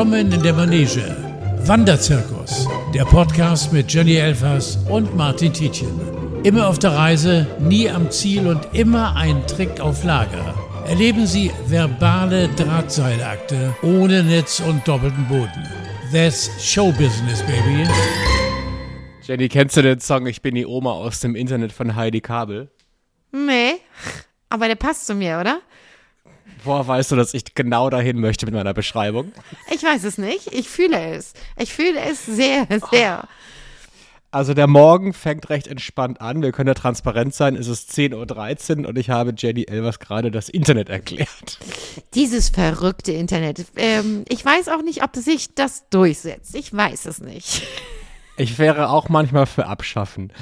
Willkommen 0.00 0.32
in 0.32 0.42
der 0.42 0.54
Manege. 0.54 1.14
Wanderzirkus, 1.66 2.66
der 2.94 3.04
Podcast 3.04 3.70
mit 3.70 3.92
Jenny 3.92 4.14
Elfers 4.14 4.78
und 4.88 5.14
Martin 5.14 5.52
Tietjen. 5.52 5.90
Immer 6.42 6.68
auf 6.68 6.78
der 6.78 6.92
Reise, 6.92 7.46
nie 7.58 7.86
am 7.86 8.10
Ziel 8.10 8.46
und 8.46 8.66
immer 8.72 9.14
ein 9.14 9.46
Trick 9.46 9.78
auf 9.78 10.02
Lager. 10.02 10.54
Erleben 10.86 11.26
Sie 11.26 11.52
verbale 11.66 12.48
Drahtseilakte 12.48 13.76
ohne 13.82 14.22
Netz 14.22 14.60
und 14.60 14.88
doppelten 14.88 15.28
Boden. 15.28 15.68
That's 16.10 16.50
Showbusiness, 16.58 17.42
baby. 17.42 17.86
Jenny, 19.24 19.50
kennst 19.50 19.76
du 19.76 19.82
den 19.82 20.00
Song 20.00 20.26
Ich 20.26 20.40
bin 20.40 20.54
die 20.54 20.64
Oma 20.64 20.92
aus 20.92 21.20
dem 21.20 21.36
Internet 21.36 21.72
von 21.72 21.94
Heidi 21.94 22.22
Kabel? 22.22 22.70
Nee, 23.32 23.74
aber 24.48 24.66
der 24.66 24.76
passt 24.76 25.06
zu 25.06 25.14
mir, 25.14 25.38
oder? 25.38 25.60
Woher 26.64 26.86
weißt 26.86 27.12
du, 27.12 27.16
dass 27.16 27.34
ich 27.34 27.54
genau 27.54 27.90
dahin 27.90 28.20
möchte 28.20 28.46
mit 28.46 28.54
meiner 28.54 28.74
Beschreibung? 28.74 29.32
Ich 29.72 29.82
weiß 29.82 30.04
es 30.04 30.18
nicht. 30.18 30.52
Ich 30.52 30.68
fühle 30.68 31.14
es. 31.14 31.32
Ich 31.58 31.72
fühle 31.72 32.00
es 32.00 32.24
sehr, 32.26 32.66
sehr. 32.90 33.28
Also 34.32 34.54
der 34.54 34.68
Morgen 34.68 35.12
fängt 35.12 35.50
recht 35.50 35.66
entspannt 35.66 36.20
an. 36.20 36.40
Wir 36.40 36.52
können 36.52 36.68
ja 36.68 36.74
transparent 36.74 37.34
sein. 37.34 37.56
Es 37.56 37.66
ist 37.66 37.90
10.13 37.90 38.82
Uhr 38.82 38.88
und 38.88 38.96
ich 38.96 39.10
habe 39.10 39.34
Jenny 39.36 39.64
Elvers 39.64 39.98
gerade 39.98 40.30
das 40.30 40.48
Internet 40.48 40.88
erklärt. 40.88 41.58
Dieses 42.14 42.48
verrückte 42.48 43.10
Internet. 43.10 43.66
Ähm, 43.74 44.24
ich 44.28 44.44
weiß 44.44 44.68
auch 44.68 44.82
nicht, 44.82 45.02
ob 45.02 45.16
sich 45.16 45.54
das 45.56 45.88
durchsetzt. 45.90 46.54
Ich 46.54 46.72
weiß 46.72 47.06
es 47.06 47.20
nicht. 47.20 47.66
Ich 48.36 48.58
wäre 48.58 48.90
auch 48.90 49.08
manchmal 49.08 49.46
für 49.46 49.66
abschaffen. 49.66 50.32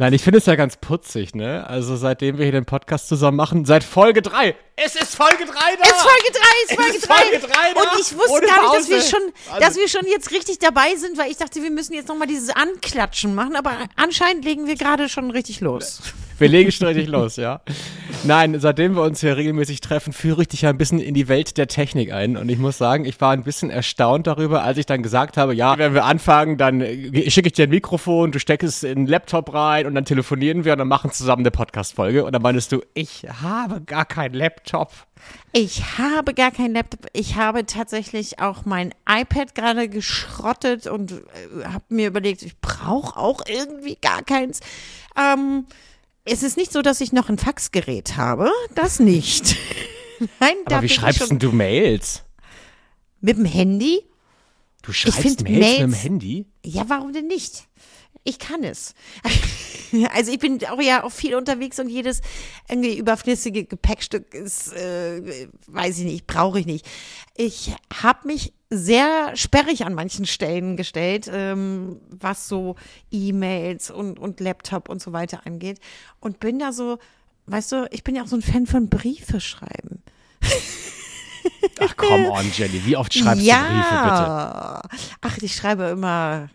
Nein, 0.00 0.12
ich 0.12 0.22
finde 0.22 0.38
es 0.38 0.46
ja 0.46 0.54
ganz 0.54 0.76
putzig, 0.76 1.34
ne? 1.34 1.66
Also 1.66 1.96
seitdem 1.96 2.38
wir 2.38 2.44
hier 2.44 2.52
den 2.52 2.64
Podcast 2.66 3.08
zusammen 3.08 3.36
machen, 3.36 3.64
seit 3.64 3.82
Folge 3.82 4.22
3. 4.22 4.54
Es 4.76 4.94
ist 4.94 5.16
Folge 5.16 5.44
3 5.44 5.44
da! 5.44 5.82
Es 5.82 5.88
ist 5.90 6.02
Folge 6.02 6.32
3, 6.32 6.40
es 6.64 6.70
ist 6.70 6.76
Folge, 6.76 6.96
ist 6.96 7.08
3. 7.08 7.14
Folge 7.14 7.38
3 7.40 7.74
da. 7.74 7.80
Und 7.80 8.00
ich 8.00 8.16
wusste 8.16 8.30
Ohne 8.32 8.46
gar 8.46 8.62
nicht, 8.62 8.74
dass 8.76 8.88
wir, 8.88 9.00
schon, 9.02 9.20
Also- 9.48 9.60
dass 9.60 9.76
wir 9.76 9.88
schon 9.88 10.06
jetzt 10.06 10.30
richtig 10.30 10.60
dabei 10.60 10.94
sind, 10.94 11.18
weil 11.18 11.30
ich 11.32 11.36
dachte, 11.36 11.60
wir 11.64 11.70
müssen 11.72 11.94
jetzt 11.94 12.06
nochmal 12.06 12.28
dieses 12.28 12.50
Anklatschen 12.50 13.34
machen. 13.34 13.56
Aber 13.56 13.72
anscheinend 13.96 14.44
legen 14.44 14.68
wir 14.68 14.76
gerade 14.76 15.08
schon 15.08 15.32
richtig 15.32 15.60
los. 15.60 16.00
Wir 16.38 16.48
legen 16.48 16.70
richtig 16.70 17.08
los, 17.08 17.36
ja. 17.36 17.60
Nein, 18.22 18.58
seitdem 18.60 18.94
wir 18.94 19.02
uns 19.02 19.20
hier 19.20 19.36
regelmäßig 19.36 19.80
treffen, 19.80 20.12
führe 20.12 20.42
ich 20.42 20.48
dich 20.48 20.62
ja 20.62 20.70
ein 20.70 20.78
bisschen 20.78 21.00
in 21.00 21.14
die 21.14 21.26
Welt 21.26 21.56
der 21.56 21.66
Technik 21.66 22.12
ein. 22.12 22.36
Und 22.36 22.48
ich 22.48 22.58
muss 22.58 22.78
sagen, 22.78 23.04
ich 23.04 23.20
war 23.20 23.32
ein 23.32 23.42
bisschen 23.42 23.70
erstaunt 23.70 24.28
darüber, 24.28 24.62
als 24.62 24.78
ich 24.78 24.86
dann 24.86 25.02
gesagt 25.02 25.36
habe, 25.36 25.52
ja, 25.52 25.78
wenn 25.78 25.94
wir 25.94 26.04
anfangen, 26.04 26.56
dann 26.56 26.80
äh, 26.80 27.28
schicke 27.30 27.48
ich 27.48 27.54
dir 27.54 27.64
ein 27.64 27.70
Mikrofon, 27.70 28.30
du 28.30 28.38
steckst 28.38 28.68
es 28.68 28.82
in 28.84 29.00
den 29.00 29.06
Laptop 29.06 29.52
rein 29.52 29.86
und 29.86 29.94
dann 29.94 30.04
telefonieren 30.04 30.64
wir 30.64 30.72
und 30.72 30.78
dann 30.78 30.88
machen 30.88 31.10
zusammen 31.10 31.42
eine 31.42 31.50
Podcast-Folge. 31.50 32.24
Und 32.24 32.32
dann 32.32 32.42
meinst 32.42 32.70
du, 32.70 32.82
ich 32.94 33.26
habe 33.42 33.80
gar 33.80 34.04
keinen 34.04 34.34
Laptop. 34.34 34.92
Ich 35.52 35.98
habe 35.98 36.34
gar 36.34 36.52
keinen 36.52 36.74
Laptop. 36.74 37.06
Ich 37.14 37.34
habe 37.34 37.66
tatsächlich 37.66 38.38
auch 38.38 38.64
mein 38.64 38.94
iPad 39.08 39.56
gerade 39.56 39.88
geschrottet 39.88 40.86
und 40.86 41.12
äh, 41.12 41.64
habe 41.64 41.84
mir 41.88 42.06
überlegt, 42.06 42.42
ich 42.42 42.60
brauche 42.60 43.18
auch 43.18 43.42
irgendwie 43.48 43.96
gar 44.00 44.22
keins. 44.22 44.60
Ähm, 45.16 45.66
es 46.30 46.42
ist 46.42 46.56
nicht 46.56 46.72
so, 46.72 46.82
dass 46.82 47.00
ich 47.00 47.12
noch 47.12 47.28
ein 47.28 47.38
Faxgerät 47.38 48.16
habe. 48.16 48.50
Das 48.74 49.00
nicht. 49.00 49.56
Nein, 50.40 50.54
da 50.66 50.76
Aber 50.76 50.84
wie 50.84 50.88
schreibst 50.88 51.30
denn 51.30 51.38
du 51.38 51.52
Mails? 51.52 52.22
mit 53.20 53.36
dem 53.36 53.44
Handy? 53.44 54.04
Du 54.82 54.92
schreibst 54.92 55.20
find 55.20 55.42
Mails, 55.42 55.58
mit 55.58 55.78
dem 55.80 55.90
Mails- 55.90 56.02
Handy? 56.04 56.46
Ja, 56.64 56.84
warum 56.88 57.12
denn 57.12 57.26
nicht? 57.26 57.66
Ich 58.24 58.38
kann 58.38 58.64
es. 58.64 58.94
Also 60.12 60.30
ich 60.30 60.38
bin 60.38 60.62
auch 60.66 60.82
ja 60.82 61.02
auch 61.02 61.10
viel 61.10 61.34
unterwegs 61.34 61.78
und 61.78 61.88
jedes 61.88 62.20
irgendwie 62.68 62.98
überflüssige 62.98 63.64
Gepäckstück 63.64 64.34
ist, 64.34 64.70
äh, 64.74 65.48
weiß 65.66 66.00
ich 66.00 66.04
nicht, 66.04 66.26
brauche 66.26 66.60
ich 66.60 66.66
nicht. 66.66 66.84
Ich 67.38 67.72
habe 68.02 68.26
mich 68.26 68.52
sehr 68.70 69.34
sperrig 69.34 69.86
an 69.86 69.94
manchen 69.94 70.26
Stellen 70.26 70.76
gestellt, 70.76 71.30
ähm, 71.32 72.00
was 72.10 72.48
so 72.48 72.76
E-Mails 73.10 73.90
und, 73.90 74.18
und 74.18 74.40
Laptop 74.40 74.88
und 74.88 75.00
so 75.00 75.12
weiter 75.12 75.46
angeht. 75.46 75.80
Und 76.20 76.38
bin 76.40 76.58
da 76.58 76.72
so, 76.72 76.98
weißt 77.46 77.72
du, 77.72 77.88
ich 77.90 78.04
bin 78.04 78.14
ja 78.14 78.22
auch 78.22 78.26
so 78.26 78.36
ein 78.36 78.42
Fan 78.42 78.66
von 78.66 78.88
Briefe 78.88 79.40
schreiben. 79.40 80.02
Ach, 81.80 81.96
come 81.96 82.30
on, 82.30 82.50
Jenny. 82.52 82.84
Wie 82.84 82.96
oft 82.96 83.14
schreibst 83.14 83.44
ja. 83.44 83.62
du 83.62 83.68
Briefe, 83.68 84.02
bitte? 84.04 85.16
Ach, 85.22 85.38
ich 85.40 85.54
schreibe 85.54 85.84
immer 85.84 86.50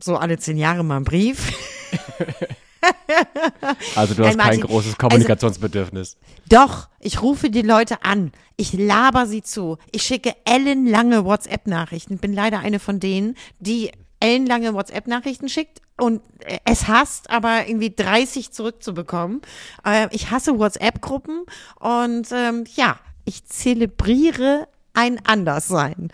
so 0.00 0.16
alle 0.16 0.38
zehn 0.38 0.58
Jahre 0.58 0.84
mal 0.84 0.96
einen 0.96 1.04
Brief. 1.04 1.52
Also 3.96 4.14
du 4.14 4.24
hast 4.24 4.28
Nein, 4.28 4.36
Martin, 4.36 4.60
kein 4.60 4.68
großes 4.68 4.98
Kommunikationsbedürfnis. 4.98 6.16
Doch, 6.48 6.88
ich 7.00 7.22
rufe 7.22 7.50
die 7.50 7.62
Leute 7.62 8.04
an. 8.04 8.32
Ich 8.56 8.72
laber 8.72 9.26
sie 9.26 9.42
zu. 9.42 9.78
Ich 9.92 10.02
schicke 10.02 10.34
ellenlange 10.44 11.24
WhatsApp-Nachrichten. 11.24 12.18
Bin 12.18 12.32
leider 12.32 12.60
eine 12.60 12.78
von 12.78 13.00
denen, 13.00 13.36
die 13.58 13.90
ellenlange 14.20 14.74
WhatsApp-Nachrichten 14.74 15.48
schickt 15.48 15.80
und 15.96 16.22
es 16.64 16.88
hasst, 16.88 17.30
aber 17.30 17.68
irgendwie 17.68 17.94
30 17.94 18.52
zurückzubekommen. 18.52 19.42
Äh, 19.84 20.08
ich 20.12 20.30
hasse 20.30 20.58
WhatsApp-Gruppen 20.58 21.44
und 21.78 22.28
ähm, 22.32 22.64
ja, 22.74 22.98
ich 23.24 23.44
zelebriere 23.46 24.68
ein 24.94 25.20
Anderssein. 25.26 26.10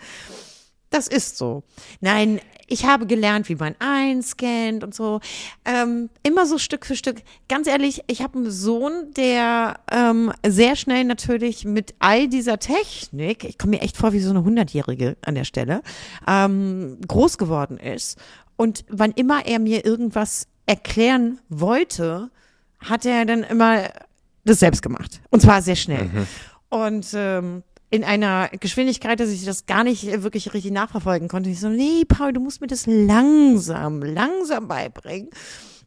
Das 0.89 1.07
ist 1.07 1.37
so. 1.37 1.63
Nein, 2.01 2.41
ich 2.71 2.85
habe 2.85 3.05
gelernt, 3.05 3.49
wie 3.49 3.55
man 3.55 3.75
einscannt 3.79 4.83
und 4.83 4.95
so. 4.95 5.19
Ähm, 5.65 6.09
immer 6.23 6.45
so 6.45 6.57
Stück 6.57 6.85
für 6.85 6.95
Stück. 6.95 7.17
Ganz 7.49 7.67
ehrlich, 7.67 8.01
ich 8.07 8.21
habe 8.21 8.37
einen 8.37 8.51
Sohn, 8.51 9.11
der 9.17 9.79
ähm, 9.91 10.31
sehr 10.47 10.75
schnell 10.75 11.03
natürlich 11.03 11.65
mit 11.65 11.93
all 11.99 12.29
dieser 12.29 12.59
Technik, 12.59 13.43
ich 13.43 13.57
komme 13.57 13.71
mir 13.71 13.81
echt 13.81 13.97
vor 13.97 14.13
wie 14.13 14.19
so 14.19 14.29
eine 14.29 14.43
Hundertjährige 14.43 15.17
an 15.25 15.35
der 15.35 15.43
Stelle, 15.43 15.81
ähm, 16.27 16.97
groß 17.07 17.37
geworden 17.37 17.77
ist. 17.77 18.17
Und 18.55 18.85
wann 18.89 19.11
immer 19.11 19.45
er 19.45 19.59
mir 19.59 19.85
irgendwas 19.85 20.47
erklären 20.65 21.39
wollte, 21.49 22.29
hat 22.79 23.05
er 23.05 23.25
dann 23.25 23.43
immer 23.43 23.89
das 24.45 24.59
selbst 24.59 24.81
gemacht. 24.81 25.19
Und 25.29 25.41
zwar 25.41 25.61
sehr 25.61 25.75
schnell. 25.75 26.09
Und 26.69 27.07
ähm, 27.13 27.63
in 27.91 28.05
einer 28.05 28.49
Geschwindigkeit, 28.59 29.19
dass 29.19 29.29
ich 29.29 29.45
das 29.45 29.65
gar 29.65 29.83
nicht 29.83 30.07
äh, 30.07 30.23
wirklich 30.23 30.53
richtig 30.53 30.71
nachverfolgen 30.71 31.27
konnte. 31.27 31.49
Ich 31.49 31.59
so, 31.59 31.69
nee, 31.69 32.05
Paul, 32.05 32.33
du 32.33 32.39
musst 32.39 32.61
mir 32.61 32.67
das 32.67 32.87
langsam, 32.87 34.01
langsam 34.01 34.67
beibringen. 34.67 35.29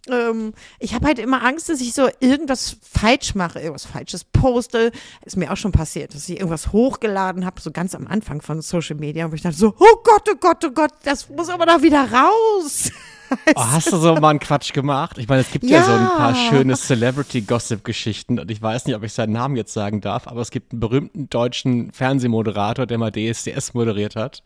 Ähm, 0.08 0.52
ich 0.78 0.94
habe 0.94 1.06
halt 1.06 1.18
immer 1.18 1.42
Angst, 1.42 1.70
dass 1.70 1.80
ich 1.80 1.94
so 1.94 2.08
irgendwas 2.20 2.76
falsch 2.82 3.34
mache, 3.34 3.58
irgendwas 3.58 3.86
Falsches 3.86 4.24
poste. 4.24 4.92
Ist 5.24 5.38
mir 5.38 5.50
auch 5.50 5.56
schon 5.56 5.72
passiert, 5.72 6.14
dass 6.14 6.28
ich 6.28 6.36
irgendwas 6.36 6.72
hochgeladen 6.72 7.46
habe, 7.46 7.60
so 7.60 7.70
ganz 7.70 7.94
am 7.94 8.06
Anfang 8.06 8.42
von 8.42 8.60
Social 8.60 8.96
Media, 8.96 9.30
wo 9.30 9.34
ich 9.34 9.42
dachte 9.42 9.56
so, 9.56 9.74
oh 9.78 9.96
Gott, 10.04 10.28
oh 10.30 10.36
Gott, 10.38 10.62
oh 10.62 10.70
Gott, 10.72 10.92
das 11.04 11.30
muss 11.30 11.48
aber 11.48 11.64
da 11.64 11.82
wieder 11.82 12.12
raus. 12.12 12.90
Oh, 13.54 13.64
hast 13.72 13.92
du 13.92 13.96
so 13.98 14.14
mal 14.16 14.30
einen 14.30 14.38
Quatsch 14.40 14.72
gemacht? 14.72 15.18
Ich 15.18 15.28
meine, 15.28 15.40
es 15.42 15.50
gibt 15.50 15.64
ja, 15.64 15.78
Ja. 15.78 15.84
so 15.84 15.92
ein 15.92 16.06
paar 16.08 16.34
schöne 16.34 16.74
Celebrity-Gossip-Geschichten 16.76 18.38
und 18.38 18.50
ich 18.50 18.60
weiß 18.60 18.86
nicht, 18.86 18.96
ob 18.96 19.02
ich 19.02 19.12
seinen 19.12 19.32
Namen 19.32 19.56
jetzt 19.56 19.72
sagen 19.72 20.00
darf, 20.00 20.26
aber 20.26 20.40
es 20.40 20.50
gibt 20.50 20.72
einen 20.72 20.80
berühmten 20.80 21.28
deutschen 21.30 21.92
Fernsehmoderator, 21.92 22.86
der 22.86 22.98
mal 22.98 23.10
DSDS 23.12 23.74
moderiert 23.74 24.16
hat. 24.16 24.42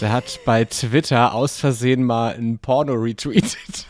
Der 0.00 0.12
hat 0.12 0.40
bei 0.44 0.64
Twitter 0.64 1.34
aus 1.34 1.58
Versehen 1.58 2.04
mal 2.04 2.34
ein 2.34 2.58
Porno 2.58 2.94
retweetet. 2.94 3.86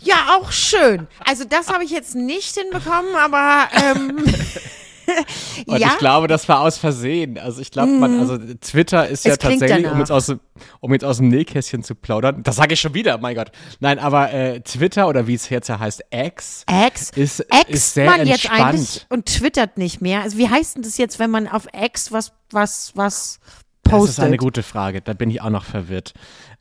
Ja, 0.00 0.38
auch 0.38 0.52
schön. 0.52 1.06
Also 1.26 1.44
das 1.44 1.68
habe 1.68 1.84
ich 1.84 1.90
jetzt 1.90 2.14
nicht 2.14 2.54
hinbekommen, 2.56 3.14
aber 3.14 3.68
ähm, 3.74 4.16
Und 5.66 5.78
ja. 5.78 5.88
ich 5.88 5.98
glaube, 5.98 6.26
das 6.28 6.48
war 6.48 6.60
aus 6.60 6.78
Versehen. 6.78 7.38
Also 7.38 7.60
ich 7.60 7.70
glaube, 7.70 7.92
man, 7.92 8.18
also 8.20 8.38
Twitter 8.60 9.08
ist 9.08 9.24
ja 9.24 9.32
Es 9.32 9.38
klingt 9.38 9.60
tatsächlich, 9.60 9.90
um 9.90 9.98
jetzt, 9.98 10.10
aus, 10.12 10.26
dem- 10.26 10.40
um 10.80 10.92
jetzt 10.92 11.04
aus 11.04 11.18
dem 11.18 11.28
Nähkästchen 11.28 11.82
zu 11.82 11.94
plaudern, 11.94 12.42
das 12.42 12.56
sage 12.56 12.74
ich 12.74 12.80
schon 12.80 12.94
wieder, 12.94 13.18
mein 13.18 13.34
Gott. 13.34 13.50
Nein, 13.80 13.98
aber 13.98 14.32
äh, 14.32 14.60
Twitter 14.60 15.08
oder 15.08 15.26
wie 15.26 15.34
es 15.34 15.48
jetzt 15.48 15.68
ja 15.68 15.78
heißt, 15.78 16.02
X, 16.10 16.64
X. 16.86 17.10
ist, 17.14 17.40
X 17.40 17.64
ist 17.68 17.94
sehr 17.94 18.06
man 18.10 18.26
jetzt 18.26 18.44
entspannt. 18.44 18.62
eigentlich 18.74 19.06
und 19.08 19.26
twittert 19.26 19.78
nicht 19.78 20.00
mehr. 20.00 20.22
Also 20.22 20.38
wie 20.38 20.48
heißt 20.48 20.76
denn 20.76 20.82
das 20.82 20.96
jetzt, 20.98 21.18
wenn 21.18 21.30
man 21.30 21.48
auf 21.48 21.66
X 21.72 22.12
was 22.12 22.32
was 22.50 22.92
was 22.94 23.40
Das 23.84 23.92
postet? 23.92 24.10
ist 24.18 24.20
eine 24.20 24.36
gute 24.36 24.62
Frage, 24.62 25.00
da 25.00 25.12
bin 25.14 25.30
ich 25.30 25.40
auch 25.42 25.50
noch 25.50 25.64
verwirrt. 25.64 26.12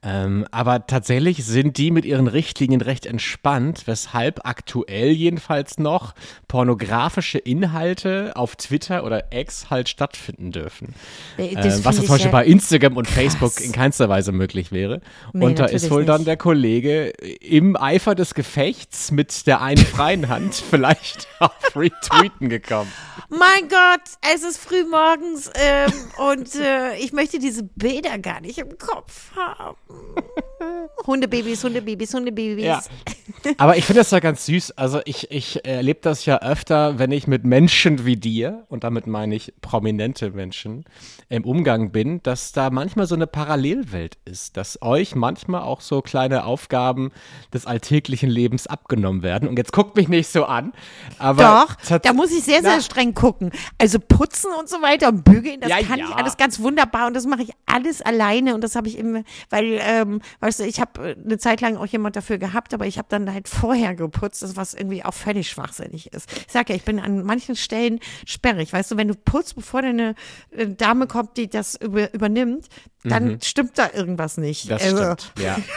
Ähm, 0.04 0.48
aber 0.50 0.88
tatsächlich 0.88 1.46
sind 1.46 1.78
die 1.78 1.92
mit 1.92 2.06
ihren 2.06 2.28
Richtlinien 2.28 2.82
recht 2.82 3.06
entspannt, 3.06 3.84
weshalb 3.86 4.48
aktuell 4.48 5.12
jedenfalls 5.12 5.78
noch 5.78 6.16
pornografische 6.48 7.38
Inhalte 7.38 8.32
auf 8.36 8.56
Twitter 8.56 9.04
oder 9.04 9.32
X 9.32 9.70
halt 9.70 9.90
stattfinden 9.90 10.52
dürfen. 10.52 10.96
Äh, 11.38 11.50
Äh, 11.52 11.56
das 11.56 11.86
was 11.86 11.98
zum 11.98 12.08
Beispiel 12.08 12.32
ja 12.32 12.32
bei 12.32 12.46
Instagram 12.46 12.98
und 12.98 13.06
krass. 13.06 13.16
Facebook 13.16 13.62
in 13.62 13.72
keinster 13.72 14.10
Weise 14.10 14.32
möglich 14.32 14.72
wäre. 14.72 15.02
Nee, 15.34 15.46
und 15.46 15.60
da 15.60 15.66
ist 15.66 15.92
wohl 15.92 16.06
dann 16.06 16.22
nicht. 16.22 16.28
der 16.28 16.38
Kollege 16.38 17.10
im 17.10 17.76
Eifer 17.78 18.16
des 18.16 18.34
Gefechts 18.34 19.12
mit 19.12 19.46
der 19.46 19.62
einen 19.62 19.86
freien 19.86 20.30
Hand 20.30 20.56
vielleicht 20.70 21.28
auf 21.40 21.76
Retweeten 21.76 22.50
gekommen. 22.50 22.92
Mein 23.30 23.70
Gott, 23.70 24.02
es 24.34 24.44
ist 24.44 24.58
früh 24.58 24.84
morgens 24.84 25.52
ähm, 25.56 25.94
und 26.30 26.56
äh, 26.56 26.96
ich 26.98 27.14
möchte 27.14 27.38
diese 27.40 27.64
Bilder 27.64 28.18
gar 28.18 28.42
nicht 28.42 28.58
im 28.58 28.78
Kopf 28.78 29.36
haben. 29.36 29.78
Hundebabys, 31.08 31.64
Hundebabys, 31.64 32.14
Hundebabys. 32.14 32.64
Ja. 32.64 32.82
Aber 33.58 33.78
ich 33.78 33.86
finde 33.86 34.02
das 34.02 34.12
ja 34.12 34.20
ganz 34.20 34.46
süß. 34.46 34.72
Also 34.78 35.02
ich, 35.06 35.32
ich 35.32 35.66
erlebe 35.66 36.00
das 36.02 36.26
ja 36.26 36.42
öfter, 36.42 37.00
wenn 37.00 37.12
ich 37.12 37.28
mit 37.28 37.44
Menschen 37.44 38.06
wie 38.06 38.18
dir, 38.18 38.66
und 38.70 38.84
damit 38.84 39.08
meine 39.08 39.34
ich 39.36 39.54
prominente 39.62 40.32
Menschen, 40.32 40.86
im 41.30 41.46
Umgang 41.46 41.92
bin, 41.92 42.22
dass 42.24 42.52
da 42.52 42.70
manchmal 42.70 43.08
so 43.08 43.16
eine 43.16 43.26
Parallelwelt 43.26 44.18
ist, 44.26 44.58
dass 44.58 44.82
euch 44.82 45.16
manchmal 45.16 45.62
auch 45.62 45.82
so 45.82 46.02
kleine 46.02 46.46
Aufgaben 46.46 47.12
des 47.54 47.66
alltäglichen 47.66 48.30
Lebens 48.30 48.68
abgenommen 48.68 49.24
werden. 49.24 49.48
Und 49.48 49.58
jetzt 49.58 49.72
guckt 49.72 49.96
mich 49.96 50.08
nicht 50.08 50.28
so 50.28 50.46
an. 50.46 50.74
Aber 51.18 51.68
Doch, 51.90 52.00
da 52.00 52.14
muss 52.14 52.32
ich 52.32 52.44
sehr, 52.44 52.62
sehr 52.62 52.76
Na. 52.76 52.82
streng 52.82 53.14
gucken. 53.14 53.52
Also 53.78 53.98
putzen 54.00 54.52
und 54.60 54.70
so 54.70 54.82
weiter 54.82 55.08
und 55.08 55.24
bügeln, 55.24 55.62
das 55.62 55.70
Ja, 55.70 55.82
kann 55.82 56.00
ja. 56.00 56.10
ich 56.10 56.16
alles 56.16 56.38
ganz 56.38 56.60
wunderbar 56.60 57.08
und 57.08 57.16
das 57.16 57.26
mache 57.26 57.44
ich 57.44 57.52
alles 57.66 58.02
alleine 58.02 58.54
und 58.54 58.62
das 58.62 58.76
habe 58.76 58.88
ich 58.88 58.98
immer, 58.98 59.24
weil, 59.50 59.80
ähm, 59.84 60.22
weißt 60.40 60.60
du, 60.60 60.64
ich 60.66 60.80
habe 60.80 61.16
eine 61.24 61.38
Zeit 61.38 61.62
lang 61.62 61.78
auch 61.78 61.86
jemand 61.86 62.16
dafür 62.16 62.38
gehabt, 62.38 62.74
aber 62.74 62.86
ich 62.88 62.98
habe 62.98 63.08
dann 63.10 63.32
halt 63.34 63.48
vorher 63.48 63.96
geputzt, 63.96 64.56
was 64.56 64.74
irgendwie 64.74 65.04
auch 65.04 65.14
völlig 65.14 65.50
schwachsinnig 65.50 66.14
ist. 66.14 66.32
Ich 66.48 66.52
sag 66.54 66.70
ja, 66.70 66.76
ich 66.76 66.84
bin 66.84 67.00
an 67.00 67.24
manchen 67.24 67.56
Stellen 67.56 68.00
sperrig, 68.26 68.72
weißt 68.74 68.92
du, 68.92 68.98
wenn 68.98 69.08
du 69.08 69.16
putzt, 69.16 69.56
bevor 69.56 69.82
deine 69.82 70.16
äh, 70.52 70.68
Dame 70.68 71.08
kommt, 71.08 71.38
die 71.38 71.50
das 71.50 71.76
über, 71.76 72.14
übernimmt, 72.14 72.68
dann 73.04 73.40
stimmt 73.42 73.78
da 73.80 73.90
irgendwas 73.94 74.38
nicht. 74.38 74.66
Mhm. 74.66 74.70
Das 74.70 74.84
Also, 74.84 74.98
stimmt, 75.04 75.34
ja. 75.40 75.58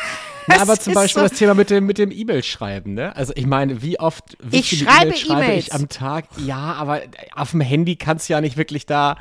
Na, 0.46 0.60
aber 0.60 0.78
zum 0.78 0.92
Beispiel 0.92 1.22
so- 1.22 1.28
das 1.30 1.38
Thema 1.38 1.54
mit 1.54 1.70
dem, 1.70 1.86
mit 1.86 1.96
dem 1.96 2.10
E-Mail-Schreiben, 2.10 2.92
ne? 2.92 3.16
Also 3.16 3.32
ich 3.34 3.46
meine, 3.46 3.80
wie 3.80 3.98
oft, 3.98 4.36
wie 4.42 4.58
Ich 4.58 4.68
viele 4.68 4.84
schreibe 4.90 5.04
E-Mails 5.06 5.20
schreibe 5.20 5.52
ich 5.54 5.72
am 5.72 5.88
Tag? 5.88 6.26
Ja, 6.44 6.74
aber 6.74 7.00
auf 7.34 7.52
dem 7.52 7.62
Handy 7.62 7.96
kannst 7.96 8.28
du 8.28 8.34
ja 8.34 8.42
nicht 8.42 8.58
wirklich 8.58 8.84
da 8.84 9.16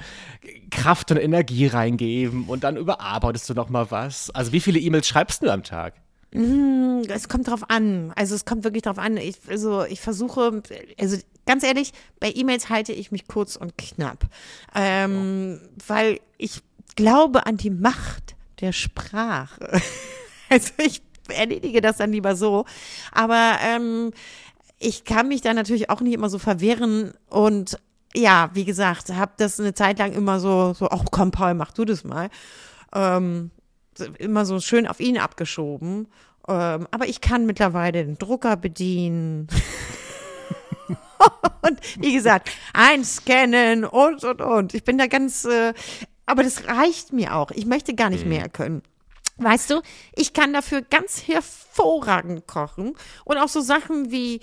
Kraft 0.75 1.11
und 1.11 1.17
Energie 1.17 1.67
reingeben 1.67 2.45
und 2.45 2.63
dann 2.63 2.77
überarbeitest 2.77 3.49
du 3.49 3.53
noch 3.53 3.69
mal 3.69 3.91
was. 3.91 4.29
Also 4.31 4.51
wie 4.51 4.59
viele 4.59 4.79
E-Mails 4.79 5.07
schreibst 5.07 5.43
du 5.43 5.49
am 5.49 5.63
Tag? 5.63 5.95
Es 7.07 7.29
kommt 7.29 7.47
drauf 7.47 7.69
an. 7.69 8.11
Also 8.15 8.33
es 8.33 8.45
kommt 8.45 8.63
wirklich 8.63 8.81
drauf 8.83 8.97
an. 8.97 9.17
Ich, 9.17 9.35
also 9.47 9.85
ich 9.85 10.01
versuche, 10.01 10.63
also 10.99 11.17
ganz 11.45 11.63
ehrlich, 11.63 11.91
bei 12.19 12.31
E-Mails 12.33 12.69
halte 12.69 12.91
ich 12.91 13.11
mich 13.11 13.27
kurz 13.27 13.55
und 13.55 13.77
knapp. 13.77 14.25
Ähm, 14.73 15.61
Weil 15.85 16.19
ich 16.37 16.61
glaube 16.95 17.45
an 17.45 17.57
die 17.57 17.69
Macht 17.69 18.35
der 18.61 18.71
Sprache. 18.71 19.81
Also 20.49 20.71
ich 20.85 21.01
erledige 21.29 21.81
das 21.81 21.97
dann 21.97 22.11
lieber 22.11 22.35
so. 22.35 22.65
Aber 23.11 23.57
ähm, 23.65 24.11
ich 24.77 25.03
kann 25.03 25.27
mich 25.27 25.41
da 25.41 25.51
natürlich 25.53 25.89
auch 25.89 26.01
nicht 26.01 26.13
immer 26.13 26.29
so 26.29 26.37
verwehren 26.37 27.13
und 27.27 27.79
ja, 28.15 28.49
wie 28.53 28.65
gesagt, 28.65 29.09
habe 29.13 29.33
das 29.37 29.59
eine 29.59 29.73
Zeit 29.73 29.99
lang 29.99 30.13
immer 30.13 30.39
so, 30.39 30.73
so, 30.73 30.89
ach 30.89 31.03
komm, 31.11 31.31
Paul, 31.31 31.53
mach 31.53 31.71
du 31.71 31.85
das 31.85 32.03
mal. 32.03 32.29
Ähm, 32.93 33.51
immer 34.19 34.45
so 34.45 34.59
schön 34.59 34.87
auf 34.87 34.99
ihn 34.99 35.17
abgeschoben. 35.17 36.07
Ähm, 36.47 36.87
aber 36.91 37.07
ich 37.07 37.21
kann 37.21 37.45
mittlerweile 37.45 38.05
den 38.05 38.17
Drucker 38.17 38.55
bedienen. 38.57 39.47
und 41.61 41.79
wie 41.97 42.13
gesagt, 42.13 42.51
einscannen 42.73 43.85
und, 43.85 44.23
und, 44.23 44.41
und. 44.41 44.73
Ich 44.73 44.83
bin 44.83 44.97
da 44.97 45.07
ganz, 45.07 45.45
äh, 45.45 45.73
aber 46.25 46.43
das 46.43 46.67
reicht 46.67 47.13
mir 47.13 47.35
auch. 47.35 47.51
Ich 47.51 47.65
möchte 47.65 47.95
gar 47.95 48.09
nicht 48.09 48.25
mehr 48.25 48.49
können. 48.49 48.83
Weißt 49.37 49.71
du, 49.71 49.81
ich 50.15 50.33
kann 50.33 50.53
dafür 50.53 50.81
ganz 50.81 51.27
hervorragend 51.27 52.45
kochen 52.45 52.95
und 53.25 53.37
auch 53.37 53.49
so 53.49 53.61
Sachen 53.61 54.11
wie 54.11 54.41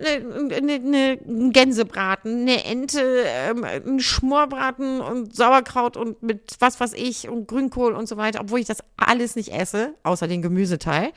eine, 0.00 0.60
ne, 0.60 0.78
ne, 0.78 1.18
ein 1.26 1.52
Gänsebraten, 1.52 2.42
eine 2.42 2.64
Ente, 2.64 3.24
ähm, 3.26 3.64
ein 3.64 4.00
Schmorbraten 4.00 5.00
und 5.00 5.34
Sauerkraut 5.34 5.96
und 5.96 6.22
mit 6.22 6.56
was 6.58 6.80
weiß 6.80 6.94
ich 6.94 7.28
und 7.28 7.46
Grünkohl 7.46 7.94
und 7.94 8.08
so 8.08 8.16
weiter, 8.16 8.40
obwohl 8.40 8.60
ich 8.60 8.66
das 8.66 8.78
alles 8.96 9.36
nicht 9.36 9.52
esse, 9.52 9.94
außer 10.02 10.28
den 10.28 10.42
Gemüseteil. 10.42 11.12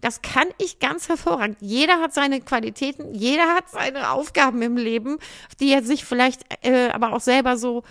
Das 0.00 0.20
kann 0.20 0.48
ich 0.58 0.80
ganz 0.80 1.08
hervorragend. 1.08 1.56
Jeder 1.60 2.00
hat 2.00 2.12
seine 2.12 2.40
Qualitäten, 2.40 3.14
jeder 3.14 3.54
hat 3.54 3.70
seine 3.70 4.10
Aufgaben 4.10 4.60
im 4.60 4.76
Leben, 4.76 5.18
die 5.60 5.72
er 5.72 5.82
sich 5.82 6.04
vielleicht 6.04 6.42
äh, 6.62 6.88
aber 6.90 7.14
auch 7.14 7.20
selber 7.20 7.56
so 7.56 7.84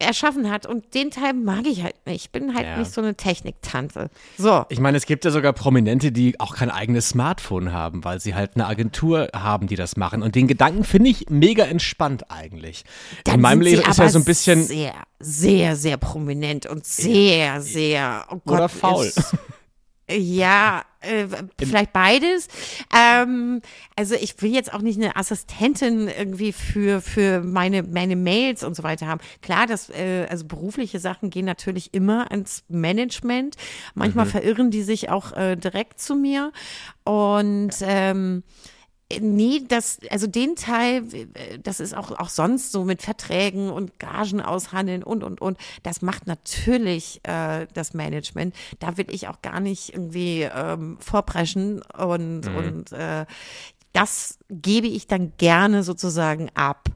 erschaffen 0.00 0.50
hat. 0.50 0.66
Und 0.66 0.94
den 0.94 1.10
Teil 1.10 1.34
mag 1.34 1.66
ich 1.66 1.82
halt 1.82 1.94
nicht. 2.06 2.24
Ich 2.26 2.30
bin 2.30 2.54
halt 2.54 2.66
Ja. 2.66 2.78
nicht 2.78 2.92
so 2.92 3.00
eine 3.00 3.14
Techniktante. 3.14 4.10
So. 4.38 4.64
Ich 4.68 4.80
meine, 4.80 4.96
es 4.96 5.06
gibt 5.06 5.24
ja 5.24 5.30
sogar 5.30 5.52
Prominente, 5.52 6.12
die 6.12 6.38
auch 6.40 6.54
kein 6.56 6.70
eigenes 6.70 7.08
Smartphone 7.10 7.72
haben, 7.72 8.04
weil 8.04 8.20
sie 8.20 8.34
halt 8.34 8.52
eine 8.54 8.66
Agentur 8.66 9.28
haben, 9.34 9.66
die 9.66 9.76
das 9.76 9.96
machen. 9.96 10.22
Und 10.22 10.34
den 10.34 10.46
Gedanken 10.48 10.84
finde 10.84 11.10
ich 11.10 11.26
mega 11.30 11.64
entspannt 11.64 12.30
eigentlich. 12.30 12.84
In 13.32 13.40
meinem 13.40 13.60
Leben 13.60 13.82
ist 13.88 13.98
ja 13.98 14.08
so 14.08 14.18
ein 14.18 14.24
bisschen 14.24 14.62
Sehr, 14.64 14.94
sehr, 15.18 15.76
sehr 15.76 15.96
prominent 15.96 16.66
und 16.66 16.84
sehr, 16.86 17.60
sehr. 17.60 18.24
Oh 18.30 18.36
Gott, 18.44 18.58
oder 18.58 18.68
faul. 18.68 19.06
ist- 19.06 19.36
Ja, 20.10 20.84
äh, 21.00 21.26
vielleicht 21.58 21.92
beides. 21.92 22.48
Ähm, 22.94 23.62
also 23.96 24.14
ich 24.14 24.40
will 24.42 24.52
jetzt 24.52 24.72
auch 24.72 24.82
nicht 24.82 25.00
eine 25.00 25.16
Assistentin 25.16 26.08
irgendwie 26.08 26.52
für, 26.52 27.00
für 27.00 27.40
meine, 27.42 27.82
meine 27.82 28.16
Mails 28.16 28.64
und 28.64 28.74
so 28.74 28.82
weiter 28.82 29.06
haben. 29.06 29.20
Klar, 29.40 29.66
das, 29.66 29.88
äh, 29.90 30.26
also 30.28 30.46
berufliche 30.46 30.98
Sachen 30.98 31.30
gehen 31.30 31.46
natürlich 31.46 31.94
immer 31.94 32.30
ans 32.30 32.64
Management. 32.68 33.56
Manchmal 33.94 34.26
verirren 34.26 34.70
die 34.70 34.82
sich 34.82 35.10
auch 35.10 35.32
äh, 35.32 35.56
direkt 35.56 36.00
zu 36.00 36.14
mir. 36.14 36.52
Und 37.04 37.74
ähm, 37.82 38.42
Nee, 39.18 39.64
das, 39.66 39.98
also 40.10 40.26
den 40.28 40.54
Teil, 40.54 41.02
äh, 41.12 41.58
das 41.58 41.80
ist 41.80 41.96
auch, 41.96 42.12
auch 42.12 42.28
sonst 42.28 42.70
so 42.70 42.84
mit 42.84 43.02
Verträgen 43.02 43.70
und 43.70 43.98
Gagen 43.98 44.40
aushandeln 44.40 45.02
und, 45.02 45.24
und, 45.24 45.40
und. 45.40 45.58
Das 45.82 46.00
macht 46.00 46.26
natürlich 46.26 47.20
äh, 47.24 47.66
das 47.74 47.92
Management. 47.92 48.54
Da 48.78 48.96
will 48.96 49.06
ich 49.10 49.26
auch 49.26 49.42
gar 49.42 49.58
nicht 49.58 49.92
irgendwie 49.92 50.42
ähm, 50.42 50.98
vorpreschen 51.00 51.82
und, 51.82 52.46
und 52.46 52.92
äh, 52.92 53.26
das 53.92 54.38
gebe 54.48 54.86
ich 54.86 55.08
dann 55.08 55.32
gerne 55.38 55.82
sozusagen 55.82 56.50
ab. 56.54 56.88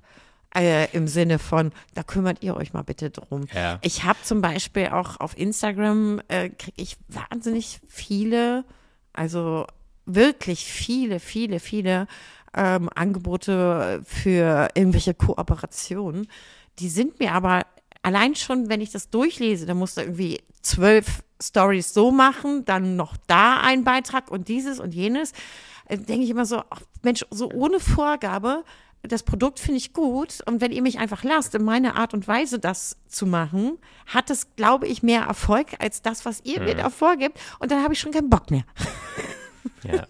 Äh, 0.56 0.88
Im 0.92 1.08
Sinne 1.08 1.40
von, 1.40 1.72
da 1.94 2.04
kümmert 2.04 2.44
ihr 2.44 2.56
euch 2.56 2.72
mal 2.72 2.82
bitte 2.82 3.10
drum. 3.10 3.46
Ja. 3.52 3.80
Ich 3.82 4.04
habe 4.04 4.20
zum 4.22 4.40
Beispiel 4.40 4.86
auch 4.86 5.18
auf 5.18 5.36
Instagram, 5.36 6.20
äh, 6.28 6.48
kriege 6.50 6.80
ich 6.80 6.96
wahnsinnig 7.08 7.80
viele, 7.88 8.64
also 9.12 9.66
wirklich 10.06 10.64
viele, 10.64 11.20
viele, 11.20 11.60
viele 11.60 12.06
ähm, 12.54 12.88
Angebote 12.94 14.02
für 14.04 14.68
irgendwelche 14.74 15.14
Kooperationen. 15.14 16.28
Die 16.78 16.88
sind 16.88 17.18
mir 17.20 17.32
aber 17.32 17.62
allein 18.02 18.34
schon, 18.34 18.68
wenn 18.68 18.80
ich 18.80 18.90
das 18.90 19.10
durchlese, 19.10 19.66
dann 19.66 19.78
musst 19.78 19.96
du 19.96 20.02
irgendwie 20.02 20.40
zwölf 20.62 21.22
Stories 21.42 21.92
so 21.92 22.10
machen, 22.10 22.64
dann 22.64 22.96
noch 22.96 23.16
da 23.26 23.60
ein 23.60 23.84
Beitrag 23.84 24.30
und 24.30 24.48
dieses 24.48 24.80
und 24.80 24.94
jenes. 24.94 25.32
Äh, 25.86 25.98
Denke 25.98 26.24
ich 26.24 26.30
immer 26.30 26.46
so, 26.46 26.62
ach, 26.70 26.80
Mensch, 27.02 27.24
so 27.30 27.50
ohne 27.50 27.80
Vorgabe, 27.80 28.64
das 29.02 29.22
Produkt 29.22 29.60
finde 29.60 29.78
ich 29.78 29.92
gut 29.92 30.38
und 30.46 30.62
wenn 30.62 30.72
ihr 30.72 30.80
mich 30.80 30.98
einfach 30.98 31.24
lasst, 31.24 31.54
in 31.54 31.62
meiner 31.62 31.96
Art 31.96 32.14
und 32.14 32.26
Weise 32.26 32.58
das 32.58 32.96
zu 33.06 33.26
machen, 33.26 33.78
hat 34.06 34.30
es, 34.30 34.54
glaube 34.56 34.86
ich, 34.86 35.02
mehr 35.02 35.22
Erfolg 35.22 35.74
als 35.78 36.00
das, 36.00 36.24
was 36.24 36.40
ihr 36.44 36.60
mir 36.62 36.74
da 36.74 36.88
vorgibt 36.88 37.38
und 37.58 37.70
dann 37.70 37.82
habe 37.82 37.92
ich 37.92 38.00
schon 38.00 38.12
keinen 38.12 38.30
Bock 38.30 38.50
mehr. 38.50 38.64
Ja. 39.84 40.06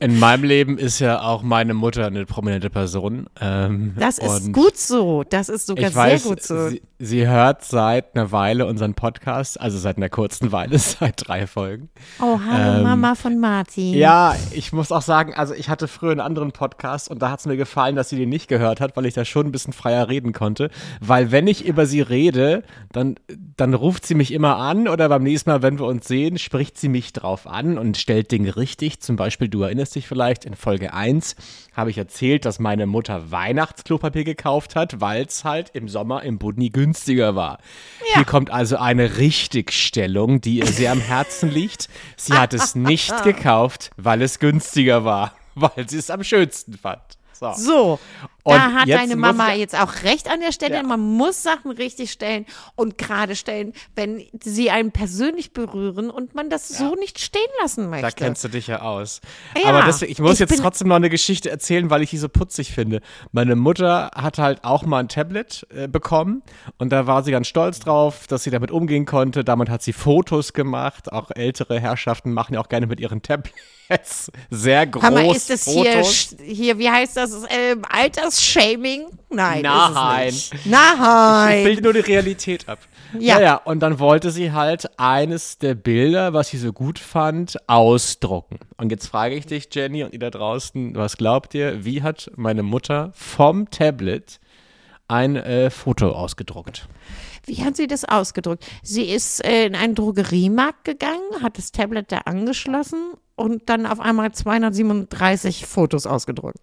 In 0.00 0.18
meinem 0.18 0.42
Leben 0.42 0.78
ist 0.78 0.98
ja 0.98 1.20
auch 1.22 1.42
meine 1.42 1.74
Mutter 1.74 2.06
eine 2.06 2.26
prominente 2.26 2.70
Person. 2.70 3.26
Ähm, 3.40 3.94
Das 3.96 4.18
ist 4.18 4.52
gut 4.52 4.76
so. 4.76 5.22
Das 5.22 5.48
ist 5.48 5.66
sogar 5.68 5.90
Ich 5.90 5.94
weiß, 5.94 6.22
sehr 6.22 6.30
gut 6.30 6.42
so. 6.42 6.68
sie, 6.70 6.82
sie 6.98 7.28
hört 7.28 7.64
seit 7.64 8.16
einer 8.16 8.32
Weile 8.32 8.66
unseren 8.66 8.94
Podcast, 8.94 9.60
also 9.60 9.78
seit 9.78 9.96
einer 9.96 10.08
kurzen 10.08 10.50
Weile, 10.50 10.76
seit 10.80 11.28
drei 11.28 11.46
Folgen. 11.46 11.88
oh, 12.20 12.40
hallo 12.44 12.78
ähm, 12.78 12.82
Mama 12.82 13.14
von 13.14 13.38
Martin. 13.38 13.94
Ja, 13.94 14.34
ich 14.50 14.72
muss 14.72 14.90
auch 14.90 15.02
sagen, 15.02 15.34
also 15.34 15.54
ich 15.54 15.68
hatte 15.68 15.86
früher 15.86 16.10
einen 16.10 16.20
anderen 16.20 16.50
Podcast 16.50 17.08
und 17.08 17.22
da 17.22 17.30
hat 17.30 17.38
es 17.40 17.46
mir 17.46 17.56
gefallen, 17.56 17.94
dass 17.94 18.08
sie 18.08 18.16
den 18.16 18.28
nicht 18.28 18.48
gehört 18.48 18.80
hat, 18.80 18.96
weil 18.96 19.06
ich 19.06 19.14
da 19.14 19.24
schon 19.24 19.46
ein 19.46 19.52
bisschen 19.52 19.72
freier 19.72 20.08
reden 20.08 20.32
konnte. 20.32 20.70
Weil 21.00 21.30
wenn 21.30 21.46
ich 21.46 21.64
über 21.64 21.86
sie 21.86 22.00
rede, 22.00 22.64
dann, 22.90 23.14
dann 23.56 23.72
ruft 23.74 24.04
sie 24.04 24.16
mich 24.16 24.32
immer 24.32 24.56
an 24.56 24.88
oder 24.88 25.08
beim 25.08 25.22
nächsten 25.22 25.50
Mal, 25.50 25.62
wenn 25.62 25.78
wir 25.78 25.86
uns 25.86 26.08
sehen, 26.08 26.38
spricht 26.38 26.76
sie 26.76 26.88
mich 26.88 27.12
drauf 27.12 27.46
an 27.46 27.78
und 27.78 27.96
stellt 27.96 28.32
Dinge 28.32 28.43
richtig. 28.48 29.00
Zum 29.00 29.16
Beispiel, 29.16 29.48
du 29.48 29.62
erinnerst 29.62 29.94
dich 29.94 30.06
vielleicht, 30.06 30.44
in 30.44 30.54
Folge 30.54 30.92
1 30.92 31.36
habe 31.74 31.90
ich 31.90 31.98
erzählt, 31.98 32.44
dass 32.44 32.58
meine 32.58 32.86
Mutter 32.86 33.30
Weihnachtsklopapier 33.30 34.24
gekauft 34.24 34.76
hat, 34.76 35.00
weil 35.00 35.24
es 35.24 35.44
halt 35.44 35.70
im 35.74 35.88
Sommer 35.88 36.22
im 36.22 36.38
Budni 36.38 36.70
günstiger 36.70 37.34
war. 37.34 37.58
Hier 38.14 38.24
kommt 38.24 38.50
also 38.50 38.76
eine 38.76 39.18
Richtigstellung, 39.18 40.40
die 40.40 40.58
ihr 40.58 40.66
sehr 40.66 40.92
am 40.92 41.00
Herzen 41.00 41.50
liegt. 41.50 41.88
Sie 42.16 42.34
hat 42.34 42.54
es 42.54 42.74
nicht 42.74 43.22
gekauft, 43.24 43.90
weil 43.96 44.22
es 44.22 44.38
günstiger 44.38 45.04
war, 45.04 45.32
weil 45.54 45.88
sie 45.88 45.98
es 45.98 46.10
am 46.10 46.24
schönsten 46.24 46.74
fand. 46.74 47.02
So. 47.32 47.52
So, 47.52 47.98
Und 48.44 48.54
da 48.54 48.72
hat 48.72 48.88
deine 48.88 49.16
Mama 49.16 49.54
ich- 49.54 49.60
jetzt 49.60 49.74
auch 49.74 50.02
recht 50.04 50.30
an 50.30 50.40
der 50.40 50.52
Stelle. 50.52 50.76
Ja. 50.76 50.82
Man 50.82 51.00
muss 51.00 51.42
Sachen 51.42 51.70
richtig 51.70 52.12
stellen 52.12 52.44
und 52.76 52.98
gerade 52.98 53.36
stellen, 53.36 53.72
wenn 53.96 54.22
sie 54.42 54.70
einen 54.70 54.92
persönlich 54.92 55.52
berühren 55.52 56.10
und 56.10 56.34
man 56.34 56.50
das 56.50 56.68
so 56.68 56.94
nicht 56.94 57.18
stehen 57.18 57.40
lassen 57.62 57.88
möchte. 57.90 58.06
Da 58.06 58.10
kennst 58.10 58.44
du 58.44 58.48
dich 58.48 58.66
ja 58.66 58.82
aus. 58.82 59.22
Ja, 59.60 59.70
Aber 59.70 59.82
deswegen, 59.86 60.12
ich 60.12 60.18
muss 60.18 60.34
ich 60.34 60.40
jetzt 60.40 60.60
trotzdem 60.60 60.88
noch 60.88 60.96
eine 60.96 61.08
Geschichte 61.10 61.50
erzählen, 61.50 61.88
weil 61.90 62.02
ich 62.02 62.10
die 62.10 62.18
so 62.18 62.28
putzig 62.28 62.72
finde. 62.72 63.00
Meine 63.32 63.56
Mutter 63.56 64.10
hat 64.14 64.38
halt 64.38 64.62
auch 64.64 64.84
mal 64.84 64.98
ein 65.00 65.08
Tablet 65.08 65.66
äh, 65.74 65.88
bekommen 65.88 66.42
und 66.78 66.90
da 66.90 67.06
war 67.06 67.22
sie 67.22 67.30
ganz 67.30 67.46
stolz 67.48 67.80
drauf, 67.80 68.26
dass 68.26 68.44
sie 68.44 68.50
damit 68.50 68.70
umgehen 68.70 69.06
konnte. 69.06 69.42
Damit 69.42 69.70
hat 69.70 69.82
sie 69.82 69.94
Fotos 69.94 70.52
gemacht. 70.52 71.10
Auch 71.12 71.30
ältere 71.30 71.80
Herrschaften 71.80 72.32
machen 72.34 72.54
ja 72.54 72.60
auch 72.60 72.68
gerne 72.68 72.86
mit 72.86 73.00
ihren 73.00 73.22
Tablets 73.22 74.30
sehr 74.50 74.86
groß 74.86 75.02
Hammer, 75.02 75.34
ist 75.34 75.48
das 75.50 75.64
hier, 75.64 75.92
Fotos. 75.92 76.36
hier, 76.44 76.78
wie 76.78 76.90
heißt 76.90 77.16
das, 77.16 77.32
ähm, 77.48 77.82
Altersshaming? 78.34 79.06
Nein, 79.30 79.62
Nein. 79.62 80.28
ist 80.28 80.36
es 80.36 80.52
nicht. 80.52 80.66
Nein. 80.66 81.58
Ich 81.58 81.64
bilde 81.64 81.82
nur 81.82 81.92
die 81.92 82.00
Realität 82.00 82.68
ab. 82.68 82.78
Ja. 83.18 83.36
Naja, 83.36 83.56
und 83.64 83.80
dann 83.80 84.00
wollte 84.00 84.30
sie 84.30 84.52
halt 84.52 84.98
eines 84.98 85.58
der 85.58 85.74
Bilder, 85.74 86.32
was 86.32 86.48
sie 86.48 86.58
so 86.58 86.72
gut 86.72 86.98
fand, 86.98 87.56
ausdrucken. 87.68 88.58
Und 88.76 88.90
jetzt 88.90 89.06
frage 89.06 89.36
ich 89.36 89.46
dich, 89.46 89.68
Jenny, 89.72 90.02
und 90.02 90.12
ihr 90.12 90.18
da 90.18 90.30
draußen, 90.30 90.96
was 90.96 91.16
glaubt 91.16 91.54
ihr, 91.54 91.84
wie 91.84 92.02
hat 92.02 92.30
meine 92.34 92.64
Mutter 92.64 93.12
vom 93.14 93.70
Tablet 93.70 94.40
ein 95.06 95.36
äh, 95.36 95.70
Foto 95.70 96.10
ausgedruckt? 96.10 96.88
Wie 97.46 97.64
hat 97.64 97.76
sie 97.76 97.86
das 97.86 98.04
ausgedrückt? 98.04 98.64
Sie 98.82 99.04
ist 99.04 99.44
äh, 99.44 99.66
in 99.66 99.76
einen 99.76 99.94
Drogeriemarkt 99.94 100.84
gegangen, 100.84 101.42
hat 101.42 101.58
das 101.58 101.70
Tablet 101.70 102.10
da 102.10 102.18
angeschlossen 102.24 103.12
und 103.36 103.68
dann 103.68 103.86
auf 103.86 104.00
einmal 104.00 104.32
237 104.32 105.66
Fotos 105.66 106.06
ausgedruckt. 106.06 106.58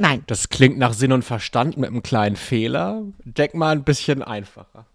Nein, 0.00 0.24
Das 0.28 0.48
klingt 0.48 0.78
nach 0.78 0.94
Sinn 0.94 1.12
und 1.12 1.24
Verstand 1.26 1.76
mit 1.76 1.90
einem 1.90 2.02
kleinen 2.02 2.36
Fehler. 2.36 3.02
Denk 3.24 3.52
mal 3.52 3.72
ein 3.72 3.84
bisschen 3.84 4.22
einfacher. 4.22 4.86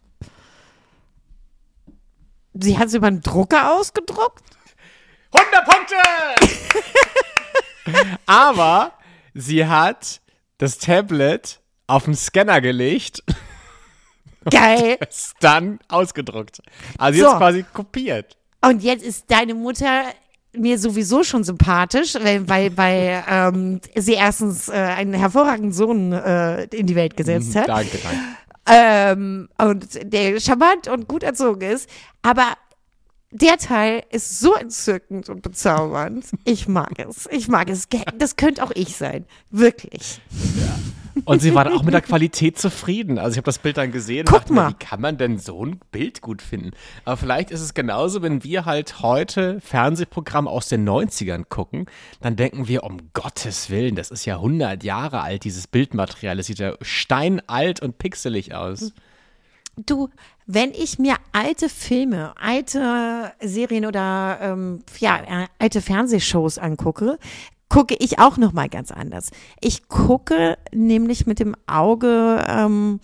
sie 2.55 2.77
hat 2.79 2.87
es 2.87 2.95
über 2.95 3.05
einen 3.07 3.21
Drucker 3.21 3.71
ausgedruckt. 3.73 4.43
100 5.31 5.65
Punkte! 5.65 5.95
Aber 8.25 8.93
sie 9.35 9.67
hat 9.67 10.21
das 10.57 10.79
Tablet 10.79 11.59
auf 11.85 12.05
den 12.05 12.15
Scanner 12.15 12.59
gelegt 12.61 13.21
Geil. 14.49 14.97
es 15.07 15.33
dann 15.39 15.77
ausgedruckt. 15.87 16.61
Also 16.97 17.19
So. 17.19 17.27
jetzt 17.27 17.37
quasi 17.37 17.63
kopiert. 17.73 18.37
Und 18.61 18.81
jetzt 18.81 19.03
ist 19.05 19.29
deine 19.29 19.53
Mutter 19.53 20.05
mir 20.57 20.79
sowieso 20.79 21.23
schon 21.23 21.43
sympathisch, 21.43 22.15
weil, 22.15 22.47
weil, 22.47 22.77
weil 22.77 23.23
ähm, 23.29 23.81
sie 23.95 24.13
erstens 24.13 24.69
äh, 24.69 24.73
einen 24.73 25.13
hervorragenden 25.13 25.71
Sohn 25.71 26.11
äh, 26.13 26.63
in 26.65 26.87
die 26.87 26.95
Welt 26.95 27.17
gesetzt 27.17 27.55
hat. 27.55 27.67
Danke, 27.67 27.97
danke. 28.01 28.19
ähm, 28.67 29.49
und 29.57 29.87
der 30.03 30.39
charmant 30.39 30.87
und 30.87 31.07
gut 31.07 31.23
erzogen 31.23 31.61
ist. 31.61 31.89
Aber 32.21 32.53
der 33.31 33.57
Teil 33.57 34.03
ist 34.11 34.39
so 34.39 34.55
entzückend 34.55 35.29
und 35.29 35.41
bezaubernd. 35.41 36.25
Ich 36.45 36.67
mag 36.67 36.97
es. 36.99 37.27
Ich 37.31 37.47
mag 37.47 37.69
es. 37.69 37.87
Das 38.17 38.37
könnte 38.37 38.63
auch 38.63 38.71
ich 38.73 38.95
sein. 38.95 39.25
Wirklich. 39.51 40.21
Und 41.23 41.41
sie 41.41 41.55
war 41.55 41.63
dann 41.63 41.73
auch 41.73 41.83
mit 41.83 41.93
der 41.93 42.01
Qualität 42.01 42.59
zufrieden. 42.59 43.17
Also 43.17 43.31
ich 43.31 43.37
habe 43.37 43.45
das 43.45 43.59
Bild 43.59 43.77
dann 43.77 43.91
gesehen 43.91 44.21
und 44.21 44.29
Guck 44.29 44.39
dachte 44.39 44.53
mir, 44.53 44.61
mal. 44.61 44.69
wie 44.71 44.85
kann 44.85 44.99
man 44.99 45.17
denn 45.17 45.39
so 45.39 45.65
ein 45.65 45.79
Bild 45.91 46.21
gut 46.21 46.41
finden? 46.41 46.71
Aber 47.05 47.15
vielleicht 47.15 47.51
ist 47.51 47.61
es 47.61 47.73
genauso, 47.73 48.21
wenn 48.21 48.43
wir 48.43 48.65
halt 48.65 49.01
heute 49.01 49.61
Fernsehprogramme 49.61 50.49
aus 50.49 50.67
den 50.67 50.87
90ern 50.87 51.45
gucken, 51.47 51.85
dann 52.21 52.35
denken 52.35 52.67
wir, 52.67 52.83
um 52.83 52.97
Gottes 53.13 53.69
Willen, 53.69 53.95
das 53.95 54.11
ist 54.11 54.25
ja 54.25 54.35
100 54.35 54.83
Jahre 54.83 55.21
alt, 55.21 55.45
dieses 55.45 55.67
Bildmaterial. 55.67 56.35
Das 56.35 56.47
sieht 56.47 56.59
ja 56.59 56.73
steinalt 56.81 57.81
und 57.81 57.97
pixelig 57.97 58.53
aus. 58.53 58.91
Du, 59.77 60.09
wenn 60.45 60.71
ich 60.71 60.99
mir 60.99 61.15
alte 61.33 61.67
Filme, 61.67 62.33
alte 62.39 63.33
Serien 63.41 63.85
oder 63.85 64.37
ähm, 64.41 64.83
ja, 64.99 65.17
äh, 65.17 65.47
alte 65.59 65.81
Fernsehshows 65.81 66.57
angucke, 66.57 67.19
gucke 67.69 67.95
ich 67.99 68.19
auch 68.19 68.37
noch 68.37 68.53
mal 68.53 68.69
ganz 68.69 68.91
anders. 68.91 69.31
Ich 69.59 69.87
gucke 69.87 70.57
nämlich 70.73 71.25
mit 71.25 71.39
dem 71.39 71.55
Auge 71.67 72.43
ähm, 72.47 72.99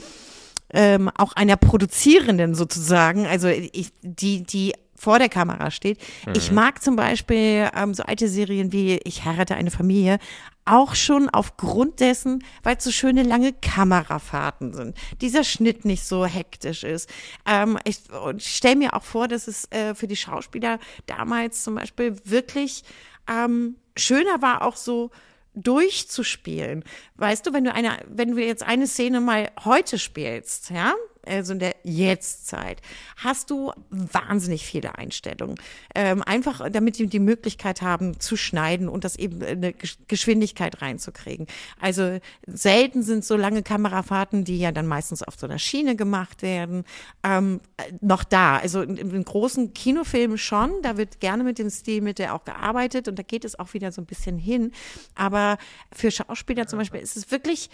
ähm, 0.73 1.09
auch 1.17 1.33
einer 1.33 1.57
Produzierenden 1.57 2.55
sozusagen, 2.55 3.25
also 3.25 3.47
ich, 3.47 3.91
die, 4.01 4.43
die 4.43 4.73
vor 5.01 5.17
der 5.17 5.29
Kamera 5.29 5.71
steht. 5.71 5.97
Ich 6.35 6.51
mag 6.51 6.83
zum 6.83 6.95
Beispiel 6.95 7.69
ähm, 7.75 7.95
so 7.95 8.03
alte 8.03 8.27
Serien 8.29 8.71
wie 8.71 8.99
Ich 9.03 9.25
heirate 9.25 9.55
eine 9.55 9.71
Familie 9.71 10.19
auch 10.63 10.93
schon 10.93 11.27
aufgrund 11.27 11.99
dessen, 11.99 12.43
weil 12.61 12.77
es 12.77 12.83
so 12.83 12.91
schöne 12.91 13.23
lange 13.23 13.51
Kamerafahrten 13.51 14.73
sind. 14.73 14.95
Dieser 15.19 15.43
Schnitt 15.43 15.85
nicht 15.85 16.05
so 16.05 16.25
hektisch 16.25 16.83
ist. 16.83 17.09
Ähm, 17.47 17.79
ich 17.83 18.01
ich 18.37 18.55
stelle 18.55 18.75
mir 18.75 18.93
auch 18.93 19.01
vor, 19.01 19.27
dass 19.27 19.47
es 19.47 19.65
äh, 19.71 19.95
für 19.95 20.07
die 20.07 20.15
Schauspieler 20.15 20.77
damals 21.07 21.63
zum 21.63 21.75
Beispiel 21.75 22.15
wirklich 22.23 22.83
ähm, 23.27 23.77
schöner 23.95 24.41
war, 24.41 24.63
auch 24.63 24.75
so 24.75 25.11
durchzuspielen. 25.53 26.83
Weißt 27.15 27.45
du, 27.45 27.53
wenn 27.53 27.63
du 27.63 27.73
eine, 27.73 27.97
wenn 28.07 28.31
du 28.35 28.41
jetzt 28.41 28.63
eine 28.63 28.87
Szene 28.87 29.19
mal 29.21 29.51
heute 29.63 29.99
spielst, 29.99 30.69
ja, 30.69 30.93
also 31.25 31.53
in 31.53 31.59
der 31.59 31.75
Jetztzeit, 31.83 32.81
hast 33.17 33.49
du 33.49 33.71
wahnsinnig 33.89 34.65
viele 34.65 34.97
Einstellungen. 34.97 35.55
Ähm, 35.95 36.21
einfach, 36.23 36.69
damit 36.71 36.97
die 36.97 37.07
die 37.07 37.19
Möglichkeit 37.19 37.81
haben 37.81 38.19
zu 38.19 38.35
schneiden 38.37 38.89
und 38.89 39.03
das 39.03 39.15
eben 39.15 39.41
in 39.41 39.57
eine 39.57 39.71
Gesch- 39.71 39.97
Geschwindigkeit 40.07 40.81
reinzukriegen. 40.81 41.47
Also 41.79 42.19
selten 42.47 43.03
sind 43.03 43.25
so 43.25 43.35
lange 43.35 43.63
Kamerafahrten, 43.63 44.43
die 44.43 44.59
ja 44.59 44.71
dann 44.71 44.87
meistens 44.87 45.23
auf 45.23 45.35
so 45.37 45.47
einer 45.47 45.59
Schiene 45.59 45.95
gemacht 45.95 46.41
werden, 46.41 46.83
ähm, 47.23 47.61
äh, 47.77 47.91
noch 48.01 48.23
da. 48.23 48.57
Also 48.57 48.81
in, 48.81 48.97
in 48.97 49.23
großen 49.23 49.73
Kinofilmen 49.73 50.37
schon, 50.37 50.81
da 50.81 50.97
wird 50.97 51.19
gerne 51.19 51.43
mit 51.43 51.59
dem 51.59 51.69
Stilmittel 51.69 52.27
auch 52.27 52.45
gearbeitet 52.45 53.07
und 53.07 53.17
da 53.17 53.23
geht 53.23 53.45
es 53.45 53.57
auch 53.59 53.73
wieder 53.73 53.91
so 53.91 54.01
ein 54.01 54.05
bisschen 54.05 54.37
hin. 54.37 54.71
Aber 55.15 55.57
für 55.91 56.11
Schauspieler 56.11 56.67
zum 56.67 56.79
Beispiel 56.79 57.01
ist 57.01 57.17
es 57.17 57.31
wirklich 57.31 57.69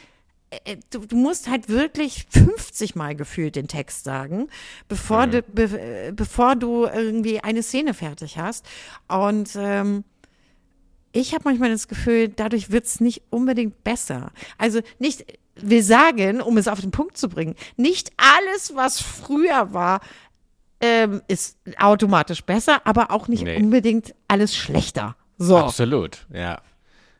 du, 0.91 0.99
du 1.05 1.15
musst 1.15 1.49
halt 1.49 1.69
wirklich 1.69 2.25
50 2.29 2.95
Mal 2.95 3.15
gefühlt 3.15 3.55
den 3.55 3.67
Text 3.67 4.03
sagen, 4.03 4.47
bevor, 4.87 5.27
du, 5.27 5.41
be, 5.41 5.63
äh, 5.63 6.11
bevor 6.13 6.55
du 6.55 6.85
irgendwie 6.85 7.41
eine 7.41 7.63
Szene 7.63 7.93
fertig 7.93 8.37
hast. 8.37 8.65
Und 9.07 9.51
ähm, 9.57 10.03
ich 11.11 11.33
habe 11.33 11.43
manchmal 11.45 11.69
das 11.71 11.87
Gefühl, 11.87 12.29
dadurch 12.29 12.69
wird's 12.71 12.99
nicht 12.99 13.23
unbedingt 13.29 13.83
besser. 13.83 14.31
Also 14.57 14.81
nicht, 14.99 15.25
wir 15.55 15.83
sagen, 15.83 16.41
um 16.41 16.57
es 16.57 16.67
auf 16.67 16.79
den 16.81 16.91
Punkt 16.91 17.17
zu 17.17 17.29
bringen, 17.29 17.55
nicht 17.75 18.11
alles, 18.17 18.75
was 18.75 19.01
früher 19.01 19.73
war, 19.73 20.01
ähm, 20.79 21.21
ist 21.27 21.57
automatisch 21.79 22.43
besser, 22.43 22.81
aber 22.85 23.09
auch 23.11 23.27
nicht 23.27 23.43
Nee. 23.43 23.57
unbedingt 23.57 24.13
alles 24.27 24.55
schlechter. 24.55 25.15
So. 25.39 25.57
Absolut, 25.57 26.27
ja. 26.31 26.61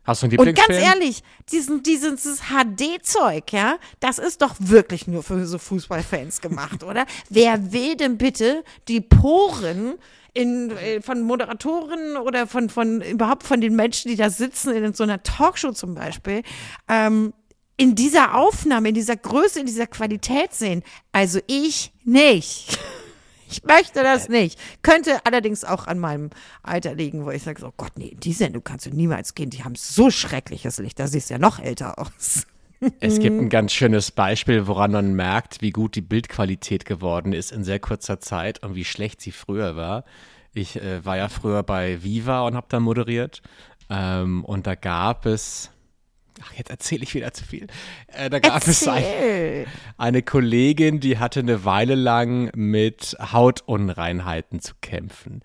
Hast 0.07 0.23
du 0.23 0.27
einen 0.27 0.39
Und 0.39 0.55
ganz 0.55 0.69
ehrlich, 0.69 1.21
diesen, 1.51 1.83
dieses 1.83 2.39
HD-Zeug, 2.43 3.51
ja, 3.51 3.77
das 3.99 4.19
ist 4.19 4.41
doch 4.41 4.55
wirklich 4.57 5.05
nur 5.05 5.21
für 5.21 5.45
so 5.45 5.57
Fußballfans 5.57 6.39
gemacht, 6.39 6.85
oder? 6.85 7.05
Wer 7.29 7.73
will 7.73 7.97
denn 7.97 8.17
bitte 8.17 8.63
die 8.87 9.01
Poren 9.01 9.95
in, 10.33 10.71
äh, 10.71 11.01
von 11.01 11.21
Moderatoren 11.23 12.15
oder 12.15 12.47
von, 12.47 12.69
von 12.69 13.01
überhaupt 13.01 13.43
von 13.43 13.59
den 13.59 13.75
Menschen, 13.75 14.09
die 14.09 14.15
da 14.15 14.29
sitzen, 14.29 14.73
in 14.73 14.93
so 14.93 15.03
einer 15.03 15.21
Talkshow 15.23 15.73
zum 15.73 15.93
Beispiel, 15.93 16.41
ähm, 16.87 17.33
in 17.75 17.93
dieser 17.93 18.35
Aufnahme, 18.35 18.89
in 18.89 18.95
dieser 18.95 19.17
Größe, 19.17 19.59
in 19.59 19.65
dieser 19.65 19.87
Qualität 19.87 20.53
sehen? 20.53 20.83
Also 21.11 21.39
ich 21.47 21.91
nicht. 22.05 22.79
Ich 23.49 23.63
möchte 23.63 24.03
das 24.03 24.29
nicht. 24.29 24.59
Könnte 24.81 25.25
allerdings 25.25 25.63
auch 25.63 25.87
an 25.87 25.99
meinem 25.99 26.29
Alter 26.63 26.95
liegen, 26.95 27.25
wo 27.25 27.31
ich 27.31 27.43
sage, 27.43 27.65
oh 27.65 27.73
Gott, 27.77 27.93
nee, 27.97 28.15
die 28.21 28.33
Sendung 28.33 28.63
kannst 28.63 28.85
du 28.85 28.89
niemals 28.89 29.35
gehen. 29.35 29.49
Die 29.49 29.63
haben 29.63 29.75
so 29.75 30.11
schreckliches 30.11 30.79
Licht. 30.79 30.99
Da 30.99 31.07
siehst 31.07 31.29
du 31.29 31.35
ja 31.35 31.39
noch 31.39 31.59
älter 31.59 31.97
aus. 31.99 32.45
Es 32.99 33.19
gibt 33.19 33.39
ein 33.39 33.49
ganz 33.49 33.73
schönes 33.73 34.11
Beispiel, 34.11 34.67
woran 34.67 34.91
man 34.91 35.13
merkt, 35.13 35.61
wie 35.61 35.71
gut 35.71 35.95
die 35.95 36.01
Bildqualität 36.01 36.85
geworden 36.85 37.33
ist 37.33 37.51
in 37.51 37.63
sehr 37.63 37.79
kurzer 37.79 38.19
Zeit 38.19 38.63
und 38.63 38.75
wie 38.75 38.85
schlecht 38.85 39.21
sie 39.21 39.31
früher 39.31 39.75
war. 39.75 40.03
Ich 40.53 40.75
äh, 40.81 41.05
war 41.05 41.17
ja 41.17 41.29
früher 41.29 41.63
bei 41.63 42.03
Viva 42.03 42.41
und 42.41 42.55
habe 42.55 42.67
da 42.69 42.79
moderiert. 42.79 43.41
Ähm, 43.89 44.43
und 44.43 44.67
da 44.67 44.75
gab 44.75 45.25
es. 45.25 45.71
Ach, 46.43 46.53
jetzt 46.53 46.69
erzähle 46.69 47.03
ich 47.03 47.13
wieder 47.13 47.33
zu 47.33 47.45
viel. 47.45 47.67
Äh, 48.07 48.29
da 48.29 48.39
gab 48.39 48.67
es 48.67 48.87
ein, 48.87 49.65
eine 49.97 50.21
Kollegin, 50.21 50.99
die 50.99 51.17
hatte 51.17 51.39
eine 51.39 51.65
Weile 51.65 51.95
lang 51.95 52.51
mit 52.55 53.15
Hautunreinheiten 53.19 54.59
zu 54.59 54.73
kämpfen. 54.81 55.41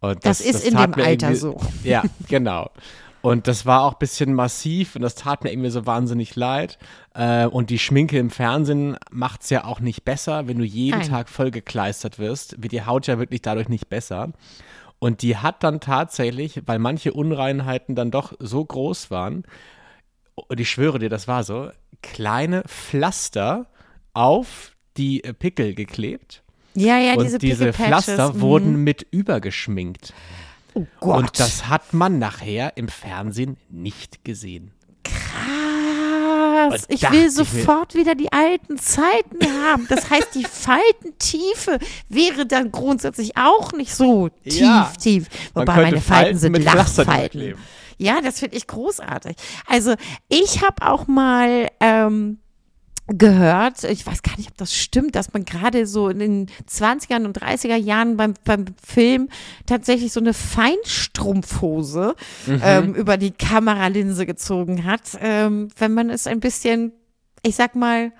Und 0.00 0.24
Das 0.24 0.40
ist 0.40 0.66
in 0.66 0.74
tat 0.74 0.96
dem 0.96 1.04
Alter 1.04 1.34
so. 1.34 1.60
Ja, 1.82 2.02
genau. 2.28 2.70
Und 3.24 3.48
das 3.48 3.64
war 3.64 3.84
auch 3.84 3.92
ein 3.94 3.98
bisschen 4.00 4.34
massiv 4.34 4.96
und 4.96 5.00
das 5.00 5.14
tat 5.14 5.44
mir 5.44 5.50
irgendwie 5.50 5.70
so 5.70 5.86
wahnsinnig 5.86 6.36
leid. 6.36 6.78
Äh, 7.14 7.46
und 7.46 7.70
die 7.70 7.78
Schminke 7.78 8.18
im 8.18 8.28
Fernsehen 8.28 8.98
macht 9.10 9.42
es 9.44 9.50
ja 9.50 9.64
auch 9.64 9.80
nicht 9.80 10.04
besser. 10.04 10.46
Wenn 10.46 10.58
du 10.58 10.64
jeden 10.64 10.98
Nein. 10.98 11.08
Tag 11.08 11.30
vollgekleistert 11.30 12.18
wirst, 12.18 12.62
wird 12.62 12.72
die 12.72 12.84
Haut 12.84 13.06
ja 13.06 13.18
wirklich 13.18 13.40
dadurch 13.40 13.70
nicht 13.70 13.88
besser. 13.88 14.34
Und 14.98 15.22
die 15.22 15.38
hat 15.38 15.62
dann 15.62 15.80
tatsächlich, 15.80 16.62
weil 16.66 16.78
manche 16.78 17.14
Unreinheiten 17.14 17.94
dann 17.94 18.10
doch 18.10 18.34
so 18.40 18.62
groß 18.62 19.10
waren, 19.10 19.44
und 20.34 20.60
ich 20.60 20.70
schwöre 20.70 20.98
dir, 20.98 21.08
das 21.08 21.28
war 21.28 21.44
so, 21.44 21.70
kleine 22.02 22.62
Pflaster 22.66 23.66
auf 24.12 24.72
die 24.96 25.24
äh, 25.24 25.32
Pickel 25.32 25.74
geklebt. 25.74 26.42
Ja, 26.74 26.98
ja, 26.98 27.14
und 27.14 27.24
diese, 27.24 27.38
diese 27.38 27.72
Pflaster 27.72 28.34
mhm. 28.34 28.40
wurden 28.40 28.76
mit 28.84 29.06
übergeschminkt. 29.10 30.12
Oh 30.74 30.86
Gott. 31.00 31.18
Und 31.18 31.40
das 31.40 31.68
hat 31.68 31.94
man 31.94 32.18
nachher 32.18 32.76
im 32.76 32.88
Fernsehen 32.88 33.56
nicht 33.70 34.24
gesehen. 34.24 34.72
Krass. 35.04 36.84
Und 36.86 36.86
Ich 36.88 37.10
will 37.10 37.30
sofort 37.30 37.94
wieder 37.94 38.14
die 38.16 38.32
alten 38.32 38.78
Zeiten 38.78 39.38
haben. 39.64 39.86
Das 39.88 40.10
heißt, 40.10 40.34
die 40.34 40.44
Faltentiefe 40.50 41.78
wäre 42.08 42.46
dann 42.46 42.72
grundsätzlich 42.72 43.36
auch 43.36 43.72
nicht 43.72 43.94
so 43.94 44.28
tief, 44.28 44.60
Ja. 44.60 44.92
tief. 45.00 45.26
Wobei 45.54 45.76
meine 45.76 46.00
Falten 46.00 46.02
Falten 46.02 46.38
sind 46.38 46.58
Lachfalten. 46.64 47.54
Ja, 47.98 48.20
das 48.20 48.40
finde 48.40 48.56
ich 48.56 48.66
großartig. 48.66 49.36
Also 49.66 49.94
ich 50.28 50.62
habe 50.62 50.82
auch 50.82 51.06
mal 51.06 51.68
ähm, 51.80 52.38
gehört, 53.06 53.84
ich 53.84 54.06
weiß 54.06 54.22
gar 54.22 54.36
nicht, 54.36 54.50
ob 54.50 54.56
das 54.56 54.74
stimmt, 54.74 55.14
dass 55.14 55.32
man 55.32 55.44
gerade 55.44 55.86
so 55.86 56.08
in 56.08 56.18
den 56.18 56.46
20er 56.68 57.24
und 57.24 57.38
30er 57.38 57.76
Jahren 57.76 58.16
beim, 58.16 58.34
beim 58.44 58.64
Film 58.82 59.28
tatsächlich 59.66 60.12
so 60.12 60.20
eine 60.20 60.32
Feinstrumpfhose 60.32 62.14
ähm, 62.46 62.94
über 62.94 63.16
die 63.18 63.32
Kameralinse 63.32 64.24
gezogen 64.24 64.84
hat, 64.84 65.18
ähm, 65.20 65.68
wenn 65.76 65.92
man 65.92 66.08
es 66.08 66.26
ein 66.26 66.40
bisschen, 66.40 66.92
ich 67.42 67.56
sag 67.56 67.74
mal, 67.74 68.12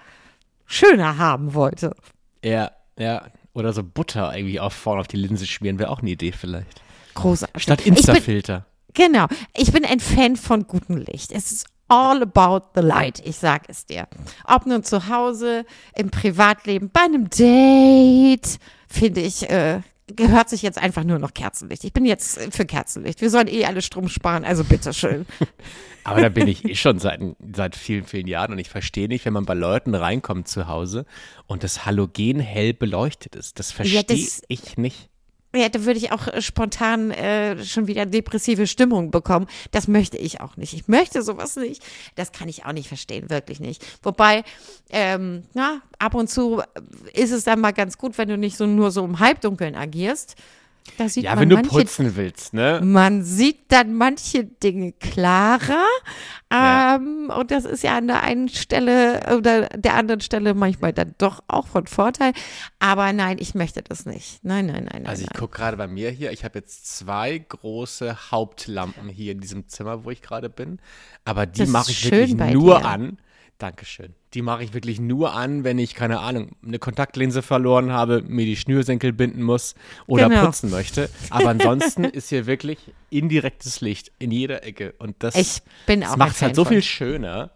schöner 0.66 1.16
haben 1.16 1.54
wollte. 1.54 1.96
Ja, 2.44 2.72
ja. 2.98 3.26
Oder 3.54 3.72
so 3.72 3.84
Butter 3.84 4.36
irgendwie 4.36 4.58
auf 4.58 4.72
vorne 4.72 5.00
auf 5.00 5.06
die 5.06 5.16
Linse 5.16 5.46
schmieren, 5.46 5.78
wäre 5.78 5.90
auch 5.90 6.00
eine 6.00 6.10
Idee 6.10 6.32
vielleicht. 6.32 6.82
Großartig. 7.14 7.62
Statt 7.62 7.86
Insta-Filter. 7.86 8.66
Genau. 8.94 9.26
Ich 9.56 9.72
bin 9.72 9.84
ein 9.84 10.00
Fan 10.00 10.36
von 10.36 10.66
gutem 10.66 10.96
Licht. 10.96 11.32
Es 11.32 11.52
ist 11.52 11.66
all 11.88 12.22
about 12.22 12.68
the 12.74 12.80
light. 12.80 13.20
Ich 13.24 13.36
sag 13.36 13.68
es 13.68 13.86
dir. 13.86 14.08
Ob 14.44 14.66
nun 14.66 14.82
zu 14.84 15.08
Hause, 15.08 15.64
im 15.96 16.10
Privatleben, 16.10 16.90
bei 16.90 17.02
einem 17.02 17.28
Date, 17.28 18.58
finde 18.88 19.20
ich, 19.20 19.48
äh, 19.50 19.80
gehört 20.06 20.48
sich 20.48 20.62
jetzt 20.62 20.78
einfach 20.78 21.04
nur 21.04 21.18
noch 21.18 21.32
Kerzenlicht. 21.34 21.84
Ich 21.84 21.92
bin 21.92 22.04
jetzt 22.04 22.38
für 22.54 22.66
Kerzenlicht. 22.66 23.20
Wir 23.20 23.30
sollen 23.30 23.48
eh 23.48 23.64
alle 23.64 23.82
Strom 23.82 24.08
sparen, 24.08 24.44
also 24.44 24.64
bitteschön. 24.64 25.26
Aber 26.04 26.20
da 26.20 26.28
bin 26.28 26.46
ich 26.46 26.64
eh 26.66 26.74
schon 26.74 26.98
seit, 26.98 27.20
seit 27.54 27.74
vielen, 27.76 28.04
vielen 28.04 28.26
Jahren 28.26 28.52
und 28.52 28.58
ich 28.58 28.68
verstehe 28.68 29.08
nicht, 29.08 29.24
wenn 29.24 29.32
man 29.32 29.46
bei 29.46 29.54
Leuten 29.54 29.94
reinkommt 29.94 30.46
zu 30.48 30.68
Hause 30.68 31.06
und 31.46 31.64
das 31.64 31.86
Halogen 31.86 32.40
hell 32.40 32.74
beleuchtet 32.74 33.34
ist. 33.36 33.58
Das 33.58 33.72
verstehe 33.72 34.04
das- 34.04 34.42
ich 34.48 34.76
nicht. 34.76 35.08
Ja, 35.54 35.68
da 35.68 35.84
würde 35.84 35.98
ich 35.98 36.10
auch 36.10 36.26
äh, 36.26 36.42
spontan 36.42 37.10
äh, 37.12 37.64
schon 37.64 37.86
wieder 37.86 38.06
depressive 38.06 38.66
Stimmung 38.66 39.10
bekommen. 39.10 39.46
Das 39.70 39.86
möchte 39.86 40.16
ich 40.18 40.40
auch 40.40 40.56
nicht. 40.56 40.74
Ich 40.74 40.88
möchte 40.88 41.22
sowas 41.22 41.56
nicht. 41.56 41.82
Das 42.16 42.32
kann 42.32 42.48
ich 42.48 42.64
auch 42.64 42.72
nicht 42.72 42.88
verstehen, 42.88 43.30
wirklich 43.30 43.60
nicht. 43.60 43.84
Wobei, 44.02 44.42
ähm, 44.90 45.44
na, 45.54 45.80
ab 45.98 46.14
und 46.14 46.28
zu 46.28 46.62
ist 47.12 47.30
es 47.30 47.44
dann 47.44 47.60
mal 47.60 47.72
ganz 47.72 47.98
gut, 47.98 48.18
wenn 48.18 48.28
du 48.28 48.36
nicht 48.36 48.56
so 48.56 48.66
nur 48.66 48.90
so 48.90 49.04
im 49.04 49.20
Halbdunkeln 49.20 49.76
agierst. 49.76 50.34
Da 50.96 51.08
sieht 51.08 51.24
Ja, 51.24 51.30
man 51.34 51.40
wenn 51.40 51.48
du 51.48 51.56
manche, 51.56 51.70
putzen 51.70 52.14
willst, 52.16 52.52
ne? 52.54 52.80
man 52.84 53.24
sieht 53.24 53.72
dann 53.72 53.94
manche 53.94 54.44
Dinge 54.44 54.92
klarer. 54.92 55.84
Ja. 56.52 56.96
Ähm, 56.96 57.32
und 57.36 57.50
das 57.50 57.64
ist 57.64 57.82
ja 57.82 57.96
an 57.96 58.06
der 58.06 58.22
einen 58.22 58.48
Stelle 58.48 59.34
oder 59.36 59.68
der 59.70 59.94
anderen 59.94 60.20
Stelle 60.20 60.54
manchmal 60.54 60.92
dann 60.92 61.14
doch 61.18 61.42
auch 61.48 61.66
von 61.66 61.86
Vorteil. 61.86 62.32
Aber 62.78 63.12
nein, 63.12 63.38
ich 63.40 63.54
möchte 63.54 63.82
das 63.82 64.06
nicht. 64.06 64.44
Nein, 64.44 64.66
nein, 64.66 64.84
nein, 64.84 65.02
nein. 65.02 65.06
Also 65.06 65.22
ich 65.22 65.30
nein. 65.30 65.38
gucke 65.40 65.56
gerade 65.56 65.76
bei 65.76 65.88
mir 65.88 66.10
hier, 66.10 66.30
ich 66.32 66.44
habe 66.44 66.58
jetzt 66.58 66.96
zwei 66.96 67.38
große 67.38 68.30
Hauptlampen 68.30 69.08
hier 69.08 69.32
in 69.32 69.40
diesem 69.40 69.66
Zimmer, 69.68 70.04
wo 70.04 70.10
ich 70.10 70.22
gerade 70.22 70.48
bin. 70.50 70.80
Aber 71.24 71.46
die 71.46 71.66
mache 71.66 71.90
ich 71.90 72.04
wirklich 72.04 72.36
bei 72.36 72.52
nur 72.52 72.80
dir. 72.80 72.86
an. 72.86 73.18
Dankeschön. 73.58 74.14
Die 74.34 74.42
mache 74.42 74.64
ich 74.64 74.74
wirklich 74.74 75.00
nur 75.00 75.32
an, 75.34 75.62
wenn 75.62 75.78
ich, 75.78 75.94
keine 75.94 76.18
Ahnung, 76.20 76.50
eine 76.66 76.78
Kontaktlinse 76.80 77.40
verloren 77.40 77.92
habe, 77.92 78.22
mir 78.22 78.44
die 78.44 78.56
Schnürsenkel 78.56 79.12
binden 79.12 79.42
muss 79.42 79.74
oder 80.06 80.28
Genau. 80.28 80.46
putzen 80.46 80.70
möchte. 80.70 81.08
Aber 81.30 81.50
ansonsten 81.50 82.04
ist 82.04 82.28
hier 82.30 82.46
wirklich 82.46 82.78
indirektes 83.10 83.80
Licht 83.80 84.10
in 84.18 84.30
jeder 84.32 84.64
Ecke. 84.64 84.94
Und 84.98 85.16
das, 85.20 85.36
Ich 85.36 85.62
bin 85.86 86.02
auch 86.02 86.08
das 86.08 86.16
macht 86.16 86.32
es 86.36 86.42
halt 86.42 86.56
so 86.56 86.64
viel 86.64 86.82
schöner. 86.82 87.50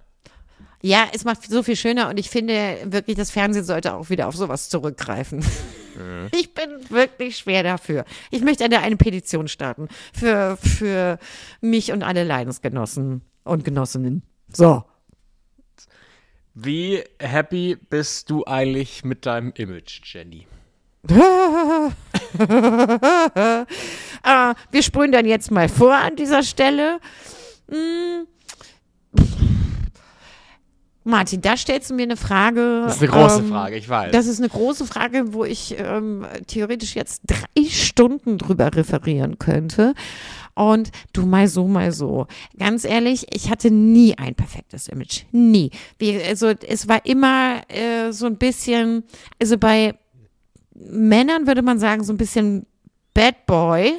Ja, 0.80 1.08
es 1.12 1.24
macht 1.24 1.50
so 1.50 1.64
viel 1.64 1.74
schöner 1.74 2.08
und 2.08 2.20
ich 2.20 2.30
finde 2.30 2.78
wirklich, 2.84 3.16
das 3.16 3.32
Fernsehen 3.32 3.64
sollte 3.64 3.94
auch 3.94 4.10
wieder 4.10 4.28
auf 4.28 4.36
sowas 4.36 4.68
zurückgreifen. 4.68 5.44
Ich 6.36 6.54
bin 6.54 6.70
wirklich 6.90 7.38
schwer 7.38 7.64
dafür. 7.64 8.04
Ich 8.30 8.42
möchte 8.42 8.64
eine, 8.64 8.78
eine 8.78 8.96
Petition 8.96 9.48
starten 9.48 9.88
für, 10.12 10.56
für 10.58 11.18
mich 11.60 11.90
und 11.90 12.04
alle 12.04 12.22
Leidensgenossen 12.22 13.22
und 13.42 13.64
Genossinnen. 13.64 14.22
So. 14.52 14.84
Wie 16.60 17.04
happy 17.20 17.76
bist 17.88 18.30
du 18.30 18.44
eigentlich 18.44 19.04
mit 19.04 19.26
deinem 19.26 19.52
Image, 19.54 20.00
Jenny? 20.02 20.48
äh, 21.08 21.14
wir 24.72 24.82
sprühen 24.82 25.12
dann 25.12 25.24
jetzt 25.24 25.52
mal 25.52 25.68
vor 25.68 25.94
an 25.94 26.16
dieser 26.16 26.42
Stelle. 26.42 26.98
Hm. 27.70 28.26
Martin, 31.08 31.40
da 31.40 31.56
stellst 31.56 31.90
du 31.90 31.94
mir 31.94 32.02
eine 32.02 32.16
Frage. 32.16 32.82
Das 32.84 32.96
ist 32.96 33.02
eine 33.02 33.10
große 33.10 33.38
ähm, 33.40 33.48
Frage, 33.48 33.76
ich 33.76 33.88
weiß. 33.88 34.12
Das 34.12 34.26
ist 34.26 34.38
eine 34.38 34.48
große 34.48 34.86
Frage, 34.86 35.32
wo 35.32 35.44
ich 35.44 35.74
ähm, 35.78 36.26
theoretisch 36.46 36.94
jetzt 36.94 37.22
drei 37.26 37.64
Stunden 37.64 38.38
drüber 38.38 38.74
referieren 38.74 39.38
könnte. 39.38 39.94
Und 40.54 40.90
du 41.12 41.24
mal 41.24 41.48
so, 41.48 41.66
mal 41.66 41.92
so. 41.92 42.26
Ganz 42.58 42.84
ehrlich, 42.84 43.26
ich 43.34 43.50
hatte 43.50 43.70
nie 43.70 44.18
ein 44.18 44.34
perfektes 44.34 44.88
Image. 44.88 45.22
Nie. 45.32 45.70
Wie, 45.98 46.20
also 46.22 46.48
es 46.48 46.88
war 46.88 47.06
immer 47.06 47.62
äh, 47.68 48.12
so 48.12 48.26
ein 48.26 48.36
bisschen, 48.36 49.04
also 49.40 49.56
bei 49.56 49.94
Männern 50.74 51.46
würde 51.46 51.62
man 51.62 51.78
sagen, 51.78 52.04
so 52.04 52.12
ein 52.12 52.18
bisschen 52.18 52.66
Bad 53.14 53.46
Boy. 53.46 53.94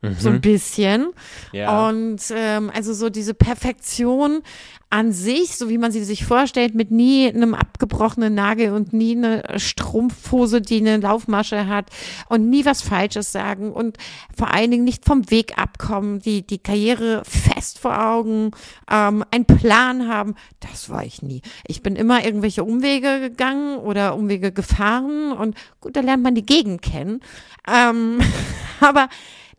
So 0.00 0.28
ein 0.28 0.40
bisschen. 0.40 1.02
Mhm. 1.02 1.12
Ja. 1.52 1.88
Und 1.88 2.22
ähm, 2.30 2.70
also 2.72 2.92
so 2.94 3.10
diese 3.10 3.34
Perfektion 3.34 4.42
an 4.90 5.12
sich, 5.12 5.56
so 5.56 5.68
wie 5.68 5.76
man 5.76 5.92
sie 5.92 6.04
sich 6.04 6.24
vorstellt, 6.24 6.74
mit 6.74 6.90
nie 6.90 7.28
einem 7.28 7.54
abgebrochenen 7.54 8.34
Nagel 8.34 8.72
und 8.72 8.92
nie 8.92 9.16
eine 9.16 9.42
Strumpfhose, 9.56 10.62
die 10.62 10.78
eine 10.78 10.96
Laufmasche 10.96 11.66
hat 11.66 11.90
und 12.28 12.48
nie 12.48 12.64
was 12.64 12.80
Falsches 12.80 13.32
sagen 13.32 13.72
und 13.72 13.98
vor 14.34 14.54
allen 14.54 14.70
Dingen 14.70 14.84
nicht 14.84 15.04
vom 15.04 15.30
Weg 15.30 15.58
abkommen, 15.58 16.20
die, 16.20 16.46
die 16.46 16.58
Karriere 16.58 17.22
fest 17.26 17.78
vor 17.78 18.00
Augen, 18.02 18.52
ähm, 18.90 19.24
einen 19.30 19.44
Plan 19.44 20.08
haben, 20.08 20.36
das 20.60 20.88
war 20.88 21.04
ich 21.04 21.20
nie. 21.20 21.42
Ich 21.66 21.82
bin 21.82 21.96
immer 21.96 22.24
irgendwelche 22.24 22.64
Umwege 22.64 23.20
gegangen 23.20 23.78
oder 23.78 24.14
Umwege 24.14 24.52
gefahren 24.52 25.32
und 25.32 25.56
gut, 25.80 25.96
da 25.96 26.00
lernt 26.00 26.22
man 26.22 26.34
die 26.34 26.46
Gegend 26.46 26.80
kennen. 26.80 27.20
Ähm, 27.66 28.20
aber 28.80 29.08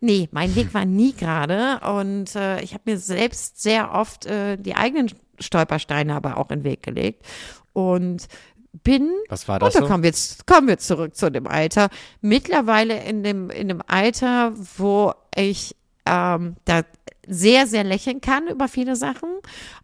Nee, 0.00 0.28
mein 0.32 0.54
Weg 0.54 0.72
war 0.72 0.84
nie 0.84 1.12
gerade 1.12 1.80
und 1.98 2.34
äh, 2.34 2.60
ich 2.62 2.72
habe 2.72 2.84
mir 2.86 2.98
selbst 2.98 3.60
sehr 3.60 3.92
oft 3.92 4.26
äh, 4.26 4.56
die 4.56 4.74
eigenen 4.74 5.10
Stolpersteine 5.38 6.14
aber 6.14 6.38
auch 6.38 6.50
in 6.50 6.60
den 6.60 6.64
Weg 6.64 6.82
gelegt 6.82 7.24
und 7.72 8.26
bin 8.82 9.10
Was 9.28 9.48
war 9.48 9.56
und 9.56 9.62
das 9.62 9.74
da 9.74 9.80
so? 9.80 9.86
kommen 9.86 10.02
wir 10.02 10.08
jetzt 10.10 10.46
kommen 10.46 10.68
wir 10.68 10.78
zurück 10.78 11.16
zu 11.16 11.30
dem 11.30 11.46
Alter 11.46 11.88
mittlerweile 12.20 13.02
in 13.04 13.22
dem 13.22 13.50
in 13.50 13.68
dem 13.68 13.82
Alter, 13.86 14.52
wo 14.78 15.12
ich 15.36 15.76
ähm, 16.06 16.56
da 16.64 16.82
sehr 17.26 17.66
sehr 17.66 17.84
lächeln 17.84 18.20
kann 18.20 18.48
über 18.48 18.68
viele 18.68 18.96
Sachen, 18.96 19.28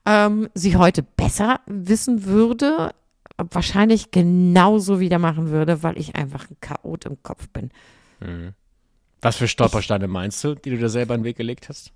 ähm, 0.06 0.48
sie 0.54 0.76
heute 0.76 1.02
besser 1.02 1.60
wissen 1.66 2.24
würde, 2.24 2.94
wahrscheinlich 3.36 4.10
genauso 4.12 4.98
wieder 5.00 5.18
machen 5.18 5.50
würde, 5.50 5.82
weil 5.82 5.98
ich 5.98 6.16
einfach 6.16 6.48
ein 6.50 6.56
Chaot 6.60 7.04
im 7.04 7.22
Kopf 7.22 7.48
bin. 7.48 7.70
Was 9.22 9.36
für 9.36 9.48
Stolpersteine 9.48 10.08
meinst 10.08 10.42
du, 10.44 10.54
die 10.54 10.70
du 10.70 10.78
dir 10.78 10.88
selber 10.88 11.14
in 11.14 11.20
den 11.22 11.26
Weg 11.26 11.36
gelegt 11.36 11.68
hast? 11.68 11.92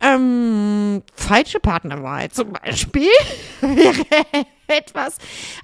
Ähm, 0.00 1.02
falsche 1.14 1.60
Partnerwahl 1.60 2.30
zum 2.30 2.52
Beispiel 2.52 3.08
wäre 3.60 4.46
etwas, 4.66 5.18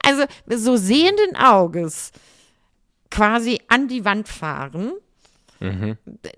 also 0.05 0.25
so 0.47 0.77
sehenden 0.77 1.37
Auges 1.37 2.13
quasi 3.11 3.61
an 3.69 3.89
die 3.89 4.05
Wand 4.05 4.29
fahren. 4.29 4.93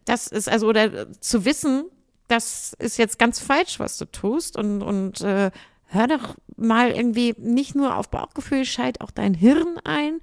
Das 0.04 0.26
ist 0.26 0.48
also, 0.48 0.66
oder 0.66 1.12
zu 1.20 1.44
wissen, 1.44 1.84
das 2.28 2.72
ist 2.78 2.96
jetzt 2.96 3.18
ganz 3.18 3.38
falsch, 3.40 3.78
was 3.78 3.98
du 3.98 4.06
tust 4.06 4.56
und, 4.56 4.82
und 4.82 5.20
äh, 5.20 5.50
hör 5.86 6.06
doch 6.08 6.34
mal 6.56 6.90
irgendwie 6.90 7.34
nicht 7.38 7.74
nur 7.74 7.96
auf 7.96 8.08
Bauchgefühl, 8.10 8.64
schalt 8.64 9.00
auch 9.00 9.10
dein 9.10 9.34
Hirn 9.34 9.78
ein. 9.84 10.20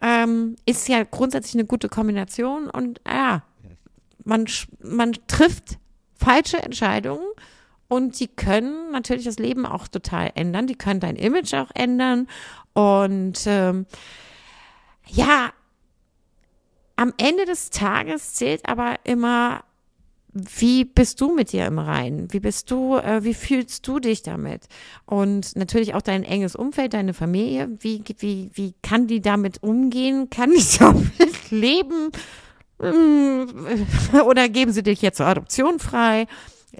Ähm, 0.00 0.56
ist 0.66 0.88
ja 0.88 1.02
grundsätzlich 1.04 1.54
eine 1.54 1.64
gute 1.64 1.88
Kombination 1.88 2.68
und 2.68 3.00
ja, 3.06 3.42
man, 4.24 4.46
man 4.80 5.12
trifft 5.26 5.78
falsche 6.14 6.62
Entscheidungen 6.62 7.26
und 7.88 8.18
die 8.18 8.28
können 8.28 8.90
natürlich 8.90 9.24
das 9.24 9.38
Leben 9.38 9.66
auch 9.66 9.88
total 9.88 10.32
ändern. 10.34 10.66
Die 10.66 10.74
können 10.74 11.00
dein 11.00 11.16
Image 11.16 11.54
auch 11.54 11.70
ändern. 11.74 12.28
Und 12.72 13.40
ähm, 13.46 13.86
ja, 15.06 15.52
am 16.96 17.12
Ende 17.18 17.44
des 17.44 17.70
Tages 17.70 18.34
zählt 18.34 18.68
aber 18.68 18.96
immer 19.04 19.64
wie 20.34 20.84
bist 20.84 21.20
du 21.20 21.32
mit 21.32 21.52
dir 21.52 21.66
im 21.66 21.78
Reinen? 21.78 22.32
Wie 22.32 22.40
bist 22.40 22.70
du, 22.70 22.96
äh, 22.96 23.22
wie 23.22 23.34
fühlst 23.34 23.86
du 23.86 24.00
dich 24.00 24.22
damit? 24.22 24.66
Und 25.06 25.54
natürlich 25.54 25.94
auch 25.94 26.02
dein 26.02 26.24
enges 26.24 26.56
Umfeld, 26.56 26.92
deine 26.92 27.14
Familie. 27.14 27.70
Wie, 27.78 28.02
wie, 28.18 28.50
wie 28.52 28.74
kann 28.82 29.06
die 29.06 29.20
damit 29.20 29.62
umgehen? 29.62 30.30
Kann 30.30 30.50
die 30.50 30.64
damit 30.78 31.50
leben? 31.50 32.10
Mm, 32.80 33.44
Oder 34.26 34.48
geben 34.48 34.72
sie 34.72 34.82
dich 34.82 35.02
jetzt 35.02 35.18
zur 35.18 35.26
Adoption 35.26 35.78
frei? 35.78 36.26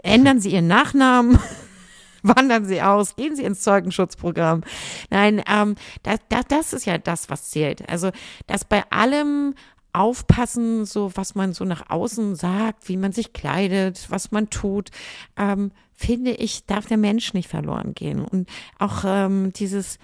Ändern 0.03 0.41
sie 0.41 0.51
ihren 0.51 0.67
Nachnamen? 0.67 1.39
Wandern 2.25 2.65
sie 2.65 2.83
aus? 2.83 3.15
Gehen 3.15 3.37
sie 3.37 3.45
ins 3.45 3.61
Zeugenschutzprogramm? 3.61 4.63
Nein, 5.11 5.43
ähm, 5.49 5.77
das, 6.03 6.19
das, 6.29 6.45
das 6.49 6.73
ist 6.73 6.87
ja 6.87 6.99
das, 6.99 7.31
was 7.31 7.51
zählt. 7.51 7.89
Also, 7.89 8.11
dass 8.47 8.65
bei 8.65 8.83
allem 8.91 9.55
aufpassen, 9.95 10.85
so 10.85 11.13
was 11.15 11.35
man 11.35 11.53
so 11.53 11.65
nach 11.65 11.89
außen 11.89 12.35
sagt, 12.35 12.89
wie 12.89 12.97
man 12.97 13.13
sich 13.13 13.33
kleidet, 13.33 14.07
was 14.11 14.33
man 14.33 14.51
tut, 14.51 14.91
ähm, 15.37 15.71
finde 15.93 16.33
ich, 16.33 16.67
darf 16.67 16.87
der 16.87 16.97
Mensch 16.97 17.33
nicht 17.35 17.49
verloren 17.49 17.95
gehen. 17.95 18.25
Und 18.25 18.49
auch 18.79 19.05
ähm, 19.07 19.53
dieses 19.53 19.99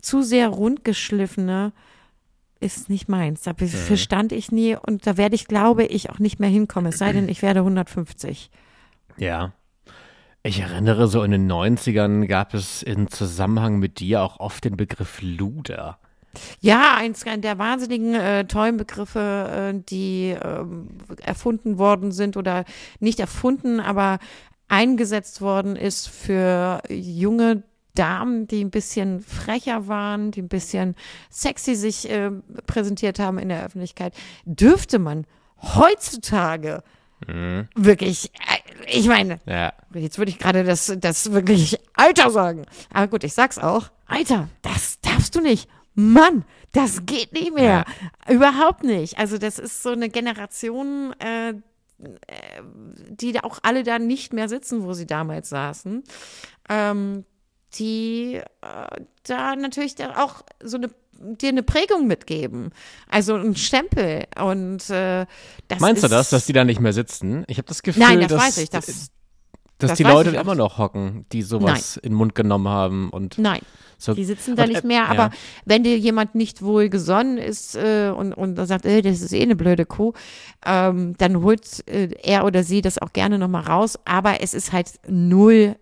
zu 0.00 0.22
sehr 0.22 0.48
rundgeschliffene 0.48 1.72
ist 2.60 2.90
nicht 2.90 3.08
meins. 3.08 3.42
Da 3.42 3.54
verstand 3.54 4.32
ich 4.32 4.52
nie 4.52 4.76
und 4.76 5.06
da 5.06 5.16
werde 5.16 5.34
ich, 5.34 5.46
glaube 5.46 5.84
ich, 5.84 6.10
auch 6.10 6.18
nicht 6.18 6.38
mehr 6.38 6.50
hinkommen. 6.50 6.90
Es 6.92 6.98
sei 6.98 7.12
denn, 7.12 7.28
ich 7.28 7.40
werde 7.40 7.60
150. 7.60 8.50
Ja. 9.16 9.54
Ich 10.42 10.60
erinnere, 10.60 11.06
so 11.06 11.22
in 11.22 11.32
den 11.32 11.50
90ern 11.50 12.26
gab 12.26 12.54
es 12.54 12.82
in 12.82 13.08
Zusammenhang 13.08 13.78
mit 13.78 14.00
dir 14.00 14.22
auch 14.22 14.40
oft 14.40 14.64
den 14.64 14.76
Begriff 14.76 15.20
Luder. 15.22 15.98
Ja, 16.60 16.94
eins 16.96 17.24
der 17.24 17.58
wahnsinnigen 17.58 18.14
äh, 18.14 18.44
tollen 18.46 18.76
Begriffe, 18.76 19.72
äh, 19.74 19.80
die 19.88 20.36
ähm, 20.42 20.88
erfunden 21.22 21.78
worden 21.78 22.12
sind 22.12 22.36
oder 22.36 22.64
nicht 23.00 23.20
erfunden, 23.20 23.80
aber 23.80 24.18
eingesetzt 24.68 25.40
worden 25.40 25.76
ist 25.76 26.08
für 26.08 26.82
junge 26.88 27.64
Damen, 27.94 28.46
die 28.46 28.62
ein 28.62 28.70
bisschen 28.70 29.20
frecher 29.20 29.88
waren, 29.88 30.30
die 30.30 30.42
ein 30.42 30.48
bisschen 30.48 30.94
sexy 31.28 31.74
sich 31.74 32.08
äh, 32.08 32.30
präsentiert 32.66 33.18
haben 33.18 33.38
in 33.38 33.48
der 33.48 33.64
Öffentlichkeit, 33.64 34.14
dürfte 34.44 34.98
man 34.98 35.26
heutzutage 35.60 36.82
wirklich, 37.74 38.30
äh, 38.34 38.98
ich 38.98 39.06
meine, 39.06 39.40
Ja. 39.44 39.74
Jetzt 39.92 40.18
würde 40.18 40.30
ich 40.30 40.38
gerade 40.38 40.64
das, 40.64 40.92
das 40.98 41.32
wirklich 41.32 41.78
Alter 41.94 42.30
sagen. 42.30 42.64
Aber 42.92 43.08
gut, 43.08 43.24
ich 43.24 43.34
sag's 43.34 43.58
auch. 43.58 43.90
Alter, 44.06 44.48
das 44.62 45.00
darfst 45.00 45.34
du 45.34 45.40
nicht. 45.40 45.68
Mann, 45.94 46.44
das 46.72 47.04
geht 47.06 47.32
nicht 47.32 47.54
mehr. 47.54 47.84
Überhaupt 48.28 48.84
nicht. 48.84 49.18
Also 49.18 49.38
das 49.38 49.58
ist 49.58 49.82
so 49.82 49.90
eine 49.90 50.08
Generation, 50.08 51.14
äh, 51.20 51.50
äh, 51.50 51.54
die 53.10 53.32
da 53.32 53.40
auch 53.40 53.58
alle 53.62 53.82
da 53.82 53.98
nicht 53.98 54.32
mehr 54.32 54.48
sitzen, 54.48 54.84
wo 54.84 54.92
sie 54.92 55.06
damals 55.06 55.48
saßen. 55.48 56.02
Ähm, 56.68 57.24
die 57.74 58.34
äh, 58.34 59.00
da 59.24 59.56
natürlich 59.56 59.94
da 59.94 60.16
auch 60.22 60.42
so 60.62 60.76
eine 60.76 60.90
dir 61.20 61.50
eine 61.50 61.62
Prägung 61.62 62.06
mitgeben. 62.06 62.70
Also 63.06 63.34
ein 63.34 63.56
Stempel. 63.56 64.24
Und 64.42 64.88
äh, 64.90 65.26
das 65.68 65.80
Meinst 65.80 66.02
du 66.02 66.06
ist, 66.06 66.12
das, 66.12 66.30
dass 66.30 66.46
die 66.46 66.52
da 66.52 66.64
nicht 66.64 66.80
mehr 66.80 66.92
sitzen? 66.92 67.44
Ich 67.46 67.58
habe 67.58 67.68
das 67.68 67.82
Gefühl, 67.82 68.02
Nein, 68.02 68.20
das 68.20 68.28
dass, 68.28 68.42
weiß 68.42 68.58
ich. 68.58 68.70
Das, 68.70 69.10
dass 69.82 69.90
das 69.90 69.96
die 69.98 70.04
Leute 70.04 70.30
immer 70.30 70.54
noch 70.54 70.78
hocken, 70.78 71.26
die 71.32 71.42
sowas 71.42 71.96
in 71.96 72.12
den 72.12 72.16
Mund 72.16 72.34
genommen 72.34 72.68
haben 72.68 73.10
und 73.10 73.38
Nein. 73.38 73.60
so. 73.98 74.14
Die 74.14 74.24
sitzen 74.24 74.56
da 74.56 74.66
nicht 74.66 74.84
äh, 74.84 74.86
mehr, 74.86 75.02
ja. 75.02 75.08
aber 75.08 75.30
wenn 75.64 75.82
dir 75.82 75.98
jemand 75.98 76.34
nicht 76.34 76.62
wohl 76.62 76.88
gesonnen 76.88 77.38
ist 77.38 77.74
äh, 77.74 78.12
und, 78.16 78.32
und 78.32 78.56
sagt, 78.66 78.86
äh, 78.86 79.02
das 79.02 79.20
ist 79.20 79.32
eh 79.32 79.42
eine 79.42 79.56
blöde 79.56 79.86
Kuh, 79.86 80.12
ähm, 80.64 81.14
dann 81.18 81.42
holt 81.42 81.88
äh, 81.88 82.08
er 82.22 82.44
oder 82.44 82.62
sie 82.62 82.80
das 82.82 82.98
auch 82.98 83.12
gerne 83.12 83.38
nochmal 83.38 83.62
raus, 83.62 83.98
aber 84.04 84.40
es 84.42 84.54
ist 84.54 84.72
halt 84.72 84.92
null 85.08 85.76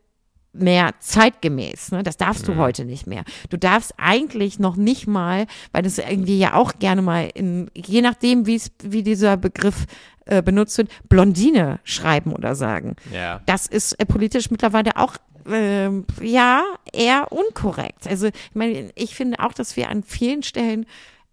mehr 0.60 0.90
zeitgemäß. 1.00 1.92
Ne? 1.92 2.02
Das 2.02 2.16
darfst 2.16 2.48
du 2.48 2.56
heute 2.56 2.84
nicht 2.84 3.06
mehr. 3.06 3.24
Du 3.50 3.56
darfst 3.56 3.94
eigentlich 3.96 4.58
noch 4.58 4.76
nicht 4.76 5.06
mal, 5.06 5.46
weil 5.72 5.82
das 5.82 5.98
irgendwie 5.98 6.38
ja 6.38 6.54
auch 6.54 6.78
gerne 6.78 7.02
mal 7.02 7.28
in, 7.34 7.70
je 7.74 8.02
nachdem, 8.02 8.46
wie 8.46 8.56
es, 8.56 8.70
wie 8.82 9.02
dieser 9.02 9.36
Begriff 9.36 9.86
äh, 10.26 10.42
benutzt 10.42 10.76
wird, 10.78 10.90
Blondine 11.08 11.80
schreiben 11.84 12.32
oder 12.32 12.54
sagen. 12.54 12.96
Ja. 13.12 13.40
Das 13.46 13.66
ist 13.66 13.92
äh, 13.94 14.06
politisch 14.06 14.50
mittlerweile 14.50 14.96
auch 14.96 15.16
ähm, 15.50 16.04
ja 16.20 16.62
eher 16.92 17.32
unkorrekt. 17.32 18.06
Also 18.06 18.26
ich 18.26 18.54
meine, 18.54 18.90
ich 18.94 19.14
finde 19.14 19.40
auch, 19.40 19.52
dass 19.52 19.76
wir 19.76 19.88
an 19.88 20.02
vielen 20.02 20.42
Stellen 20.42 20.86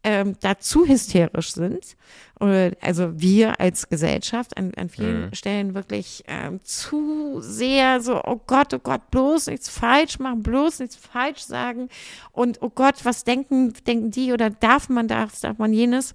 ähm, 0.05 0.35
da 0.39 0.59
zu 0.59 0.85
hysterisch 0.85 1.53
sind. 1.53 1.97
Oder, 2.39 2.73
also 2.79 3.19
wir 3.19 3.59
als 3.59 3.89
Gesellschaft 3.89 4.55
an, 4.55 4.71
an 4.75 4.89
vielen 4.89 5.33
Stellen 5.33 5.73
wirklich 5.73 6.23
ähm, 6.27 6.59
zu 6.63 7.41
sehr 7.41 8.01
so, 8.01 8.21
oh 8.23 8.39
Gott, 8.45 8.73
oh 8.75 8.79
Gott, 8.79 9.09
bloß 9.09 9.47
nichts 9.47 9.67
falsch 9.67 10.19
machen, 10.19 10.43
bloß 10.43 10.79
nichts 10.79 10.95
falsch 10.95 11.41
sagen. 11.41 11.89
Und 12.31 12.61
oh 12.61 12.69
Gott, 12.69 13.03
was 13.03 13.23
denken, 13.23 13.73
denken 13.87 14.11
die 14.11 14.31
oder 14.31 14.51
darf 14.51 14.89
man 14.89 15.07
das, 15.07 15.39
darf 15.39 15.57
man 15.57 15.73
jenes? 15.73 16.13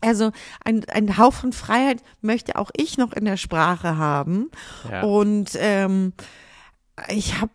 Also 0.00 0.32
ein, 0.64 0.84
ein 0.88 1.18
Hauch 1.18 1.34
von 1.34 1.52
Freiheit 1.52 2.02
möchte 2.22 2.56
auch 2.56 2.70
ich 2.74 2.96
noch 2.96 3.12
in 3.12 3.26
der 3.26 3.36
Sprache 3.36 3.98
haben. 3.98 4.50
Ja. 4.90 5.02
Und 5.02 5.50
ähm, 5.56 6.14
ich 7.08 7.40
habe 7.40 7.52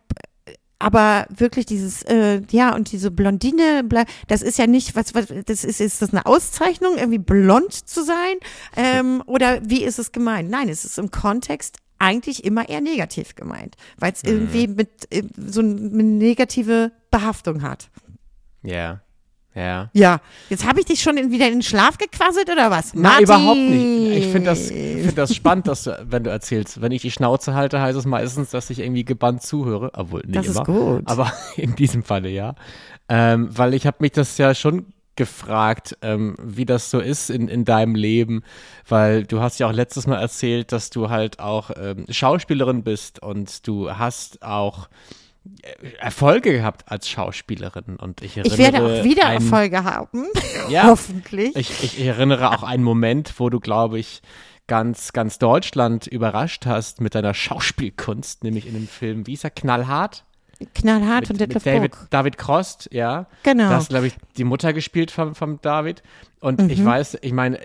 aber 0.78 1.26
wirklich 1.30 1.66
dieses, 1.66 2.02
äh, 2.04 2.40
ja, 2.50 2.74
und 2.74 2.92
diese 2.92 3.10
Blondine, 3.10 3.82
bla- 3.84 4.04
das 4.28 4.42
ist 4.42 4.58
ja 4.58 4.66
nicht, 4.66 4.94
was, 4.94 5.14
was 5.14 5.26
das 5.46 5.64
ist, 5.64 5.80
ist 5.80 6.02
das 6.02 6.10
eine 6.12 6.24
Auszeichnung, 6.26 6.96
irgendwie 6.96 7.18
blond 7.18 7.72
zu 7.72 8.04
sein? 8.04 8.36
Ähm, 8.76 9.22
oder 9.26 9.60
wie 9.68 9.82
ist 9.82 9.98
es 9.98 10.12
gemeint? 10.12 10.50
Nein, 10.50 10.68
es 10.68 10.84
ist 10.84 10.98
im 10.98 11.10
Kontext 11.10 11.78
eigentlich 11.98 12.44
immer 12.44 12.68
eher 12.68 12.80
negativ 12.80 13.34
gemeint, 13.34 13.76
weil 13.96 14.12
es 14.12 14.22
irgendwie 14.22 14.68
mit 14.68 15.12
äh, 15.12 15.24
so 15.36 15.60
eine 15.60 15.74
negative 15.74 16.92
Behaftung 17.10 17.62
hat. 17.62 17.90
Ja. 18.62 19.00
Ja. 19.58 19.90
Ja, 19.92 20.20
jetzt 20.48 20.64
habe 20.64 20.78
ich 20.80 20.86
dich 20.86 21.02
schon 21.02 21.16
in, 21.16 21.32
wieder 21.32 21.46
in 21.46 21.54
den 21.54 21.62
Schlaf 21.62 21.98
gequasselt 21.98 22.48
oder 22.48 22.70
was? 22.70 22.94
Nein, 22.94 23.02
Martin! 23.02 23.24
überhaupt 23.24 23.58
nicht. 23.58 24.16
Ich 24.18 24.26
finde 24.32 24.50
das, 24.50 24.68
find 24.68 25.18
das 25.18 25.34
spannend, 25.34 25.66
dass 25.66 25.84
du, 25.84 26.06
wenn 26.08 26.22
du 26.22 26.30
erzählst. 26.30 26.80
Wenn 26.80 26.92
ich 26.92 27.02
die 27.02 27.10
Schnauze 27.10 27.54
halte, 27.54 27.80
heißt 27.80 27.98
es 27.98 28.06
meistens, 28.06 28.50
dass 28.50 28.70
ich 28.70 28.78
irgendwie 28.78 29.04
gebannt 29.04 29.42
zuhöre. 29.42 29.90
Obwohl, 29.94 30.22
nicht 30.24 30.36
Das 30.36 30.46
ist 30.46 30.56
immer. 30.56 30.64
gut. 30.64 31.02
Aber 31.06 31.32
in 31.56 31.74
diesem 31.74 32.04
Falle 32.04 32.28
ja. 32.28 32.54
Ähm, 33.08 33.48
weil 33.50 33.74
ich 33.74 33.86
habe 33.86 33.96
mich 34.00 34.12
das 34.12 34.38
ja 34.38 34.54
schon 34.54 34.86
gefragt, 35.16 35.96
ähm, 36.00 36.36
wie 36.40 36.64
das 36.64 36.90
so 36.92 37.00
ist 37.00 37.28
in, 37.28 37.48
in 37.48 37.64
deinem 37.64 37.96
Leben, 37.96 38.44
weil 38.88 39.24
du 39.24 39.40
hast 39.40 39.58
ja 39.58 39.66
auch 39.66 39.72
letztes 39.72 40.06
Mal 40.06 40.20
erzählt, 40.20 40.70
dass 40.70 40.90
du 40.90 41.10
halt 41.10 41.40
auch 41.40 41.70
ähm, 41.76 42.06
Schauspielerin 42.08 42.84
bist 42.84 43.20
und 43.20 43.66
du 43.66 43.90
hast 43.90 44.42
auch 44.44 44.88
Erfolge 45.98 46.52
gehabt 46.52 46.84
als 46.90 47.08
Schauspielerin 47.08 47.96
und 47.96 48.22
ich 48.22 48.36
erinnere 48.36 48.52
Ich 48.54 48.58
werde 48.58 48.82
auch 48.82 49.04
wieder 49.04 49.26
ein- 49.26 49.34
Erfolge 49.42 49.84
haben. 49.84 50.26
Ja. 50.68 50.84
Hoffentlich. 50.84 51.56
ich, 51.56 51.82
ich 51.82 52.00
erinnere 52.04 52.50
auch 52.50 52.62
einen 52.62 52.84
Moment, 52.84 53.34
wo 53.38 53.48
du, 53.48 53.58
glaube 53.58 53.98
ich, 53.98 54.20
ganz, 54.66 55.12
ganz 55.14 55.38
Deutschland 55.38 56.06
überrascht 56.06 56.66
hast 56.66 57.00
mit 57.00 57.14
deiner 57.14 57.32
Schauspielkunst, 57.32 58.44
nämlich 58.44 58.66
in 58.66 58.74
dem 58.74 58.86
Film, 58.86 59.26
wie 59.26 59.32
ist 59.32 59.44
er, 59.44 59.50
Knallhart? 59.50 60.24
Knallhart 60.74 61.20
Mit, 61.20 61.26
von 61.28 61.34
mit 61.36 61.40
Detlef 61.40 61.62
David, 61.62 61.90
Book. 61.92 62.06
David 62.10 62.36
Crost, 62.36 62.88
ja. 62.92 63.26
Genau. 63.44 63.68
Da 63.70 63.76
hast 63.76 63.88
glaube 63.90 64.08
ich, 64.08 64.14
die 64.36 64.44
Mutter 64.44 64.72
gespielt 64.74 65.10
von, 65.10 65.34
von 65.34 65.58
David. 65.62 66.02
Und 66.40 66.60
Mhm. 66.60 66.70
ich 66.70 66.84
weiß, 66.84 67.18
ich 67.22 67.32
meine, 67.32 67.58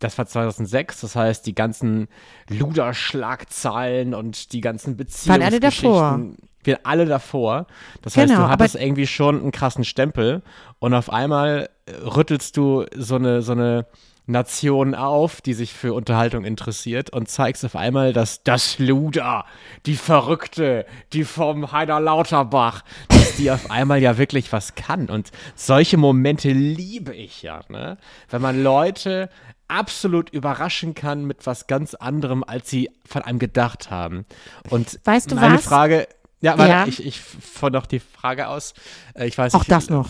das 0.00 0.18
war 0.18 0.26
2006, 0.26 1.02
das 1.02 1.14
heißt, 1.16 1.46
die 1.46 1.54
ganzen 1.54 2.08
Luderschlagzeilen 2.48 4.14
und 4.14 4.52
die 4.52 4.60
ganzen 4.60 4.98
Waren 4.98 5.42
alle 5.42 5.60
davor. 5.60 6.20
Wir 6.62 6.80
alle 6.84 7.06
davor. 7.06 7.66
Das 8.02 8.16
heißt, 8.16 8.28
Genau, 8.28 8.40
du 8.40 8.44
aber- 8.44 8.52
hattest 8.52 8.74
irgendwie 8.76 9.06
schon 9.06 9.40
einen 9.40 9.52
krassen 9.52 9.84
Stempel 9.84 10.42
und 10.78 10.94
auf 10.94 11.10
einmal 11.12 11.68
äh, 11.86 11.92
rüttelst 12.04 12.56
du 12.56 12.84
so 12.96 13.16
eine, 13.16 13.42
so 13.42 13.52
eine 13.52 13.86
Nation 14.26 14.94
auf, 14.94 15.40
die 15.40 15.54
sich 15.54 15.72
für 15.72 15.92
Unterhaltung 15.92 16.44
interessiert 16.44 17.10
und 17.10 17.28
zeigst 17.28 17.64
auf 17.64 17.74
einmal, 17.74 18.12
dass 18.12 18.44
das 18.44 18.78
Luder, 18.78 19.44
die 19.86 19.96
Verrückte, 19.96 20.86
die 21.12 21.24
vom 21.24 21.72
Heider 21.72 21.98
Lauterbach, 21.98 22.82
dass 23.08 23.34
die 23.36 23.50
auf 23.50 23.70
einmal 23.72 24.00
ja 24.00 24.18
wirklich 24.18 24.52
was 24.52 24.76
kann. 24.76 25.08
Und 25.08 25.30
solche 25.56 25.96
Momente 25.96 26.50
liebe 26.52 27.12
ich 27.14 27.42
ja, 27.42 27.62
ne? 27.70 27.96
Wenn 28.28 28.42
man 28.42 28.62
Leute 28.62 29.30
absolut 29.66 30.30
überraschen 30.30 30.94
kann 30.94 31.24
mit 31.24 31.46
was 31.46 31.66
ganz 31.66 31.94
anderem, 31.94 32.44
als 32.44 32.70
sie 32.70 32.90
von 33.06 33.22
einem 33.22 33.38
gedacht 33.40 33.90
haben. 33.90 34.26
Und 34.68 35.00
Weißt 35.04 35.30
du 35.30 35.36
meine 35.36 35.54
was? 35.56 35.64
Frage, 35.64 36.06
ja, 36.40 36.56
warte, 36.58 36.70
Ja. 36.70 36.86
ich, 36.86 37.04
ich 37.04 37.20
führe 37.20 37.70
noch 37.72 37.86
die 37.86 38.00
Frage 38.00 38.48
aus. 38.48 38.74
Äh, 39.14 39.26
Ich 39.26 39.36
weiß 39.36 39.54
Auch 39.54 39.60
nicht, 39.60 39.70
das 39.70 39.90
noch. 39.90 40.08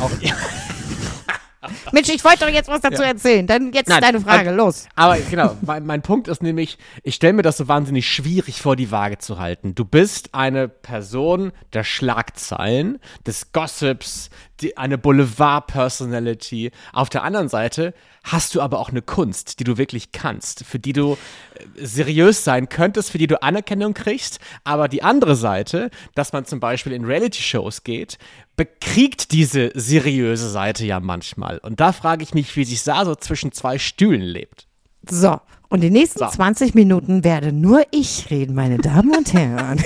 Auch, 0.00 0.10
Mensch, 1.92 2.08
ich 2.08 2.24
wollte 2.24 2.46
doch 2.46 2.48
jetzt 2.52 2.68
was 2.68 2.80
dazu 2.80 3.02
erzählen. 3.02 3.46
Dann 3.46 3.72
jetzt 3.72 3.88
Nein, 3.88 4.00
deine 4.00 4.20
Frage, 4.20 4.52
los. 4.52 4.86
Aber 4.94 5.18
genau, 5.18 5.56
mein, 5.62 5.84
mein 5.84 6.02
Punkt 6.02 6.28
ist 6.28 6.42
nämlich, 6.42 6.78
ich 7.02 7.16
stelle 7.16 7.32
mir 7.32 7.42
das 7.42 7.56
so 7.56 7.66
wahnsinnig 7.68 8.08
schwierig 8.08 8.62
vor, 8.62 8.76
die 8.76 8.90
Waage 8.90 9.18
zu 9.18 9.38
halten. 9.38 9.74
Du 9.74 9.84
bist 9.84 10.34
eine 10.34 10.68
Person 10.68 11.52
der 11.72 11.82
Schlagzeilen, 11.84 12.98
des 13.26 13.52
Gossips, 13.52 14.30
die, 14.60 14.76
eine 14.76 14.98
Boulevard-Personality. 14.98 16.70
Auf 16.92 17.08
der 17.08 17.22
anderen 17.22 17.48
Seite 17.48 17.94
hast 18.24 18.54
du 18.54 18.60
aber 18.60 18.78
auch 18.78 18.90
eine 18.90 19.02
Kunst, 19.02 19.60
die 19.60 19.64
du 19.64 19.78
wirklich 19.78 20.12
kannst, 20.12 20.64
für 20.64 20.78
die 20.78 20.92
du 20.92 21.12
äh, 21.12 21.84
seriös 21.86 22.44
sein 22.44 22.68
könntest, 22.68 23.10
für 23.10 23.18
die 23.18 23.26
du 23.26 23.42
Anerkennung 23.42 23.94
kriegst. 23.94 24.38
Aber 24.64 24.88
die 24.88 25.02
andere 25.02 25.36
Seite, 25.36 25.90
dass 26.14 26.32
man 26.32 26.44
zum 26.44 26.60
Beispiel 26.60 26.92
in 26.92 27.04
Reality-Shows 27.04 27.84
geht, 27.84 28.18
bekriegt 28.56 29.32
diese 29.32 29.70
seriöse 29.74 30.50
Seite 30.50 30.84
ja 30.84 31.00
manchmal. 31.00 31.58
Und 31.58 31.80
da 31.80 31.92
frage 31.92 32.22
ich 32.22 32.34
mich, 32.34 32.56
wie 32.56 32.64
sich 32.64 32.82
da 32.82 33.04
so 33.04 33.14
zwischen 33.14 33.52
zwei 33.52 33.78
Stühlen 33.78 34.22
lebt. 34.22 34.66
So, 35.08 35.40
und 35.68 35.80
die 35.82 35.90
nächsten 35.90 36.20
So. 36.20 36.28
20 36.28 36.74
Minuten 36.74 37.24
werde 37.24 37.52
nur 37.52 37.82
ich 37.90 38.30
reden, 38.30 38.54
meine 38.54 38.78
Damen 38.78 39.14
und 39.14 39.32
Herren. 39.32 39.82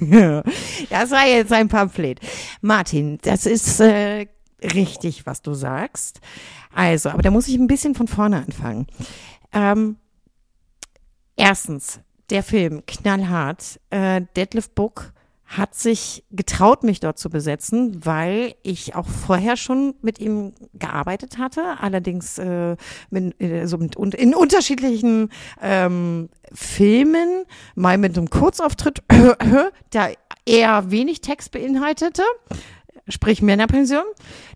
das 0.90 1.10
war 1.10 1.26
jetzt 1.26 1.52
ein 1.52 1.68
Pamphlet. 1.68 2.20
Martin, 2.60 3.18
das 3.22 3.44
ist 3.46 3.80
äh, 3.80 4.26
richtig, 4.62 5.26
was 5.26 5.42
du 5.42 5.54
sagst. 5.54 6.20
Also, 6.74 7.10
aber 7.10 7.22
da 7.22 7.30
muss 7.30 7.48
ich 7.48 7.56
ein 7.56 7.66
bisschen 7.66 7.94
von 7.94 8.08
vorne 8.08 8.38
anfangen. 8.38 8.86
Ähm, 9.52 9.96
erstens, 11.36 12.00
der 12.30 12.42
Film, 12.42 12.84
knallhart. 12.86 13.80
Äh, 13.90 14.22
Deadlift 14.36 14.74
Book 14.74 15.12
hat 15.48 15.74
sich 15.74 16.24
getraut, 16.30 16.84
mich 16.84 17.00
dort 17.00 17.18
zu 17.18 17.30
besetzen, 17.30 18.04
weil 18.04 18.54
ich 18.62 18.94
auch 18.94 19.06
vorher 19.06 19.56
schon 19.56 19.94
mit 20.02 20.20
ihm 20.20 20.52
gearbeitet 20.74 21.38
hatte, 21.38 21.80
allerdings 21.80 22.36
äh, 22.36 22.76
mit, 23.08 23.40
äh, 23.40 23.64
so 23.66 23.78
mit, 23.78 23.96
in 23.96 24.34
unterschiedlichen 24.34 25.30
ähm, 25.62 26.28
Filmen, 26.52 27.44
mal 27.74 27.96
mit 27.96 28.16
einem 28.18 28.28
Kurzauftritt, 28.28 29.02
der 29.94 30.12
eher 30.44 30.90
wenig 30.90 31.22
Text 31.22 31.50
beinhaltete, 31.52 32.22
sprich 33.08 33.40
Männerpension. 33.40 34.04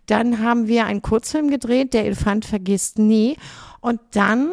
Dann 0.07 0.40
haben 0.40 0.68
wir 0.68 0.85
einen 0.85 1.00
Kurzfilm 1.00 1.48
gedreht, 1.48 1.94
Der 1.94 2.05
Elefant 2.05 2.44
vergisst 2.44 2.98
nie. 2.98 3.38
Und 3.81 3.98
dann 4.11 4.50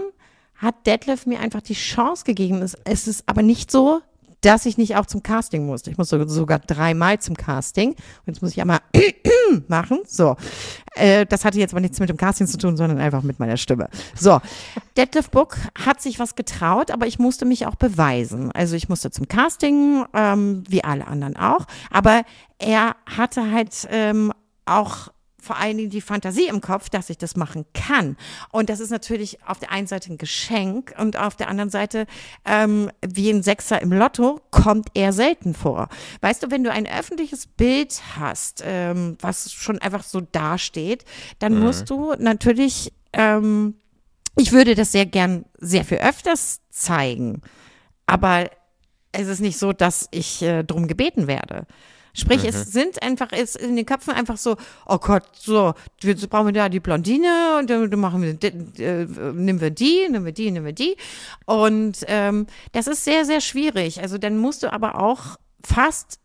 hat 0.55 0.87
Detlef 0.87 1.25
mir 1.25 1.41
einfach 1.41 1.61
die 1.61 1.73
Chance 1.73 2.23
gegeben. 2.23 2.61
Es 2.85 3.07
ist 3.07 3.23
aber 3.27 3.41
nicht 3.41 3.71
so, 3.71 4.01
dass 4.41 4.65
ich 4.65 4.77
nicht 4.77 4.95
auch 4.95 5.05
zum 5.05 5.23
Casting 5.23 5.65
musste. 5.65 5.91
Ich 5.91 5.97
musste 5.97 6.27
sogar 6.27 6.59
dreimal 6.59 7.19
zum 7.19 7.35
Casting. 7.35 7.89
Und 7.89 7.97
jetzt 8.27 8.41
muss 8.41 8.51
ich 8.51 8.61
einmal 8.61 8.79
machen. 9.67 9.99
So. 10.07 10.35
Äh, 10.95 11.25
das 11.25 11.45
hatte 11.45 11.59
jetzt 11.59 11.73
aber 11.73 11.81
nichts 11.81 11.99
mit 11.99 12.09
dem 12.09 12.17
Casting 12.17 12.47
zu 12.47 12.57
tun, 12.57 12.77
sondern 12.77 12.99
einfach 12.99 13.23
mit 13.23 13.39
meiner 13.39 13.57
Stimme. 13.57 13.89
So. 14.15 14.39
Detlef 14.97 15.29
Book 15.29 15.57
hat 15.85 16.01
sich 16.01 16.19
was 16.19 16.35
getraut, 16.35 16.91
aber 16.91 17.07
ich 17.07 17.19
musste 17.19 17.45
mich 17.45 17.65
auch 17.65 17.75
beweisen. 17.75 18.51
Also 18.51 18.75
ich 18.75 18.89
musste 18.89 19.11
zum 19.11 19.27
Casting, 19.27 20.05
ähm, 20.13 20.63
wie 20.67 20.83
alle 20.83 21.07
anderen 21.07 21.35
auch. 21.35 21.65
Aber 21.91 22.23
er 22.57 22.95
hatte 23.05 23.51
halt 23.51 23.87
ähm, 23.91 24.31
auch 24.65 25.09
vor 25.41 25.57
allen 25.57 25.77
Dingen 25.77 25.89
die 25.89 26.01
Fantasie 26.01 26.47
im 26.47 26.61
Kopf, 26.61 26.89
dass 26.89 27.09
ich 27.09 27.17
das 27.17 27.35
machen 27.35 27.65
kann. 27.73 28.17
Und 28.51 28.69
das 28.69 28.79
ist 28.79 28.89
natürlich 28.89 29.39
auf 29.45 29.59
der 29.59 29.71
einen 29.71 29.87
Seite 29.87 30.11
ein 30.11 30.17
Geschenk 30.17 30.93
und 30.97 31.17
auf 31.17 31.35
der 31.35 31.47
anderen 31.47 31.69
Seite, 31.69 32.05
ähm, 32.45 32.91
wie 33.05 33.29
ein 33.29 33.43
Sechser 33.43 33.81
im 33.81 33.91
Lotto, 33.91 34.41
kommt 34.51 34.89
er 34.93 35.13
selten 35.13 35.53
vor. 35.53 35.89
Weißt 36.21 36.43
du, 36.43 36.51
wenn 36.51 36.63
du 36.63 36.71
ein 36.71 36.87
öffentliches 36.87 37.47
Bild 37.47 38.01
hast, 38.17 38.63
ähm, 38.65 39.17
was 39.21 39.51
schon 39.51 39.79
einfach 39.79 40.03
so 40.03 40.21
dasteht, 40.21 41.05
dann 41.39 41.59
musst 41.59 41.89
du 41.89 42.13
natürlich, 42.17 42.93
ähm, 43.13 43.75
ich 44.35 44.51
würde 44.51 44.75
das 44.75 44.91
sehr 44.91 45.05
gern 45.05 45.45
sehr 45.57 45.85
viel 45.85 45.97
öfters 45.97 46.61
zeigen, 46.69 47.41
aber 48.05 48.49
es 49.11 49.27
ist 49.27 49.39
nicht 49.39 49.57
so, 49.57 49.73
dass 49.73 50.07
ich 50.11 50.41
äh, 50.41 50.63
drum 50.63 50.87
gebeten 50.87 51.27
werde. 51.27 51.65
Sprich, 52.19 52.43
es 52.43 52.71
sind 52.71 53.01
einfach, 53.01 53.29
es 53.31 53.55
in 53.55 53.75
den 53.75 53.85
Köpfen 53.85 54.13
einfach 54.13 54.37
so, 54.37 54.57
oh 54.85 54.97
Gott, 54.97 55.23
so, 55.33 55.73
jetzt 56.01 56.29
brauchen 56.29 56.47
wir 56.47 56.53
da 56.53 56.69
die 56.69 56.79
Blondine 56.79 57.57
und 57.59 57.69
dann, 57.69 57.89
machen 57.99 58.21
wir, 58.21 58.37
äh, 58.43 59.05
nehmen 59.33 59.61
wir 59.61 59.71
die, 59.71 60.07
nehmen 60.09 60.25
wir 60.25 60.31
die, 60.31 60.51
nehmen 60.51 60.65
wir 60.65 60.73
die. 60.73 60.95
Und 61.45 62.05
ähm, 62.07 62.47
das 62.71 62.87
ist 62.87 63.03
sehr, 63.03 63.25
sehr 63.25 63.41
schwierig. 63.41 64.01
Also 64.01 64.17
dann 64.17 64.37
musst 64.37 64.63
du 64.63 64.71
aber 64.71 64.99
auch 65.01 65.37
fast 65.63 66.19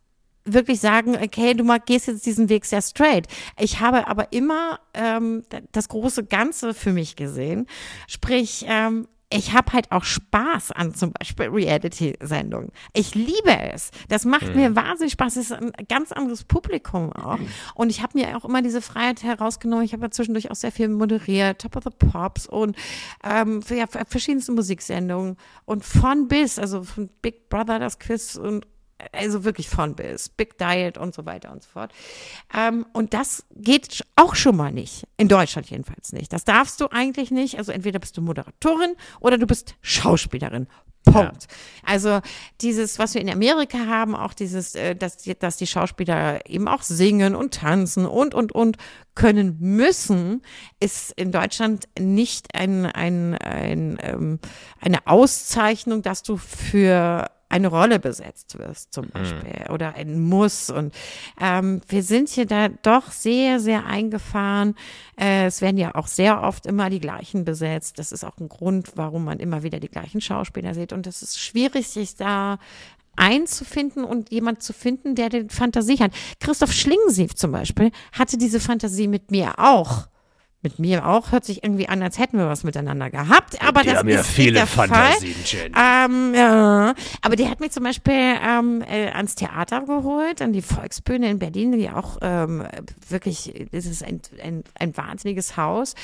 wirklich 0.44 0.80
sagen, 0.80 1.16
okay, 1.16 1.54
du 1.54 1.64
gehst 1.86 2.06
jetzt 2.06 2.26
diesen 2.26 2.48
Weg 2.48 2.64
sehr 2.64 2.82
straight. 2.82 3.26
Ich 3.58 3.80
habe 3.80 4.06
aber 4.06 4.32
immer 4.32 4.78
ähm, 4.92 5.44
das 5.72 5.88
große 5.88 6.24
Ganze 6.24 6.74
für 6.74 6.92
mich 6.92 7.16
gesehen. 7.16 7.66
Sprich, 8.06 8.64
ähm, 8.68 9.08
ich 9.30 9.52
habe 9.52 9.72
halt 9.72 9.90
auch 9.90 10.04
Spaß 10.04 10.72
an 10.72 10.94
zum 10.94 11.12
Beispiel 11.12 11.48
Reality-Sendungen. 11.48 12.70
Ich 12.92 13.14
liebe 13.14 13.58
es. 13.72 13.90
Das 14.08 14.24
macht 14.24 14.54
mir 14.54 14.76
wahnsinnig 14.76 15.12
Spaß. 15.12 15.36
Es 15.36 15.50
ist 15.50 15.52
ein 15.52 15.72
ganz 15.88 16.12
anderes 16.12 16.44
Publikum 16.44 17.12
auch. 17.12 17.38
Und 17.74 17.90
ich 17.90 18.02
habe 18.02 18.18
mir 18.18 18.36
auch 18.36 18.44
immer 18.44 18.62
diese 18.62 18.82
Freiheit 18.82 19.22
herausgenommen. 19.22 19.84
Ich 19.84 19.92
habe 19.92 20.04
ja 20.04 20.10
zwischendurch 20.10 20.50
auch 20.50 20.56
sehr 20.56 20.72
viel 20.72 20.88
moderiert, 20.88 21.60
Top 21.60 21.76
of 21.76 21.84
the 21.84 22.06
Pops 22.06 22.46
und 22.46 22.76
ähm, 23.24 23.60
ja, 23.70 23.86
verschiedenste 23.86 24.52
Musiksendungen 24.52 25.36
und 25.64 25.84
von 25.84 26.28
bis, 26.28 26.58
also 26.58 26.82
von 26.82 27.08
Big 27.22 27.48
Brother 27.48 27.78
das 27.78 27.98
Quiz 27.98 28.36
und 28.36 28.66
also 29.12 29.44
wirklich 29.44 29.68
von 29.68 29.94
bis, 29.94 30.28
Big 30.28 30.58
Diet 30.58 30.98
und 30.98 31.14
so 31.14 31.24
weiter 31.26 31.52
und 31.52 31.62
so 31.62 31.68
fort. 31.70 31.92
Ähm, 32.56 32.86
und 32.92 33.14
das 33.14 33.44
geht 33.54 34.04
auch 34.16 34.34
schon 34.34 34.56
mal 34.56 34.72
nicht. 34.72 35.06
In 35.16 35.28
Deutschland 35.28 35.70
jedenfalls 35.70 36.12
nicht. 36.12 36.32
Das 36.32 36.44
darfst 36.44 36.80
du 36.80 36.88
eigentlich 36.90 37.30
nicht. 37.30 37.58
Also 37.58 37.72
entweder 37.72 37.98
bist 37.98 38.16
du 38.16 38.22
Moderatorin 38.22 38.94
oder 39.20 39.38
du 39.38 39.46
bist 39.46 39.74
Schauspielerin. 39.80 40.66
Punkt. 41.04 41.48
Also 41.84 42.20
dieses, 42.62 42.98
was 42.98 43.12
wir 43.12 43.20
in 43.20 43.28
Amerika 43.28 43.76
haben, 43.86 44.16
auch 44.16 44.32
dieses, 44.32 44.74
äh, 44.74 44.96
dass, 44.96 45.18
die- 45.18 45.38
dass 45.38 45.58
die 45.58 45.66
Schauspieler 45.66 46.48
eben 46.48 46.66
auch 46.66 46.80
singen 46.82 47.34
und 47.36 47.52
tanzen 47.52 48.06
und, 48.06 48.34
und, 48.34 48.52
und 48.52 48.78
können 49.14 49.58
müssen, 49.60 50.40
ist 50.80 51.12
in 51.12 51.30
Deutschland 51.30 51.88
nicht 51.98 52.54
ein, 52.54 52.86
ein, 52.86 53.34
ein, 53.34 53.98
ähm, 54.00 54.38
eine 54.80 55.06
Auszeichnung, 55.06 56.00
dass 56.00 56.22
du 56.22 56.38
für 56.38 57.30
eine 57.54 57.68
Rolle 57.68 58.00
besetzt 58.00 58.58
wirst 58.58 58.92
zum 58.92 59.10
Beispiel 59.10 59.70
oder 59.70 59.94
ein 59.94 60.20
Muss 60.20 60.70
und 60.70 60.92
ähm, 61.40 61.82
wir 61.86 62.02
sind 62.02 62.28
hier 62.28 62.46
da 62.46 62.66
doch 62.68 63.12
sehr, 63.12 63.60
sehr 63.60 63.86
eingefahren. 63.86 64.74
Äh, 65.16 65.46
es 65.46 65.60
werden 65.60 65.76
ja 65.76 65.94
auch 65.94 66.08
sehr 66.08 66.42
oft 66.42 66.66
immer 66.66 66.90
die 66.90 66.98
gleichen 66.98 67.44
besetzt. 67.44 68.00
Das 68.00 68.10
ist 68.10 68.24
auch 68.24 68.38
ein 68.38 68.48
Grund, 68.48 68.92
warum 68.96 69.24
man 69.24 69.38
immer 69.38 69.62
wieder 69.62 69.78
die 69.78 69.88
gleichen 69.88 70.20
Schauspieler 70.20 70.74
sieht 70.74 70.92
und 70.92 71.06
es 71.06 71.22
ist 71.22 71.38
schwierig, 71.38 71.86
sich 71.86 72.16
da 72.16 72.58
einzufinden 73.14 74.02
und 74.02 74.32
jemand 74.32 74.60
zu 74.60 74.72
finden, 74.72 75.14
der 75.14 75.28
die 75.28 75.46
Fantasie 75.48 75.98
hat. 75.98 76.10
Christoph 76.40 76.72
Schlingensief 76.72 77.36
zum 77.36 77.52
Beispiel 77.52 77.92
hatte 78.10 78.36
diese 78.36 78.58
Fantasie 78.58 79.06
mit 79.06 79.30
mir 79.30 79.60
auch. 79.60 80.08
Mit 80.64 80.78
mir 80.78 81.06
auch 81.06 81.30
hört 81.30 81.44
sich 81.44 81.62
irgendwie 81.62 81.90
an, 81.90 82.02
als 82.02 82.18
hätten 82.18 82.38
wir 82.38 82.48
was 82.48 82.64
miteinander 82.64 83.10
gehabt. 83.10 83.60
Aber 83.60 83.82
das 83.82 84.02
ist 84.02 84.38
nicht 84.38 84.56
der 84.56 84.66
Fall. 84.66 85.12
Jen. 85.20 85.74
Ähm, 85.76 86.32
ja. 86.34 86.94
Aber 87.20 87.36
der 87.36 87.50
hat 87.50 87.60
mich 87.60 87.70
zum 87.70 87.84
Beispiel 87.84 88.14
ähm, 88.42 88.82
äh, 88.88 89.10
ans 89.10 89.34
Theater 89.34 89.82
geholt, 89.82 90.40
an 90.40 90.54
die 90.54 90.62
Volksbühne 90.62 91.28
in 91.28 91.38
Berlin, 91.38 91.72
die 91.72 91.90
auch 91.90 92.16
ähm, 92.22 92.66
wirklich, 93.10 93.68
das 93.72 93.84
ist 93.84 94.02
ein, 94.02 94.22
ein, 94.42 94.64
ein 94.78 94.96
wahnsinniges 94.96 95.58
Haus. 95.58 95.96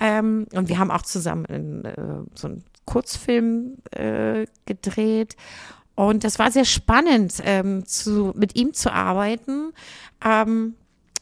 Ähm, 0.00 0.46
und 0.54 0.70
wir 0.70 0.78
haben 0.78 0.90
auch 0.90 1.02
zusammen 1.02 1.44
in, 1.44 1.84
äh, 1.84 1.94
so 2.34 2.48
einen 2.48 2.64
Kurzfilm 2.86 3.76
äh, 3.90 4.46
gedreht. 4.64 5.36
Und 5.94 6.24
das 6.24 6.38
war 6.38 6.50
sehr 6.50 6.64
spannend, 6.64 7.34
ähm, 7.44 7.84
zu, 7.84 8.32
mit 8.34 8.56
ihm 8.56 8.72
zu 8.72 8.90
arbeiten. 8.90 9.74
Ähm, 10.24 10.74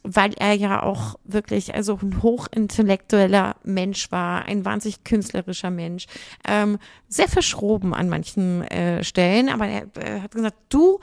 weil 0.05 0.35
er 0.35 0.53
ja 0.53 0.83
auch 0.83 1.17
wirklich 1.25 1.75
also 1.75 1.99
ein 2.01 2.23
hochintellektueller 2.23 3.57
Mensch 3.65 4.13
war, 4.13 4.45
ein 4.45 4.65
wahnsinnig 4.65 5.03
künstlerischer 5.03 5.71
Mensch, 5.71 6.07
ähm, 6.47 6.79
sehr 7.09 7.29
verschroben 7.29 7.95
an 7.95 8.09
manchen 8.09 8.63
äh, 8.63 9.03
Stellen, 9.03 9.49
aber 9.49 9.67
er 9.67 9.87
äh, 9.97 10.21
hat 10.21 10.33
gesagt, 10.33 10.57
du 10.69 11.01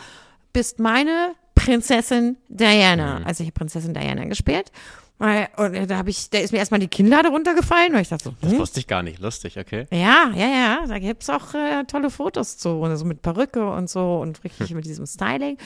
bist 0.53 0.79
meine 0.79 1.33
Prinzessin 1.55 2.37
Diana. 2.47 3.21
Also 3.23 3.43
ich 3.43 3.49
habe 3.49 3.59
Prinzessin 3.59 3.93
Diana 3.93 4.25
gespielt. 4.25 4.71
Weil- 5.21 5.49
Und 5.55 5.87
da 5.87 5.97
habe 5.97 6.09
ich, 6.09 6.31
da 6.31 6.39
ist 6.39 6.51
mir 6.51 6.57
erstmal 6.57 6.79
die 6.79 6.87
Kinnlade 6.87 7.29
runtergefallen, 7.29 7.93
weil 7.93 8.01
ich 8.01 8.09
dachte 8.09 8.23
so, 8.23 8.33
Das 8.41 8.53
hm? 8.53 8.57
wusste 8.57 8.79
ich 8.79 8.87
gar 8.87 9.03
nicht. 9.03 9.19
Lustig, 9.19 9.59
okay. 9.59 9.85
Ja, 9.91 10.31
ja, 10.33 10.47
ja, 10.47 10.87
da 10.87 10.97
gibt's 10.97 11.29
auch 11.29 11.53
äh, 11.53 11.83
tolle 11.83 12.09
Fotos 12.09 12.57
zu, 12.57 12.69
und 12.69 12.97
so 12.97 13.05
mit 13.05 13.21
Perücke 13.21 13.69
und 13.69 13.87
so 13.87 14.17
und 14.19 14.43
richtig 14.43 14.71
mit 14.73 14.85
diesem 14.85 15.05
Styling. 15.05 15.59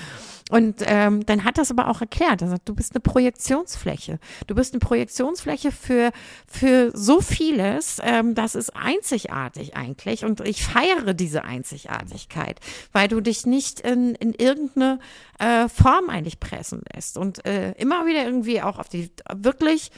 Und 0.52 0.84
ähm, 0.86 1.26
dann 1.26 1.46
hat 1.46 1.58
das 1.58 1.72
aber 1.72 1.88
auch 1.88 2.02
erklärt, 2.02 2.42
er 2.42 2.50
sagt, 2.50 2.68
du 2.68 2.76
bist 2.76 2.94
eine 2.96 3.00
Projektionsfläche. 3.00 4.20
Du 4.46 4.56
bist 4.56 4.74
eine 4.74 4.80
Projektionsfläche 4.80 5.72
für, 5.72 6.12
für 6.48 6.92
so 6.94 7.22
vieles, 7.22 8.02
ähm, 8.04 8.36
das 8.36 8.56
ist 8.56 8.76
einzigartig 8.76 9.78
eigentlich 9.78 10.26
und 10.26 10.42
ich 10.42 10.66
feiere 10.66 11.14
diese 11.14 11.46
Einzigartigkeit, 11.46 12.60
weil 12.92 13.08
du 13.08 13.22
dich 13.22 13.46
nicht 13.46 13.80
in, 13.80 14.16
in 14.16 14.34
irgendeine 14.34 15.00
äh, 15.40 15.70
Form 15.70 16.10
eigentlich 16.10 16.40
pressen 16.40 16.82
lässt 16.94 17.18
und 17.18 17.46
äh, 17.46 17.72
immer 17.74 18.06
wieder 18.06 18.26
irgendwie 18.26 18.62
auch 18.62 18.80
auf 18.80 18.90
die, 18.90 19.10
wirklich 19.46 19.92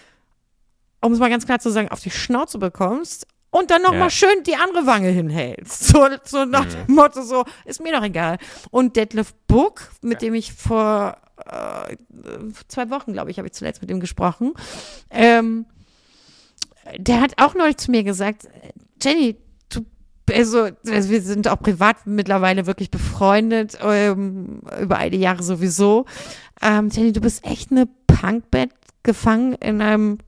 um 1.00 1.14
es 1.14 1.20
mal 1.20 1.30
ganz 1.30 1.46
klar 1.46 1.60
zu 1.60 1.70
sagen, 1.70 1.90
auf 1.90 2.02
die 2.02 2.10
Schnauze 2.10 2.58
bekommst 2.58 3.28
und 3.52 3.70
dann 3.70 3.84
noch 3.84 3.94
Ja. 3.94 4.00
mal 4.00 4.10
schön 4.10 4.44
die 4.48 4.56
andere 4.56 4.88
Wange 4.88 5.10
hinhältst. 5.10 5.88
So, 5.90 6.08
so 6.24 6.44
nach 6.46 6.66
dem 6.66 6.96
Motto 6.96 7.22
so, 7.22 7.46
ist 7.66 7.82
mir 7.82 7.94
doch 7.94 8.04
egal. 8.04 8.40
Und 8.72 8.96
Detlef 8.96 9.34
Book, 9.48 9.90
mit 10.02 10.24
dem 10.24 10.34
ich 10.34 10.54
vor 10.54 11.18
äh, 11.46 11.96
zwei 12.68 12.90
Wochen, 12.90 13.14
glaube 13.14 13.30
ich, 13.30 13.38
habe 13.38 13.48
ich 13.48 13.54
zuletzt 13.54 13.80
mit 13.82 13.92
ihm 13.92 14.00
gesprochen. 14.00 14.54
Ähm, 15.12 15.66
der 16.98 17.22
hat 17.22 17.34
auch 17.38 17.54
neulich 17.54 17.78
zu 17.78 17.92
mir 17.92 18.04
gesagt, 18.04 18.48
Jenny, 19.02 19.38
du, 19.70 19.86
also, 20.34 20.70
also 20.88 21.10
wir 21.10 21.22
sind 21.22 21.48
auch 21.48 21.60
privat 21.60 22.08
mittlerweile 22.08 22.66
wirklich 22.66 22.90
befreundet, 22.90 23.78
ähm, 23.84 24.62
über 24.82 24.98
eine 24.98 25.16
Jahre 25.16 25.44
sowieso. 25.44 26.06
Ähm, 26.62 26.90
Jenny, 26.92 27.14
du 27.14 27.22
bist 27.22 27.46
echt 27.46 27.72
eine 27.72 27.88
Punkbett 28.08 28.72
gefangen 29.08 29.54
in 29.54 29.82
einem 29.82 30.20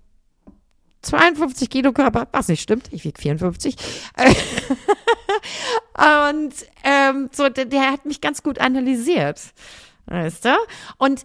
52 1.01 1.69
Kilo 1.69 1.91
Körper, 1.91 2.27
was 2.31 2.47
nicht 2.47 2.61
stimmt, 2.61 2.91
ich 2.91 3.03
wiege 3.03 3.21
54. 3.21 3.75
und 6.29 6.53
ähm, 6.83 7.29
so, 7.31 7.49
der, 7.49 7.65
der, 7.65 7.91
hat 7.91 8.05
mich 8.05 8.21
ganz 8.21 8.41
gut 8.41 8.59
analysiert. 8.59 9.53
Weißt 10.07 10.45
du? 10.45 10.57
Und 10.97 11.23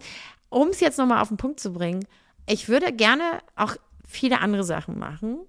um 0.49 0.67
es 0.67 0.81
jetzt 0.81 0.97
nochmal 0.97 1.21
auf 1.21 1.29
den 1.29 1.37
Punkt 1.37 1.59
zu 1.59 1.73
bringen, 1.73 2.05
ich 2.45 2.69
würde 2.69 2.93
gerne 2.93 3.39
auch 3.55 3.75
viele 4.07 4.39
andere 4.41 4.63
Sachen 4.63 4.99
machen, 4.99 5.39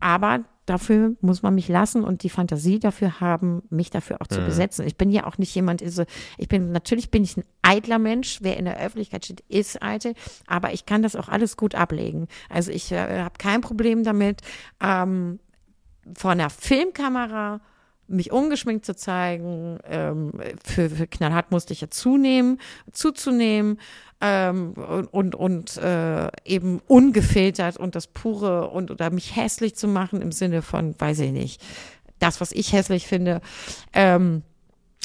aber 0.00 0.44
dafür 0.68 1.14
muss 1.20 1.42
man 1.42 1.54
mich 1.54 1.68
lassen 1.68 2.04
und 2.04 2.22
die 2.22 2.30
Fantasie 2.30 2.78
dafür 2.78 3.20
haben, 3.20 3.62
mich 3.70 3.90
dafür 3.90 4.20
auch 4.20 4.26
zu 4.26 4.40
mhm. 4.40 4.46
besetzen. 4.46 4.86
Ich 4.86 4.96
bin 4.96 5.10
ja 5.10 5.26
auch 5.26 5.38
nicht 5.38 5.54
jemand, 5.54 5.82
also 5.82 6.04
ich 6.36 6.48
bin, 6.48 6.72
natürlich 6.72 7.10
bin 7.10 7.24
ich 7.24 7.36
ein 7.36 7.44
eitler 7.62 7.98
Mensch, 7.98 8.38
wer 8.42 8.56
in 8.56 8.64
der 8.64 8.78
Öffentlichkeit 8.78 9.24
steht, 9.24 9.42
ist 9.48 9.82
eitel, 9.82 10.14
aber 10.46 10.72
ich 10.72 10.86
kann 10.86 11.02
das 11.02 11.16
auch 11.16 11.28
alles 11.28 11.56
gut 11.56 11.74
ablegen. 11.74 12.28
Also 12.48 12.70
ich 12.70 12.92
äh, 12.92 13.22
habe 13.22 13.34
kein 13.38 13.60
Problem 13.60 14.04
damit, 14.04 14.42
ähm, 14.82 15.40
vor 16.16 16.30
einer 16.30 16.50
Filmkamera 16.50 17.60
mich 18.08 18.32
ungeschminkt 18.32 18.84
zu 18.84 18.96
zeigen. 18.96 19.78
Ähm, 19.84 20.32
für, 20.64 20.90
für 20.90 21.06
knallhart 21.06 21.50
musste 21.50 21.72
ich 21.72 21.80
ja 21.80 21.90
zunehmen, 21.90 22.60
zuzunehmen 22.92 23.78
ähm, 24.20 24.72
und, 24.72 25.34
und 25.34 25.76
äh, 25.76 26.28
eben 26.44 26.80
ungefiltert 26.86 27.76
und 27.76 27.94
das 27.94 28.06
pure 28.06 28.68
und 28.70 28.90
oder 28.90 29.10
mich 29.10 29.36
hässlich 29.36 29.76
zu 29.76 29.86
machen 29.88 30.22
im 30.22 30.32
Sinne 30.32 30.62
von, 30.62 30.94
weiß 30.98 31.20
ich 31.20 31.32
nicht, 31.32 31.62
das, 32.18 32.40
was 32.40 32.52
ich 32.52 32.72
hässlich 32.72 33.06
finde. 33.06 33.40
Ähm, 33.92 34.42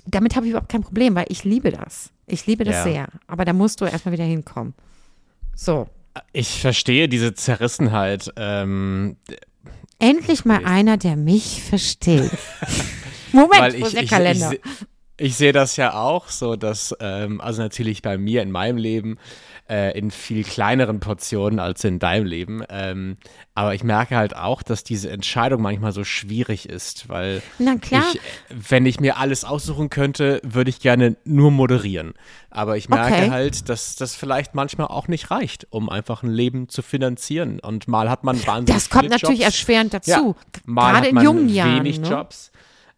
damit 0.06 0.36
habe 0.36 0.46
ich 0.46 0.52
überhaupt 0.52 0.72
kein 0.72 0.84
Problem, 0.84 1.16
weil 1.16 1.26
ich 1.30 1.44
liebe 1.44 1.72
das. 1.72 2.12
Ich 2.26 2.46
liebe 2.46 2.64
das 2.64 2.76
ja. 2.76 2.84
sehr. 2.84 3.08
Aber 3.28 3.46
da 3.46 3.54
musst 3.54 3.82
du 3.82 3.86
erstmal 3.86 4.14
wieder 4.14 4.24
hinkommen. 4.24 4.74
So. 5.56 5.88
Ich 6.32 6.62
verstehe 6.62 7.08
diese 7.10 7.34
Zerrissenheit. 7.34 8.32
Ähm, 8.36 9.18
Endlich 10.04 10.44
mal 10.44 10.66
einer, 10.66 10.98
der 10.98 11.16
mich 11.16 11.64
versteht. 11.64 12.30
Moment, 13.32 13.80
wo 13.80 13.86
ist 13.86 13.96
der 13.96 14.06
Kalender? 14.06 14.52
Ich, 14.52 14.60
ich, 14.60 15.26
ich 15.28 15.36
sehe 15.38 15.54
das 15.54 15.78
ja 15.78 15.94
auch 15.94 16.28
so, 16.28 16.58
dass, 16.58 16.94
ähm, 17.00 17.40
also 17.40 17.62
natürlich 17.62 18.02
bei 18.02 18.18
mir 18.18 18.42
in 18.42 18.52
meinem 18.52 18.76
Leben 18.76 19.18
äh, 19.70 19.98
in 19.98 20.12
viel 20.12 20.44
kleineren 20.44 21.00
Portionen 21.00 21.60
als 21.60 21.84
in 21.84 22.00
deinem 22.00 22.26
Leben. 22.26 22.64
Ähm, 22.70 23.18
aber 23.56 23.74
ich 23.74 23.84
merke 23.84 24.16
halt 24.16 24.36
auch, 24.36 24.62
dass 24.64 24.84
diese 24.84 25.10
Entscheidung 25.10 25.62
manchmal 25.62 25.92
so 25.92 26.04
schwierig 26.04 26.68
ist, 26.68 27.08
weil 27.10 27.42
ich, 27.60 28.20
wenn 28.50 28.86
ich 28.86 29.00
mir 29.00 29.18
alles 29.18 29.46
aussuchen 29.46 29.90
könnte, 29.90 30.42
würde 30.44 30.70
ich 30.70 30.80
gerne 30.80 31.16
nur 31.24 31.52
moderieren. 31.52 32.14
Aber 32.50 32.78
ich 32.78 32.90
merke 32.90 33.14
okay. 33.14 33.32
halt, 33.32 33.70
dass 33.70 33.96
das 33.96 34.16
vielleicht 34.16 34.54
manchmal 34.54 34.88
auch 34.88 35.08
nicht 35.08 35.32
reicht, 35.32 35.68
um 35.70 35.90
einfach 35.90 36.24
ein 36.24 36.30
Leben 36.30 36.70
zu 36.70 36.82
finanzieren. 36.82 37.60
Und 37.60 37.88
mal 37.88 38.10
hat 38.10 38.24
man 38.24 38.36
wahnsinnig 38.46 38.82
Das 38.82 38.90
kommt 38.90 39.10
natürlich 39.10 39.40
Jobs. 39.40 39.56
erschwerend 39.56 39.94
dazu. 39.94 40.10
Ja, 40.12 40.36
mal 40.66 40.92
Gerade 40.92 41.08
hat 41.08 41.14
man 41.14 41.24
in 41.24 41.30
jungen 41.30 41.50
Jahren. 41.50 41.80
Wenig 41.80 42.00
ne? 42.00 42.10
Jobs. 42.10 42.52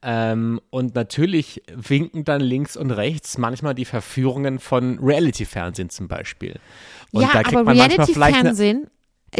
Ähm, 0.07 0.61
und 0.69 0.93
natürlich 0.93 1.63
winken 1.73 2.25
dann 2.25 2.39
links 2.39 2.77
und 2.77 2.91
rechts 2.91 3.39
manchmal 3.39 3.73
die 3.73 3.85
Verführungen 3.85 4.59
von 4.59 4.99
Reality-Fernsehen 4.99 5.89
zum 5.89 6.07
Beispiel. 6.07 6.59
Und 7.11 7.23
ja, 7.23 7.29
aber 7.33 7.71
Reality-Fernsehen 7.71 8.87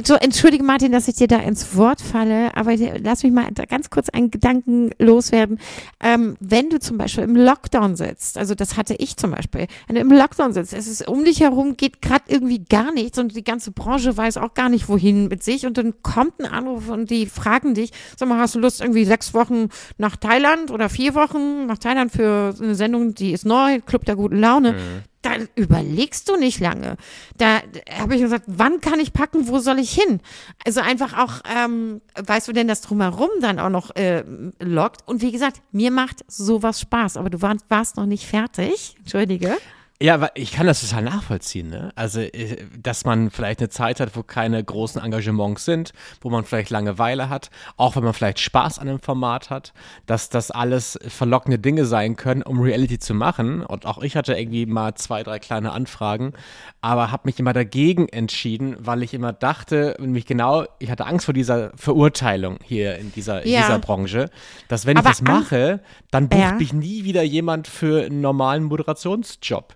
so, 0.04 0.16
entschuldige 0.16 0.64
Martin, 0.64 0.92
dass 0.92 1.08
ich 1.08 1.16
dir 1.16 1.28
da 1.28 1.38
ins 1.38 1.76
Wort 1.76 2.02
falle, 2.02 2.56
aber 2.56 2.76
lass 3.02 3.24
mich 3.24 3.32
mal 3.32 3.50
ganz 3.70 3.90
kurz 3.90 4.10
einen 4.10 4.32
Gedanken 4.32 4.92
loswerden. 5.00 5.60
Ähm, 6.02 6.36
wenn 6.40 6.70
du 6.70 6.80
zum 6.80 6.98
Beispiel 6.98 7.24
im 7.24 7.36
Lockdown 7.36 7.96
sitzt, 7.96 8.38
also 8.38 8.56
das 8.56 8.78
hatte 8.78 8.96
ich 8.96 9.18
zum 9.18 9.32
Beispiel, 9.32 9.68
wenn 9.88 9.96
du 9.96 10.02
im 10.02 10.12
Lockdown 10.12 10.54
sitzt, 10.54 10.74
es 10.74 10.88
ist 10.88 11.08
um 11.08 11.24
dich 11.24 11.40
herum 11.42 11.78
geht 11.78 12.02
gerade 12.02 12.26
irgendwie 12.28 12.60
gar 12.60 12.92
nichts 12.92 13.18
und 13.18 13.36
die 13.36 13.44
ganze 13.44 13.72
Branche 13.72 14.16
weiß 14.16 14.38
auch 14.38 14.54
gar 14.54 14.70
nicht 14.70 14.90
wohin 14.90 15.28
mit 15.28 15.44
sich 15.44 15.66
und 15.66 15.78
dann 15.78 16.02
kommt 16.02 16.40
ein 16.40 16.46
Anruf 16.46 16.90
und 16.90 17.10
die 17.10 17.26
fragen 17.26 17.74
dich, 17.74 17.92
sag 18.18 18.28
mal, 18.28 18.40
hast 18.40 18.56
du 18.56 18.60
Lust 18.60 18.82
irgendwie 18.82 19.06
sechs 19.06 19.34
Wochen 19.34 19.70
nach 19.98 20.16
Thailand 20.16 20.72
oder 20.72 20.90
vier 20.90 21.16
Wochen 21.16 21.66
nach 21.68 21.78
Thailand 21.78 22.12
für 22.12 22.54
eine 22.60 22.76
Sendung, 22.76 23.14
die 23.14 23.32
ist 23.32 23.46
neu, 23.46 23.80
Club 23.82 24.06
der 24.06 24.16
guten 24.16 24.40
Laune. 24.40 24.74
Mhm 24.74 25.15
da 25.26 25.32
überlegst 25.56 26.30
du 26.30 26.36
nicht 26.36 26.60
lange. 26.60 26.98
Da 27.38 27.62
habe 27.98 28.16
ich 28.16 28.22
gesagt, 28.22 28.46
wann 28.48 28.80
kann 28.82 29.00
ich 29.00 29.14
packen, 29.14 29.48
wo 29.48 29.60
soll 29.60 29.80
ich 29.80 29.92
hin? 29.92 30.22
Also 30.66 30.82
einfach 30.82 31.18
auch, 31.18 31.42
ähm, 31.52 32.02
weißt 32.16 32.48
du 32.48 32.54
denn, 32.54 32.68
das 32.68 32.82
drumherum 32.82 33.30
dann 33.42 33.60
auch 33.60 33.70
noch 33.70 33.96
äh, 33.96 34.24
lockt. 34.60 35.08
Und 35.08 35.22
wie 35.22 35.32
gesagt, 35.32 35.62
mir 35.72 35.92
macht 35.92 36.24
sowas 36.28 36.80
Spaß. 36.80 37.18
Aber 37.18 37.30
du 37.30 37.42
warst 37.42 37.98
noch 37.98 38.06
nicht 38.06 38.28
fertig. 38.28 38.96
Entschuldige. 39.00 39.58
Ja, 40.02 40.16
aber 40.16 40.32
ich 40.36 40.52
kann 40.52 40.68
das 40.68 40.82
total 40.82 41.04
nachvollziehen. 41.04 41.70
Ne? 41.70 41.94
Also, 41.96 42.20
äh, 42.20 42.58
dass 42.78 43.06
man 43.06 43.32
vielleicht 43.32 43.62
eine 43.62 43.70
Zeit 43.70 44.02
hat, 44.02 44.14
wo 44.18 44.24
keine 44.24 44.62
großen 44.62 45.02
Engagements 45.02 45.64
sind, 45.64 45.94
wo 46.20 46.30
man 46.30 46.44
vielleicht 46.44 46.70
Langeweile 46.70 47.30
hat, 47.30 47.50
auch 47.78 47.96
wenn 47.96 48.04
man 48.04 48.14
vielleicht 48.14 48.40
Spaß 48.40 48.80
an 48.80 48.90
einem 48.90 49.00
Format 49.00 49.50
hat, 49.50 49.74
dass 50.06 50.28
das 50.28 50.52
alles 50.52 51.00
verlockende 51.08 51.60
Dinge 51.60 51.86
sein 51.86 52.18
können, 52.18 52.42
um 52.42 52.60
Reality 52.60 53.00
zu 53.00 53.14
machen. 53.14 53.64
Und 53.64 53.86
auch 53.86 54.04
ich 54.04 54.18
hatte 54.18 54.34
irgendwie 54.34 54.66
mal 54.66 54.96
zwei, 54.96 55.24
drei 55.24 55.40
kleine 55.40 55.72
Anfragen, 55.72 56.34
aber 56.82 57.12
habe 57.12 57.24
mich 57.26 57.40
immer 57.40 57.54
dagegen 57.54 58.10
entschieden, 58.10 58.76
weil 58.80 59.02
ich 59.02 59.14
immer 59.14 59.32
dachte, 59.32 59.96
mich 60.00 60.26
genau, 60.26 60.66
ich 60.78 60.92
hatte 60.92 61.06
Angst 61.06 61.24
vor 61.24 61.34
dieser 61.34 61.72
Verurteilung 61.78 62.60
hier 62.64 62.98
in 62.98 63.14
dieser, 63.14 63.48
ja. 63.48 63.62
dieser 63.62 63.80
Branche, 63.80 64.30
dass 64.68 64.86
wenn 64.86 64.98
aber 64.98 65.12
ich 65.12 65.20
das 65.20 65.22
mache, 65.22 65.80
dann 66.12 66.28
bucht 66.28 66.42
ja. 66.42 66.52
mich 66.52 66.74
nie 66.74 67.06
wieder 67.06 67.24
jemand 67.24 67.70
für 67.70 68.06
einen 68.06 68.20
normalen 68.20 68.64
Moderationsjob. 68.66 69.74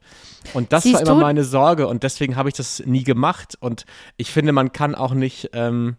Und 0.54 0.72
das 0.74 0.84
Siehst 0.84 0.96
war 0.96 1.02
immer 1.02 1.16
du? 1.16 1.22
meine 1.22 1.44
Sorge 1.44 1.88
und 1.88 2.04
deswegen 2.04 2.36
habe 2.36 2.50
ich 2.50 2.56
das 2.56 2.82
nie 2.86 3.04
gemacht. 3.04 3.58
Und 3.60 3.86
ich 4.18 4.32
finde, 4.32 4.52
man 4.52 4.72
kann 4.72 4.96
auch 4.96 5.14
nicht. 5.14 5.50
Ähm, 5.54 5.98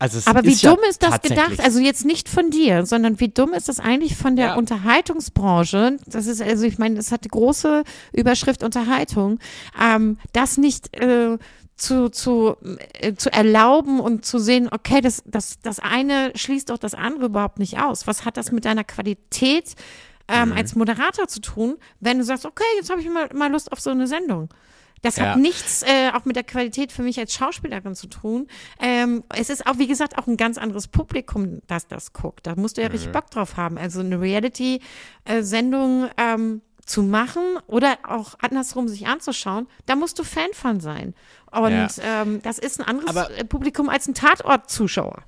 also 0.00 0.20
Aber 0.30 0.44
wie 0.44 0.54
dumm 0.54 0.78
ja 0.82 0.88
ist 0.88 1.02
das 1.02 1.20
gedacht? 1.22 1.58
Also 1.60 1.80
jetzt 1.80 2.04
nicht 2.04 2.28
von 2.28 2.50
dir, 2.50 2.86
sondern 2.86 3.18
wie 3.18 3.30
dumm 3.30 3.52
ist 3.52 3.68
das 3.68 3.80
eigentlich 3.80 4.16
von 4.16 4.36
der 4.36 4.46
ja. 4.46 4.54
Unterhaltungsbranche? 4.54 5.96
Das 6.06 6.26
ist, 6.26 6.40
also 6.40 6.64
ich 6.66 6.78
meine, 6.78 6.98
es 7.00 7.10
hat 7.10 7.24
die 7.24 7.28
große 7.28 7.82
Überschrift 8.12 8.62
Unterhaltung, 8.62 9.40
ähm, 9.80 10.18
das 10.32 10.56
nicht 10.56 10.96
äh, 10.96 11.38
zu, 11.78 12.10
zu, 12.10 12.56
äh, 12.92 13.14
zu 13.14 13.32
erlauben 13.32 13.98
und 13.98 14.24
zu 14.24 14.38
sehen, 14.38 14.68
okay, 14.70 15.00
das, 15.00 15.22
das, 15.26 15.58
das 15.62 15.80
eine 15.80 16.32
schließt 16.34 16.70
doch 16.70 16.78
das 16.78 16.94
andere 16.94 17.26
überhaupt 17.26 17.58
nicht 17.58 17.80
aus. 17.80 18.06
Was 18.06 18.24
hat 18.24 18.36
das 18.36 18.52
mit 18.52 18.66
deiner 18.66 18.84
Qualität 18.84 19.74
ähm, 20.28 20.50
mhm. 20.50 20.56
als 20.56 20.74
Moderator 20.74 21.26
zu 21.28 21.40
tun, 21.40 21.76
wenn 22.00 22.18
du 22.18 22.24
sagst, 22.24 22.46
okay, 22.46 22.64
jetzt 22.76 22.90
habe 22.90 23.00
ich 23.00 23.08
mal, 23.08 23.28
mal 23.34 23.50
Lust 23.50 23.72
auf 23.72 23.80
so 23.80 23.90
eine 23.90 24.06
Sendung. 24.06 24.48
Das 25.02 25.16
ja. 25.16 25.26
hat 25.26 25.38
nichts 25.38 25.82
äh, 25.82 26.10
auch 26.14 26.24
mit 26.24 26.36
der 26.36 26.44
Qualität 26.44 26.92
für 26.92 27.02
mich 27.02 27.18
als 27.18 27.32
Schauspielerin 27.34 27.94
zu 27.94 28.08
tun. 28.08 28.48
Ähm, 28.80 29.22
es 29.34 29.48
ist 29.50 29.66
auch, 29.66 29.78
wie 29.78 29.86
gesagt, 29.86 30.18
auch 30.18 30.26
ein 30.26 30.36
ganz 30.36 30.58
anderes 30.58 30.88
Publikum, 30.88 31.60
das 31.66 31.86
das 31.86 32.12
guckt. 32.12 32.46
Da 32.46 32.56
musst 32.56 32.76
du 32.76 32.82
ja 32.82 32.88
mhm. 32.88 32.92
richtig 32.92 33.12
Bock 33.12 33.30
drauf 33.30 33.56
haben. 33.56 33.78
Also 33.78 34.00
eine 34.00 34.20
Reality-Sendung 34.20 36.08
ähm, 36.16 36.62
zu 36.84 37.02
machen 37.02 37.42
oder 37.66 37.98
auch 38.02 38.34
andersrum 38.40 38.88
sich 38.88 39.06
anzuschauen, 39.06 39.68
da 39.86 39.94
musst 39.94 40.18
du 40.18 40.24
Fan 40.24 40.52
von 40.52 40.80
sein. 40.80 41.14
Und 41.50 41.70
ja. 41.70 42.22
ähm, 42.22 42.42
das 42.42 42.58
ist 42.58 42.80
ein 42.80 42.86
anderes 42.86 43.10
Aber 43.16 43.28
Publikum 43.44 43.88
als 43.88 44.08
ein 44.08 44.14
Tatort-Zuschauer. 44.14 45.22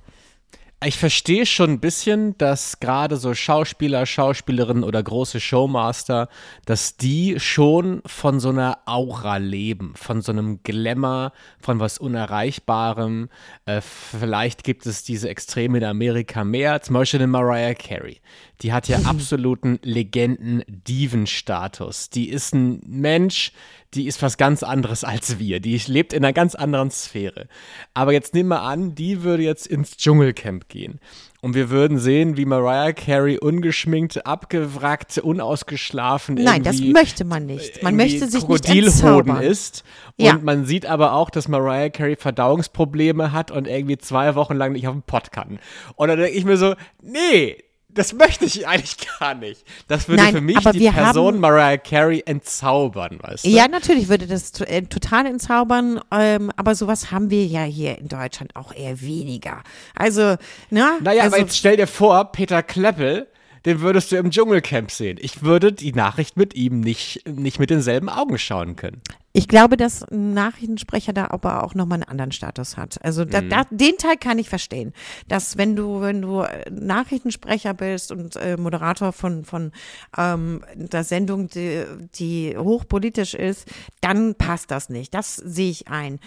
Ich 0.83 0.97
verstehe 0.97 1.45
schon 1.45 1.73
ein 1.73 1.79
bisschen, 1.79 2.35
dass 2.39 2.79
gerade 2.79 3.17
so 3.17 3.35
Schauspieler, 3.35 4.07
Schauspielerinnen 4.07 4.83
oder 4.83 5.03
große 5.03 5.39
Showmaster, 5.39 6.27
dass 6.65 6.97
die 6.97 7.39
schon 7.39 8.01
von 8.07 8.39
so 8.39 8.49
einer 8.49 8.79
Aura 8.87 9.37
leben, 9.37 9.93
von 9.95 10.23
so 10.23 10.31
einem 10.31 10.63
Glamour, 10.63 11.33
von 11.59 11.79
was 11.79 11.99
Unerreichbarem. 11.99 13.29
Äh, 13.67 13.81
vielleicht 13.81 14.63
gibt 14.63 14.87
es 14.87 15.03
diese 15.03 15.29
Extreme 15.29 15.77
in 15.77 15.83
Amerika 15.83 16.43
mehr, 16.43 16.81
zum 16.81 16.95
Beispiel 16.95 17.21
in 17.21 17.29
Mariah 17.29 17.75
Carey. 17.75 18.19
Die 18.63 18.73
hat 18.73 18.87
ja 18.87 19.01
absoluten 19.05 19.77
Legenden-Diven-Status. 19.83 22.09
Die 22.09 22.29
ist 22.29 22.55
ein 22.55 22.81
Mensch, 22.87 23.51
die 23.93 24.07
ist 24.07 24.21
was 24.21 24.37
ganz 24.37 24.63
anderes 24.63 25.03
als 25.03 25.37
wir. 25.37 25.59
Die 25.59 25.77
lebt 25.87 26.13
in 26.13 26.23
einer 26.23 26.33
ganz 26.33 26.55
anderen 26.55 26.91
Sphäre. 26.91 27.47
Aber 27.93 28.13
jetzt 28.13 28.33
nehmen 28.33 28.49
wir 28.49 28.61
an, 28.61 28.95
die 28.95 29.23
würde 29.23 29.43
jetzt 29.43 29.67
ins 29.67 29.97
Dschungelcamp 29.97 30.69
gehen. 30.69 30.99
Und 31.41 31.55
wir 31.55 31.71
würden 31.71 31.97
sehen, 31.97 32.37
wie 32.37 32.45
Mariah 32.45 32.93
Carey 32.93 33.39
ungeschminkt, 33.39 34.27
abgewrackt, 34.27 35.17
unausgeschlafen. 35.17 36.35
Nein, 36.35 36.61
das 36.61 36.79
möchte 36.79 37.25
man 37.25 37.47
nicht. 37.47 37.81
Man 37.81 37.95
möchte 37.95 38.27
sich 38.27 38.47
nicht 38.47 38.69
entzaubern. 38.69 39.41
ist. 39.41 39.83
Und 40.17 40.25
ja. 40.25 40.39
man 40.41 40.65
sieht 40.65 40.85
aber 40.85 41.13
auch, 41.13 41.31
dass 41.31 41.47
Mariah 41.47 41.89
Carey 41.89 42.15
Verdauungsprobleme 42.15 43.31
hat 43.31 43.49
und 43.49 43.67
irgendwie 43.67 43.97
zwei 43.97 44.35
Wochen 44.35 44.55
lang 44.55 44.73
nicht 44.73 44.87
auf 44.87 44.93
den 44.93 45.01
Pott 45.01 45.31
kann. 45.31 45.59
Und 45.95 46.07
dann 46.09 46.19
denke 46.19 46.37
ich 46.37 46.45
mir 46.45 46.57
so, 46.57 46.75
nee, 47.01 47.57
Das 47.93 48.13
möchte 48.13 48.45
ich 48.45 48.67
eigentlich 48.67 48.97
gar 49.19 49.33
nicht. 49.33 49.63
Das 49.87 50.07
würde 50.07 50.23
Nein, 50.23 50.33
für 50.35 50.41
mich 50.41 50.57
die 50.57 50.89
Person 50.89 51.39
Mariah 51.39 51.77
Carey 51.77 52.23
entzaubern, 52.25 53.19
weißt 53.21 53.45
du? 53.45 53.49
Ja, 53.49 53.67
natürlich 53.67 54.07
würde 54.07 54.27
das 54.27 54.51
äh, 54.61 54.83
total 54.83 55.25
entzaubern, 55.25 55.99
ähm, 56.11 56.51
aber 56.55 56.75
sowas 56.75 57.11
haben 57.11 57.29
wir 57.29 57.45
ja 57.45 57.63
hier 57.63 57.97
in 57.97 58.07
Deutschland 58.07 58.55
auch 58.55 58.73
eher 58.73 59.01
weniger. 59.01 59.63
Also, 59.95 60.35
ne? 60.69 60.97
Naja, 61.01 61.23
also, 61.23 61.35
aber 61.35 61.43
jetzt 61.43 61.57
stell 61.57 61.77
dir 61.77 61.87
vor, 61.87 62.31
Peter 62.31 62.63
Kleppel, 62.63 63.27
den 63.65 63.81
würdest 63.81 64.11
du 64.11 64.17
im 64.17 64.31
Dschungelcamp 64.31 64.91
sehen. 64.91 65.17
Ich 65.21 65.43
würde 65.43 65.71
die 65.71 65.93
Nachricht 65.93 66.37
mit 66.37 66.55
ihm 66.55 66.79
nicht, 66.79 67.27
nicht 67.27 67.59
mit 67.59 67.69
denselben 67.69 68.09
Augen 68.09 68.37
schauen 68.37 68.75
können. 68.75 69.01
Ich 69.33 69.47
glaube, 69.47 69.77
dass 69.77 70.03
ein 70.03 70.33
Nachrichtensprecher 70.33 71.13
da 71.13 71.27
aber 71.29 71.63
auch 71.63 71.73
nochmal 71.73 71.97
einen 71.97 72.09
anderen 72.09 72.31
Status 72.33 72.75
hat. 72.75 73.03
Also 73.03 73.23
da, 73.23 73.41
da, 73.41 73.63
den 73.69 73.97
Teil 73.97 74.17
kann 74.17 74.39
ich 74.39 74.49
verstehen. 74.49 74.93
Dass 75.29 75.57
wenn 75.57 75.75
du, 75.75 76.01
wenn 76.01 76.21
du 76.21 76.41
äh, 76.41 76.69
Nachrichtensprecher 76.69 77.73
bist 77.73 78.11
und 78.11 78.35
äh, 78.35 78.57
Moderator 78.57 79.13
von, 79.13 79.45
von 79.45 79.71
ähm, 80.17 80.63
der 80.75 81.05
Sendung, 81.05 81.47
die, 81.47 81.85
die 82.15 82.57
hochpolitisch 82.57 83.33
ist, 83.33 83.67
dann 84.01 84.35
passt 84.35 84.69
das 84.69 84.89
nicht. 84.89 85.13
Das 85.13 85.37
sehe 85.37 85.71
ich 85.71 85.87
ein. 85.87 86.19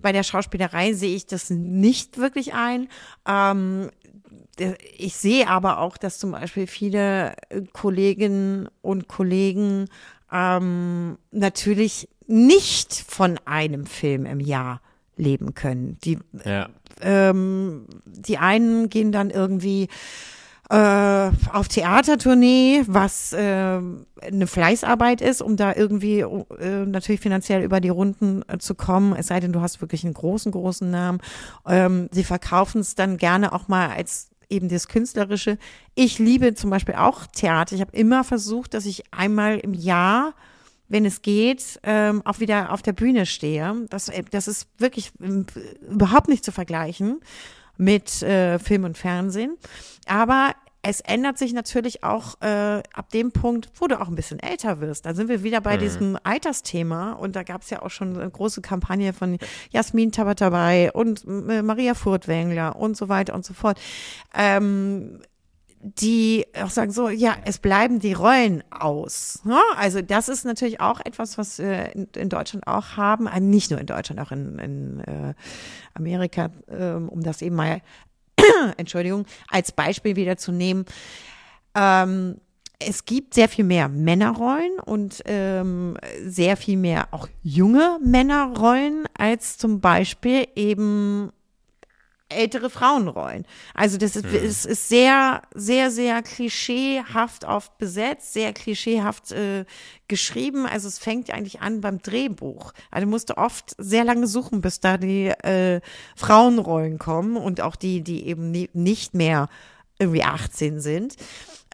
Bei 0.00 0.12
der 0.12 0.22
Schauspielerei 0.22 0.92
sehe 0.92 1.16
ich 1.16 1.26
das 1.26 1.50
nicht 1.50 2.18
wirklich 2.18 2.54
ein. 2.54 2.88
Ähm, 3.26 3.90
ich 4.96 5.16
sehe 5.16 5.48
aber 5.48 5.78
auch, 5.78 5.96
dass 5.96 6.18
zum 6.18 6.32
Beispiel 6.32 6.68
viele 6.68 7.34
äh, 7.48 7.62
Kolleginnen 7.72 8.68
und 8.82 9.08
Kollegen 9.08 9.88
ähm, 10.30 11.18
natürlich 11.30 12.08
nicht 12.26 12.94
von 12.94 13.38
einem 13.44 13.86
Film 13.86 14.26
im 14.26 14.40
Jahr 14.40 14.80
leben 15.16 15.54
können. 15.54 15.98
Die, 16.04 16.18
Ja. 16.44 16.68
ähm, 17.00 17.86
die 18.06 18.38
einen 18.38 18.88
gehen 18.88 19.12
dann 19.12 19.30
irgendwie 19.30 19.88
äh, 20.70 21.30
auf 21.52 21.68
Theatertournee, 21.68 22.84
was 22.86 23.32
äh, 23.34 23.78
eine 24.22 24.46
Fleißarbeit 24.46 25.20
ist, 25.20 25.42
um 25.42 25.56
da 25.56 25.74
irgendwie 25.74 26.20
äh, 26.20 26.86
natürlich 26.86 27.20
finanziell 27.20 27.62
über 27.62 27.80
die 27.80 27.90
Runden 27.90 28.42
äh, 28.48 28.56
zu 28.58 28.74
kommen, 28.74 29.14
es 29.14 29.26
sei 29.26 29.40
denn, 29.40 29.52
du 29.52 29.60
hast 29.60 29.82
wirklich 29.82 30.04
einen 30.04 30.14
großen, 30.14 30.50
großen 30.50 30.90
Namen. 30.90 31.20
Ähm, 31.66 32.08
sie 32.10 32.24
verkaufen 32.24 32.80
es 32.80 32.94
dann 32.94 33.18
gerne 33.18 33.52
auch 33.52 33.68
mal 33.68 33.90
als 33.90 34.30
eben 34.48 34.68
das 34.68 34.88
Künstlerische. 34.88 35.58
Ich 35.94 36.18
liebe 36.18 36.54
zum 36.54 36.70
Beispiel 36.70 36.94
auch 36.94 37.26
Theater. 37.26 37.74
Ich 37.74 37.80
habe 37.82 37.94
immer 37.96 38.24
versucht, 38.24 38.72
dass 38.74 38.86
ich 38.86 39.02
einmal 39.12 39.58
im 39.58 39.74
Jahr 39.74 40.32
wenn 40.92 41.06
es 41.06 41.22
geht, 41.22 41.80
ähm, 41.84 42.20
auch 42.26 42.38
wieder 42.38 42.70
auf 42.70 42.82
der 42.82 42.92
Bühne 42.92 43.24
stehe. 43.24 43.86
Das, 43.88 44.10
äh, 44.10 44.22
das 44.30 44.46
ist 44.46 44.68
wirklich 44.78 45.10
ähm, 45.20 45.46
überhaupt 45.90 46.28
nicht 46.28 46.44
zu 46.44 46.52
vergleichen 46.52 47.20
mit 47.78 48.22
äh, 48.22 48.58
Film 48.58 48.84
und 48.84 48.98
Fernsehen. 48.98 49.56
Aber 50.06 50.52
es 50.82 51.00
ändert 51.00 51.38
sich 51.38 51.54
natürlich 51.54 52.04
auch 52.04 52.40
äh, 52.42 52.82
ab 52.92 53.08
dem 53.14 53.32
Punkt, 53.32 53.70
wo 53.76 53.86
du 53.86 54.00
auch 54.00 54.08
ein 54.08 54.16
bisschen 54.16 54.40
älter 54.40 54.80
wirst. 54.80 55.06
Da 55.06 55.14
sind 55.14 55.28
wir 55.28 55.42
wieder 55.42 55.60
bei 55.60 55.76
diesem 55.76 56.18
Altersthema 56.24 57.12
und 57.12 57.36
da 57.36 57.44
gab 57.44 57.62
es 57.62 57.70
ja 57.70 57.82
auch 57.82 57.90
schon 57.90 58.18
eine 58.18 58.28
große 58.28 58.60
Kampagne 58.60 59.12
von 59.12 59.38
Jasmin 59.70 60.12
Tabatabai 60.12 60.92
und 60.92 61.24
äh, 61.24 61.62
Maria 61.62 61.94
Furtwängler 61.94 62.76
und 62.76 62.96
so 62.96 63.08
weiter 63.08 63.34
und 63.34 63.46
so 63.46 63.54
fort. 63.54 63.80
Ähm, 64.36 65.20
die 65.84 66.46
auch 66.60 66.70
sagen 66.70 66.92
so, 66.92 67.08
ja, 67.08 67.36
es 67.44 67.58
bleiben 67.58 67.98
die 67.98 68.12
Rollen 68.12 68.62
aus. 68.70 69.40
Ne? 69.44 69.58
Also 69.76 70.00
das 70.00 70.28
ist 70.28 70.44
natürlich 70.44 70.80
auch 70.80 71.00
etwas, 71.04 71.38
was 71.38 71.58
wir 71.58 71.94
in, 71.96 72.06
in 72.14 72.28
Deutschland 72.28 72.68
auch 72.68 72.96
haben, 72.96 73.26
äh, 73.26 73.40
nicht 73.40 73.70
nur 73.72 73.80
in 73.80 73.86
Deutschland, 73.86 74.20
auch 74.20 74.30
in, 74.30 74.60
in 74.60 75.00
äh, 75.00 75.34
Amerika, 75.94 76.50
ähm, 76.68 77.08
um 77.08 77.22
das 77.22 77.42
eben 77.42 77.56
mal, 77.56 77.82
Entschuldigung, 78.76 79.26
als 79.48 79.72
Beispiel 79.72 80.14
wieder 80.14 80.36
zu 80.36 80.52
nehmen. 80.52 80.84
Ähm, 81.74 82.36
es 82.78 83.04
gibt 83.04 83.34
sehr 83.34 83.48
viel 83.48 83.64
mehr 83.64 83.88
Männerrollen 83.88 84.78
und 84.84 85.22
ähm, 85.24 85.96
sehr 86.24 86.56
viel 86.56 86.76
mehr 86.76 87.08
auch 87.10 87.28
junge 87.42 87.98
Männerrollen 88.02 89.04
als 89.16 89.58
zum 89.58 89.80
Beispiel 89.80 90.46
eben 90.54 91.32
ältere 92.34 92.70
Frauenrollen. 92.70 93.46
Also 93.74 93.98
das 93.98 94.16
ist, 94.16 94.24
es 94.24 94.64
ist 94.64 94.88
sehr, 94.88 95.42
sehr, 95.54 95.90
sehr 95.90 96.22
klischeehaft 96.22 97.44
oft 97.44 97.78
besetzt, 97.78 98.32
sehr 98.32 98.52
klischeehaft 98.52 99.32
äh, 99.32 99.64
geschrieben. 100.08 100.66
Also 100.66 100.88
es 100.88 100.98
fängt 100.98 101.30
eigentlich 101.30 101.60
an 101.60 101.80
beim 101.80 102.00
Drehbuch. 102.02 102.72
Also 102.90 103.06
musst 103.06 103.30
du 103.30 103.36
oft 103.36 103.74
sehr 103.78 104.04
lange 104.04 104.26
suchen, 104.26 104.60
bis 104.60 104.80
da 104.80 104.96
die 104.96 105.28
äh, 105.28 105.80
Frauenrollen 106.16 106.98
kommen 106.98 107.36
und 107.36 107.60
auch 107.60 107.76
die, 107.76 108.02
die 108.02 108.26
eben 108.26 108.50
nie, 108.50 108.70
nicht 108.72 109.14
mehr 109.14 109.48
irgendwie 109.98 110.24
18 110.24 110.80
sind. 110.80 111.16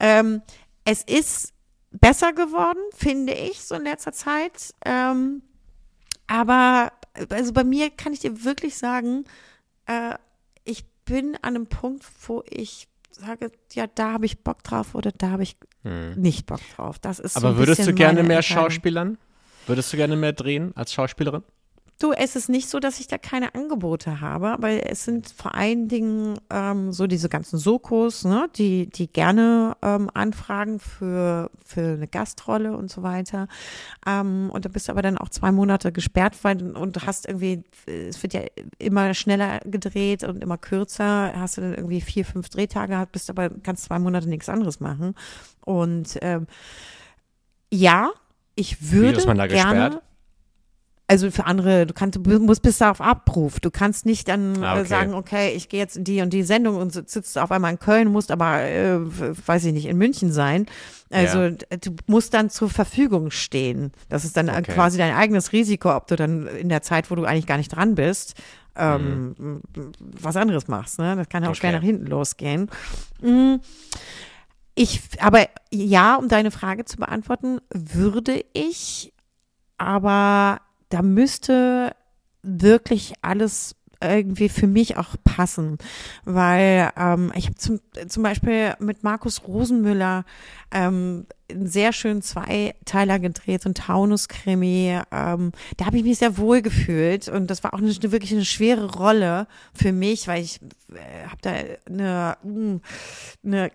Ähm, 0.01 0.43
es 0.85 1.03
ist 1.03 1.53
besser 1.91 2.33
geworden, 2.33 2.81
finde 2.95 3.33
ich, 3.33 3.63
so 3.63 3.75
in 3.75 3.85
letzter 3.85 4.13
Zeit. 4.13 4.75
Ähm, 4.85 5.43
aber 6.27 6.93
also 7.31 7.53
bei 7.53 7.65
mir 7.65 7.91
kann 7.91 8.13
ich 8.13 8.21
dir 8.21 8.45
wirklich 8.45 8.77
sagen, 8.79 9.25
äh, 9.87 10.15
ich 10.69 10.85
bin 11.05 11.37
an 11.37 11.57
einem 11.57 11.67
Punkt, 11.67 12.05
wo 12.27 12.43
ich 12.49 12.89
sage, 13.11 13.51
ja, 13.73 13.87
da 13.87 14.13
habe 14.13 14.27
ich 14.27 14.45
Bock 14.45 14.63
drauf 14.63 14.95
oder 14.95 15.11
da 15.11 15.31
habe 15.31 15.43
ich 15.43 15.57
nicht 16.17 16.47
Bock 16.47 16.61
drauf. 16.77 16.99
Das 16.99 17.19
ist 17.19 17.35
so 17.35 17.41
Aber 17.41 17.51
ein 17.51 17.57
würdest 17.57 17.87
du 17.87 17.95
gerne 17.95 18.23
mehr. 18.23 18.43
Schauspielern? 18.43 19.17
Würdest 19.67 19.93
du 19.93 19.97
gerne 19.97 20.17
mehr 20.17 20.33
drehen 20.33 20.73
als 20.77 20.93
Schauspielerin? 20.93 21.43
Du, 22.01 22.13
es 22.13 22.37
ist 22.37 22.49
nicht 22.49 22.69
so, 22.69 22.79
dass 22.79 23.01
ich 23.01 23.09
da 23.09 23.19
keine 23.19 23.57
Angebote 23.57 24.21
habe, 24.21 24.51
aber 24.51 24.89
es 24.89 25.05
sind 25.05 25.29
vor 25.31 25.57
allen 25.57 25.89
Dingen 25.89 26.39
ähm, 26.49 26.93
so 26.93 27.09
diese 27.09 27.29
ganzen 27.29 27.59
Sokos, 27.59 28.25
ne, 28.25 28.49
die, 28.55 28.89
die 28.89 29.09
gerne 29.13 29.77
ähm, 29.83 30.09
anfragen 30.15 30.79
für, 30.79 31.51
für 31.65 31.95
eine 31.95 32.07
Gastrolle 32.07 32.77
und 32.77 32.89
so 32.89 33.03
weiter. 33.03 33.49
Ähm, 34.07 34.49
und 34.53 34.65
da 34.65 34.69
bist 34.69 34.87
du 34.87 34.93
aber 34.93 35.03
dann 35.03 35.19
auch 35.19 35.29
zwei 35.29 35.51
Monate 35.51 35.91
gesperrt, 35.91 36.37
weil 36.43 36.71
und 36.77 37.05
hast 37.05 37.27
irgendwie, 37.27 37.65
es 37.87 38.23
wird 38.23 38.33
ja 38.33 38.43
immer 38.79 39.13
schneller 39.13 39.59
gedreht 39.65 40.23
und 40.23 40.41
immer 40.41 40.57
kürzer, 40.57 41.33
hast 41.35 41.57
du 41.57 41.63
dann 41.63 41.75
irgendwie 41.75 42.01
vier, 42.01 42.25
fünf 42.25 42.49
Drehtage 42.49 42.91
gehabt, 42.91 43.11
bist 43.11 43.29
aber 43.29 43.51
kannst 43.65 43.87
zwei 43.87 43.99
Monate 43.99 44.29
nichts 44.29 44.49
anderes 44.49 44.79
machen. 44.79 45.17
Und 45.65 46.17
ähm, 46.23 46.47
ja, 47.73 48.11
ich 48.55 48.93
würde 48.93 49.19
ist 49.19 49.27
man 49.27 49.37
da 49.37 49.49
gerne. 49.49 49.81
gesperrt? 49.89 50.03
Also 51.11 51.31
für 51.31 51.47
andere, 51.47 51.87
du 51.87 51.95
kannst, 51.95 52.19
du 52.23 52.39
musst 52.39 52.61
bis 52.61 52.77
da 52.77 52.91
auf 52.91 53.01
Abruf. 53.01 53.61
Du 53.61 53.71
kannst 53.71 54.05
nicht 54.05 54.29
dann 54.29 54.63
Ah, 54.63 54.77
äh, 54.77 54.81
okay. 54.81 54.89
sagen, 54.89 55.15
okay, 55.15 55.53
ich 55.57 55.71
gehe 55.71 55.81
jetzt 55.81 55.97
in 55.97 56.05
die 56.05 56.21
und 56.21 56.35
die 56.35 56.43
Sendung 56.43 56.77
und 56.77 56.93
sitzt 56.93 57.39
auf 57.39 57.51
einmal 57.51 57.73
in 57.73 57.79
Köln, 57.79 58.13
musst 58.13 58.31
aber, 58.31 58.61
äh, 58.61 58.99
weiß 59.01 59.65
ich 59.65 59.73
nicht, 59.73 59.87
in 59.87 59.97
München 59.97 60.31
sein. 60.33 60.67
Also 61.11 61.39
Ja. 61.45 61.51
d- 61.51 61.67
du 61.81 61.93
musst 62.09 62.35
dann 62.35 62.51
zur 62.51 62.69
Verfügung 62.69 63.31
stehen. 63.31 63.93
Das 64.11 64.27
ist 64.27 64.37
dann 64.37 64.49
äh, 64.49 64.59
Okay. 64.59 64.73
quasi 64.75 64.99
dein 64.99 65.15
eigenes 65.15 65.53
Risiko, 65.53 65.97
ob 65.97 66.09
du 66.09 66.17
dann 66.17 66.47
in 66.47 66.69
der 66.69 66.83
Zeit, 66.83 67.11
wo 67.11 67.15
du 67.15 67.25
eigentlich 67.25 67.47
gar 67.47 67.57
nicht 67.57 67.75
dran 67.75 67.95
bist, 67.95 68.35
ähm, 68.77 69.63
was 69.99 70.37
anderes 70.37 70.69
machst. 70.69 70.99
Ne? 70.99 71.17
Das 71.17 71.31
kann 71.31 71.43
ja 71.43 71.49
auch 71.49 71.55
schwer 71.55 71.71
Mhm. 71.71 71.77
Okay. 71.77 71.87
nach 71.87 71.91
hinten 71.91 72.07
losgehen. 72.07 72.71
Mm. 73.23 73.55
Ich, 74.75 75.01
aber 75.21 75.47
ja, 75.73 76.17
um 76.17 76.29
deine 76.29 76.51
Frage 76.51 76.85
zu 76.85 76.99
beantworten, 76.99 77.61
würde 77.73 78.45
ich, 78.53 79.13
aber 79.79 80.61
da 80.89 81.03
müsste 81.03 81.95
wirklich 82.43 83.15
alles 83.23 83.75
irgendwie 84.01 84.49
für 84.49 84.67
mich 84.67 84.97
auch 84.97 85.17
passen, 85.25 85.79
weil 86.25 86.91
ähm, 86.97 87.33
ich 87.35 87.47
habe 87.47 87.57
zum, 87.57 87.81
zum 88.07 88.23
Beispiel 88.23 88.75
mit 88.79 89.03
Markus 89.03 89.43
Rosenmüller 89.47 90.25
ähm, 90.71 91.27
einen 91.51 91.67
sehr 91.67 91.93
schönen 91.93 92.23
Zweiteiler 92.23 93.19
gedreht, 93.19 93.63
so 93.63 93.71
ein 93.71 93.75
Taunus-Krimi. 93.75 95.01
Ähm, 95.11 95.53
da 95.77 95.87
habe 95.87 95.97
ich 95.97 96.05
mich 96.05 96.19
sehr 96.19 96.39
wohl 96.39 96.63
gefühlt 96.63 97.29
und 97.29 97.49
das 97.49 97.65
war 97.65 97.75
auch 97.75 97.79
eine, 97.79 97.91
wirklich 98.13 98.33
eine 98.33 98.45
schwere 98.45 98.95
Rolle 98.95 99.49
für 99.75 99.93
mich, 99.93 100.29
weil 100.29 100.43
ich 100.45 100.61
äh, 100.93 101.27
habe 101.27 101.39
da 101.43 101.53
eine, 101.87 102.37
mh, 102.45 102.81
eine 103.45 103.71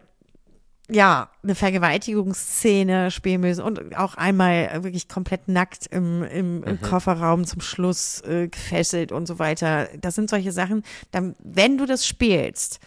ja, 0.89 1.29
eine 1.43 1.55
Vergewaltigungsszene 1.55 3.09
spielen 3.11 3.41
müssen 3.41 3.61
und 3.63 3.95
auch 3.97 4.15
einmal 4.15 4.83
wirklich 4.83 5.07
komplett 5.07 5.47
nackt 5.47 5.87
im, 5.87 6.23
im, 6.23 6.63
im 6.63 6.81
Kofferraum 6.81 7.45
zum 7.45 7.61
Schluss 7.61 8.21
äh, 8.21 8.47
gefesselt 8.49 9.11
und 9.11 9.25
so 9.27 9.39
weiter. 9.39 9.87
Das 9.99 10.15
sind 10.15 10.29
solche 10.29 10.51
Sachen, 10.51 10.83
dann, 11.11 11.35
wenn 11.43 11.77
du 11.77 11.85
das 11.85 12.05
spielst 12.05 12.79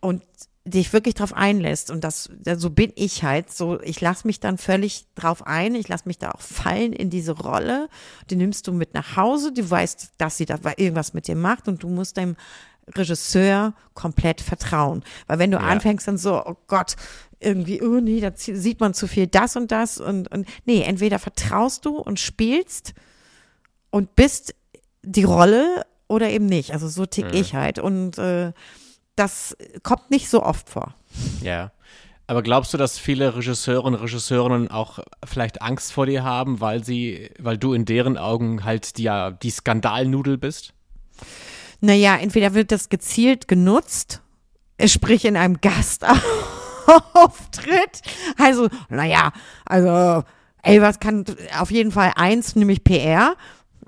und 0.00 0.22
dich 0.64 0.92
wirklich 0.92 1.14
drauf 1.14 1.32
einlässt 1.34 1.90
und 1.90 2.04
das, 2.04 2.30
da- 2.40 2.58
so 2.58 2.70
bin 2.70 2.92
ich 2.94 3.22
halt, 3.24 3.50
so, 3.50 3.80
ich 3.80 4.00
lasse 4.00 4.26
mich 4.26 4.40
dann 4.40 4.58
völlig 4.58 5.06
drauf 5.14 5.46
ein, 5.46 5.74
ich 5.74 5.88
lasse 5.88 6.04
mich 6.06 6.18
da 6.18 6.30
auch 6.30 6.40
fallen 6.40 6.92
in 6.92 7.08
diese 7.10 7.32
Rolle, 7.32 7.88
die 8.30 8.36
nimmst 8.36 8.66
du 8.66 8.72
mit 8.72 8.92
nach 8.94 9.16
Hause, 9.16 9.52
du 9.52 9.68
weißt, 9.68 10.12
dass 10.18 10.36
sie 10.36 10.44
da 10.46 10.58
irgendwas 10.76 11.14
mit 11.14 11.26
dir 11.26 11.36
macht 11.36 11.68
und 11.68 11.82
du 11.82 11.88
musst 11.88 12.16
deinem 12.18 12.36
Regisseur 12.94 13.74
komplett 13.94 14.40
vertrauen. 14.40 15.02
Weil 15.26 15.38
wenn 15.38 15.50
du 15.50 15.58
Ja. 15.58 15.64
anfängst 15.64 16.06
dann 16.08 16.18
so, 16.18 16.44
oh 16.44 16.56
Gott, 16.66 16.96
irgendwie, 17.40 17.82
oh 17.82 18.00
nee, 18.00 18.20
da 18.20 18.32
sieht 18.34 18.80
man 18.80 18.94
zu 18.94 19.06
viel 19.06 19.26
das 19.26 19.56
und 19.56 19.70
das 19.70 19.98
und, 19.98 20.30
und 20.32 20.46
nee, 20.64 20.82
entweder 20.82 21.18
vertraust 21.18 21.84
du 21.84 21.98
und 21.98 22.18
spielst 22.18 22.94
und 23.90 24.16
bist 24.16 24.54
die 25.02 25.24
Rolle 25.24 25.84
oder 26.08 26.30
eben 26.30 26.46
nicht. 26.46 26.72
Also 26.72 26.88
so 26.88 27.06
tick 27.06 27.32
ich 27.34 27.54
halt 27.54 27.78
und 27.78 28.18
äh, 28.18 28.52
das 29.14 29.56
kommt 29.82 30.10
nicht 30.10 30.28
so 30.28 30.42
oft 30.42 30.68
vor. 30.68 30.94
Ja. 31.42 31.70
Aber 32.26 32.42
glaubst 32.42 32.74
du, 32.74 32.76
dass 32.78 32.98
viele 32.98 33.36
Regisseure 33.36 33.80
und 33.82 33.94
Regisseurinnen 33.94 34.70
auch 34.70 34.98
vielleicht 35.24 35.62
Angst 35.62 35.92
vor 35.92 36.04
dir 36.04 36.24
haben, 36.24 36.60
weil 36.60 36.84
sie, 36.84 37.30
weil 37.38 37.56
du 37.56 37.72
in 37.72 37.86
deren 37.86 38.18
Augen 38.18 38.64
halt 38.64 38.98
die, 38.98 39.10
die 39.42 39.50
Skandalnudel 39.50 40.36
bist? 40.36 40.74
Naja, 41.80 42.16
entweder 42.16 42.54
wird 42.54 42.72
das 42.72 42.88
gezielt 42.88 43.46
genutzt, 43.48 44.20
sprich 44.84 45.24
in 45.24 45.36
einem 45.36 45.60
Gastauftritt. 45.60 46.18
Also, 48.36 48.68
naja, 48.88 49.32
also, 49.64 50.24
ey, 50.62 50.82
was 50.82 50.98
kann 51.00 51.24
auf 51.58 51.70
jeden 51.70 51.92
Fall 51.92 52.12
eins, 52.16 52.56
nämlich 52.56 52.82
PR 52.84 53.36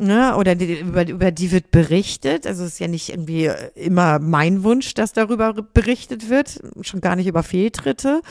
ne, 0.01 0.36
oder 0.36 0.55
die, 0.55 0.80
über, 0.80 1.07
über 1.07 1.30
die 1.30 1.53
wird 1.53 1.70
berichtet. 1.70 2.46
Also 2.46 2.64
es 2.64 2.74
ist 2.74 2.78
ja 2.80 2.88
nicht 2.88 3.11
irgendwie 3.11 3.51
immer 3.74 4.18
mein 4.18 4.64
Wunsch, 4.64 4.94
dass 4.94 5.12
darüber 5.12 5.53
berichtet 5.53 6.28
wird, 6.28 6.61
schon 6.82 7.01
gar 7.01 7.16
nicht 7.16 7.26
über 7.26 7.42
Fehltritte. 7.42 8.22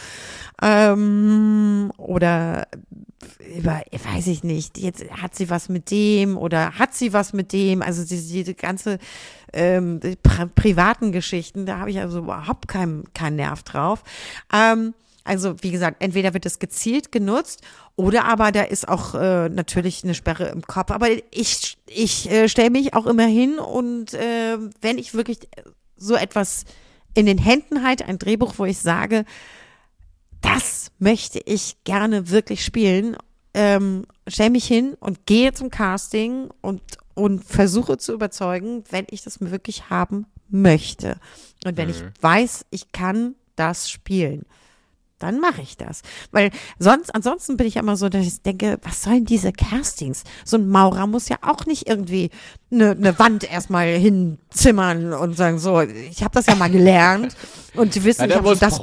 Ähm, 0.61 1.91
oder 1.97 2.67
über, 3.55 3.82
weiß 3.91 4.28
ich 4.28 4.43
nicht, 4.43 4.78
jetzt 4.78 5.05
hat 5.09 5.36
sie 5.36 5.49
was 5.49 5.70
mit 5.70 5.91
dem 5.91 6.38
oder 6.38 6.78
hat 6.78 6.93
sie 6.93 7.13
was 7.13 7.34
mit 7.34 7.53
dem, 7.53 7.82
also 7.82 8.03
diese, 8.03 8.32
diese 8.32 8.53
ganze 8.53 8.99
ähm, 9.53 9.99
pri 10.24 10.45
privaten 10.53 11.11
Geschichten, 11.11 11.65
da 11.65 11.80
habe 11.80 11.91
ich 11.91 11.99
also 11.99 12.20
überhaupt 12.20 12.67
keinen 12.67 13.05
kein 13.13 13.36
Nerv 13.36 13.63
drauf. 13.63 14.03
Ähm, 14.53 14.93
also 15.30 15.55
wie 15.61 15.69
gesagt, 15.69 15.97
entweder 16.01 16.34
wird 16.34 16.47
es 16.47 16.57
gezielt 16.57 17.11
genutzt 17.11 17.61
oder 17.95 18.25
aber 18.25 18.51
da 18.51 18.63
ist 18.63 18.89
auch 18.89 19.13
äh, 19.13 19.47
natürlich 19.47 20.03
eine 20.03 20.15
Sperre 20.15 20.47
im 20.47 20.63
Kopf. 20.63 20.89
Aber 20.89 21.07
ich, 21.30 21.77
ich 21.86 22.32
äh, 22.32 22.49
stelle 22.49 22.71
mich 22.71 22.95
auch 22.95 23.05
immer 23.05 23.27
hin 23.27 23.59
und 23.59 24.15
äh, 24.15 24.57
wenn 24.82 24.97
ich 24.97 25.13
wirklich 25.13 25.38
so 25.95 26.15
etwas 26.15 26.65
in 27.13 27.27
den 27.27 27.38
Händen 27.38 27.84
halte, 27.84 28.05
ein 28.05 28.17
Drehbuch, 28.17 28.55
wo 28.57 28.65
ich 28.65 28.80
sage, 28.80 29.23
das 30.41 30.91
möchte 30.97 31.39
ich 31.45 31.77
gerne 31.84 32.32
wirklich 32.32 32.65
spielen, 32.65 33.15
ähm, 33.53 34.07
stelle 34.27 34.49
mich 34.49 34.65
hin 34.65 34.95
und 34.99 35.27
gehe 35.27 35.53
zum 35.53 35.69
Casting 35.69 36.49
und, 36.61 36.82
und 37.13 37.43
versuche 37.43 37.99
zu 37.99 38.13
überzeugen, 38.13 38.84
wenn 38.89 39.05
ich 39.11 39.21
das 39.21 39.39
wirklich 39.41 39.91
haben 39.91 40.25
möchte. 40.47 41.19
Und 41.65 41.77
wenn 41.77 41.88
mhm. 41.88 41.93
ich 41.93 42.03
weiß, 42.23 42.65
ich 42.71 42.91
kann 42.91 43.36
das 43.55 43.91
spielen 43.91 44.47
dann 45.20 45.39
mache 45.39 45.61
ich 45.61 45.78
das. 45.78 46.01
Weil 46.32 46.51
sonst, 46.80 47.13
ansonsten 47.13 47.57
bin 47.57 47.67
ich 47.67 47.76
immer 47.76 47.97
so, 47.97 48.09
dass 48.09 48.26
ich 48.26 48.41
denke, 48.41 48.80
was 48.84 49.03
sollen 49.03 49.26
diese 49.26 49.51
Castings? 49.51 50.24
So 50.45 50.57
ein 50.57 50.67
Maurer 50.67 51.07
muss 51.07 51.30
ja 51.30 51.38
auch 51.41 51.65
nicht 51.65 51.88
irgendwie 51.88 52.32
eine, 52.72 52.91
eine 52.91 53.20
Wand 53.20 53.49
erstmal 53.49 53.88
hinzimmern 53.88 55.13
und 55.13 55.36
sagen, 55.36 55.59
so, 55.59 55.82
ich 55.82 56.24
habe 56.24 56.34
das 56.34 56.47
ja 56.47 56.55
mal 56.55 56.70
gelernt. 56.70 57.36
Und 57.76 57.95
die 57.95 58.03
wissen, 58.03 58.22
ja, 58.22 58.28
ich 58.28 58.36
habe 58.36 58.55
das. 58.55 58.80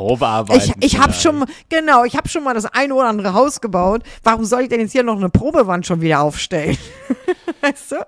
Ich, 0.54 0.72
ich 0.80 0.98
habe 0.98 1.12
schon, 1.12 1.44
genau, 1.68 2.04
ich 2.04 2.16
habe 2.16 2.28
schon 2.28 2.44
mal 2.44 2.54
das 2.54 2.66
eine 2.66 2.94
oder 2.94 3.08
andere 3.08 3.34
Haus 3.34 3.60
gebaut. 3.60 4.02
Warum 4.22 4.44
soll 4.44 4.62
ich 4.62 4.68
denn 4.68 4.80
jetzt 4.80 4.92
hier 4.92 5.02
noch 5.02 5.16
eine 5.16 5.28
Probewand 5.28 5.86
schon 5.86 6.00
wieder 6.00 6.20
aufstellen? 6.20 6.78
weißt 7.60 7.92
du? 7.92 8.06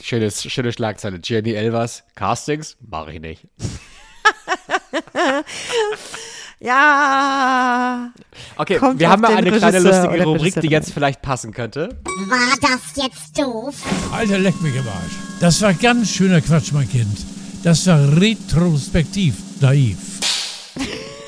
Schönes, 0.00 0.44
schöne 0.44 0.72
Schlagzeile. 0.72 1.20
Jenny 1.22 1.52
Elvers, 1.52 2.04
Castings? 2.14 2.76
Mache 2.80 3.14
ich 3.14 3.20
nicht. 3.20 3.46
Ja. 6.58 8.12
Okay, 8.56 8.80
wir 8.80 9.10
haben 9.10 9.20
mal 9.20 9.36
eine 9.36 9.52
kleine 9.52 9.78
lustige 9.78 10.24
Rubrik, 10.24 10.60
die 10.60 10.68
jetzt 10.68 10.92
vielleicht 10.92 11.20
passen 11.20 11.52
könnte. 11.52 11.98
War 12.04 12.56
das 12.60 13.04
jetzt 13.04 13.38
doof? 13.38 13.74
Alter, 14.10 14.38
leck 14.38 14.60
mich 14.62 14.74
im 14.74 14.86
Arsch. 14.88 15.12
Das 15.40 15.60
war 15.60 15.74
ganz 15.74 16.10
schöner 16.10 16.40
Quatsch, 16.40 16.72
mein 16.72 16.88
Kind. 16.88 17.18
Das 17.62 17.86
war 17.86 17.98
retrospektiv 18.20 19.34
naiv. 19.60 19.98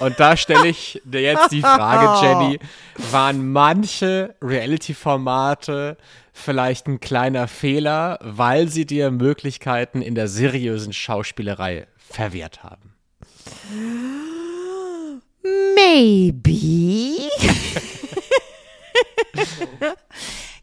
Und 0.01 0.19
da 0.19 0.37
stelle 0.37 0.69
ich 0.69 1.03
dir 1.05 1.21
jetzt 1.21 1.51
die 1.51 1.61
Frage, 1.61 2.27
Jenny, 2.27 2.59
waren 3.11 3.51
manche 3.53 4.35
Reality-Formate 4.41 5.97
vielleicht 6.33 6.87
ein 6.87 7.01
kleiner 7.01 7.49
Fehler, 7.49 8.19
weil 8.23 8.69
sie 8.69 8.87
dir 8.87 9.11
Möglichkeiten 9.11 10.01
in 10.01 10.15
der 10.15 10.29
seriösen 10.29 10.93
Schauspielerei 10.93 11.87
verwehrt 11.99 12.63
haben? 12.63 12.95
Maybe. 15.75 17.29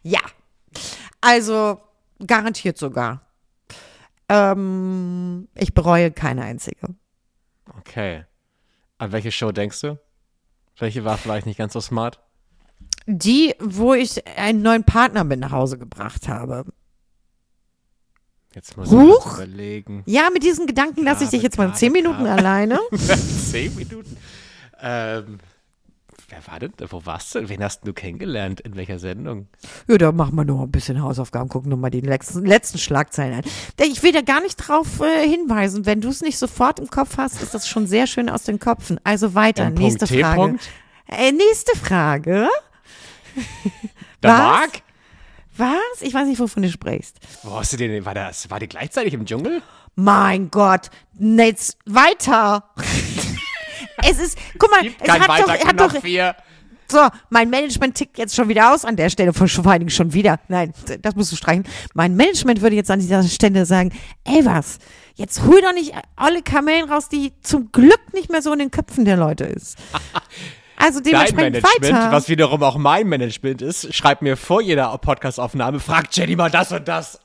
ja. 0.02 0.20
Also 1.20 1.80
garantiert 2.24 2.78
sogar. 2.78 3.22
Ähm, 4.28 5.48
ich 5.54 5.74
bereue 5.74 6.10
keine 6.10 6.42
einzige. 6.42 6.94
Okay. 7.78 8.24
An 8.98 9.12
welche 9.12 9.30
Show 9.32 9.52
denkst 9.52 9.80
du? 9.82 9.98
Welche 10.78 11.04
war 11.04 11.16
vielleicht 11.16 11.46
nicht 11.46 11.58
ganz 11.58 11.72
so 11.72 11.80
smart? 11.80 12.20
Die, 13.06 13.54
wo 13.60 13.94
ich 13.94 14.26
einen 14.36 14.62
neuen 14.62 14.84
Partner 14.84 15.24
mit 15.24 15.40
nach 15.40 15.52
Hause 15.52 15.78
gebracht 15.78 16.28
habe. 16.28 16.64
Jetzt 18.54 18.76
muss 18.76 18.90
Huch? 18.90 19.26
ich 19.26 19.44
überlegen. 19.44 20.02
Ja, 20.06 20.30
mit 20.32 20.42
diesen 20.42 20.66
Gedanken 20.66 21.04
lasse 21.04 21.24
ich 21.24 21.30
dich 21.30 21.42
jetzt 21.42 21.58
mal 21.58 21.74
zehn 21.74 21.92
Minuten 21.92 22.26
alleine. 22.26 22.80
zehn 23.50 23.74
Minuten? 23.76 24.16
Ähm, 24.80 25.38
wer 26.28 26.46
war 26.46 26.58
denn? 26.58 26.72
Wo 26.88 27.04
warst 27.06 27.34
du? 27.34 27.48
Wen 27.48 27.62
hast 27.62 27.86
du 27.86 27.92
kennengelernt? 27.92 28.60
In 28.60 28.76
welcher 28.76 28.98
Sendung? 28.98 29.48
Ja, 29.88 29.98
da 29.98 30.12
machen 30.12 30.34
wir 30.36 30.44
noch 30.44 30.62
ein 30.62 30.70
bisschen 30.70 31.02
Hausaufgaben, 31.02 31.48
gucken 31.48 31.70
noch 31.70 31.76
mal 31.76 31.90
die 31.90 32.00
letzten, 32.00 32.44
letzten 32.44 32.78
Schlagzeilen 32.78 33.34
an. 33.34 33.42
Ich 33.82 34.02
will 34.02 34.12
da 34.12 34.22
gar 34.22 34.40
nicht 34.40 34.56
drauf 34.56 35.00
äh, 35.00 35.28
hinweisen. 35.28 35.86
Wenn 35.86 36.00
du 36.00 36.08
es 36.08 36.20
nicht 36.20 36.38
sofort 36.38 36.78
im 36.78 36.88
Kopf 36.88 37.16
hast, 37.18 37.42
ist 37.42 37.54
das 37.54 37.68
schon 37.68 37.86
sehr 37.86 38.06
schön 38.06 38.28
aus 38.28 38.42
den 38.44 38.58
Köpfen. 38.58 39.00
Also 39.04 39.34
weiter, 39.34 39.64
M. 39.64 39.74
nächste 39.74 40.06
T. 40.06 40.22
Frage. 40.22 40.58
Äh, 41.08 41.32
nächste 41.32 41.76
Frage. 41.76 42.48
Der 44.22 44.32
Marc? 44.32 44.82
Was? 45.56 46.02
Ich 46.02 46.12
weiß 46.12 46.26
nicht, 46.26 46.38
wovon 46.38 46.62
du 46.62 46.70
sprichst. 46.70 47.18
Wo 47.42 47.56
hast 47.56 47.72
du 47.72 47.76
den? 47.76 48.04
War 48.04 48.14
das? 48.14 48.50
War 48.50 48.60
die 48.60 48.68
gleichzeitig 48.68 49.14
im 49.14 49.24
Dschungel? 49.24 49.62
Mein 49.94 50.50
Gott. 50.50 50.90
Jetzt 51.18 51.78
weiter. 51.86 52.64
es 54.02 54.18
ist, 54.18 54.38
guck 54.58 54.70
mal, 54.70 54.80
es 55.00 55.10
hat 55.10 55.40
doch, 55.40 55.48
er 55.48 55.66
hat 55.66 55.80
doch, 55.80 56.00
vier. 56.00 56.34
So, 56.88 57.08
mein 57.30 57.50
Management 57.50 57.96
tickt 57.96 58.16
jetzt 58.16 58.36
schon 58.36 58.48
wieder 58.48 58.72
aus 58.72 58.84
an 58.84 58.96
der 58.96 59.10
Stelle, 59.10 59.32
vor 59.32 59.48
allen 59.66 59.80
Dingen 59.80 59.90
schon 59.90 60.12
wieder. 60.12 60.38
Nein, 60.48 60.72
das 61.02 61.16
musst 61.16 61.32
du 61.32 61.36
streichen. 61.36 61.64
Mein 61.94 62.14
Management 62.14 62.62
würde 62.62 62.76
jetzt 62.76 62.90
an 62.90 63.00
dieser 63.00 63.24
Stelle 63.24 63.66
sagen, 63.66 63.92
ey 64.24 64.44
was, 64.44 64.78
jetzt 65.16 65.42
hol 65.42 65.60
doch 65.60 65.72
nicht 65.72 65.94
alle 66.14 66.42
Kamellen 66.42 66.88
raus, 66.88 67.08
die 67.08 67.32
zum 67.42 67.72
Glück 67.72 68.00
nicht 68.14 68.30
mehr 68.30 68.40
so 68.42 68.52
in 68.52 68.60
den 68.60 68.70
Köpfen 68.70 69.04
der 69.04 69.16
Leute 69.16 69.44
ist. 69.44 69.76
Also 70.78 71.00
dementsprechend 71.00 71.54
Dein 71.56 71.62
Management, 71.62 71.94
weiter. 71.94 72.12
was 72.12 72.28
wiederum 72.28 72.62
auch 72.62 72.76
mein 72.76 73.08
Management 73.08 73.62
ist, 73.62 73.94
schreibt 73.94 74.20
mir 74.20 74.36
vor 74.36 74.60
jeder 74.60 74.96
Podcastaufnahme, 74.98 75.80
fragt 75.80 76.14
Jenny 76.14 76.36
mal 76.36 76.50
das 76.50 76.70
und 76.70 76.86
das. 76.86 77.18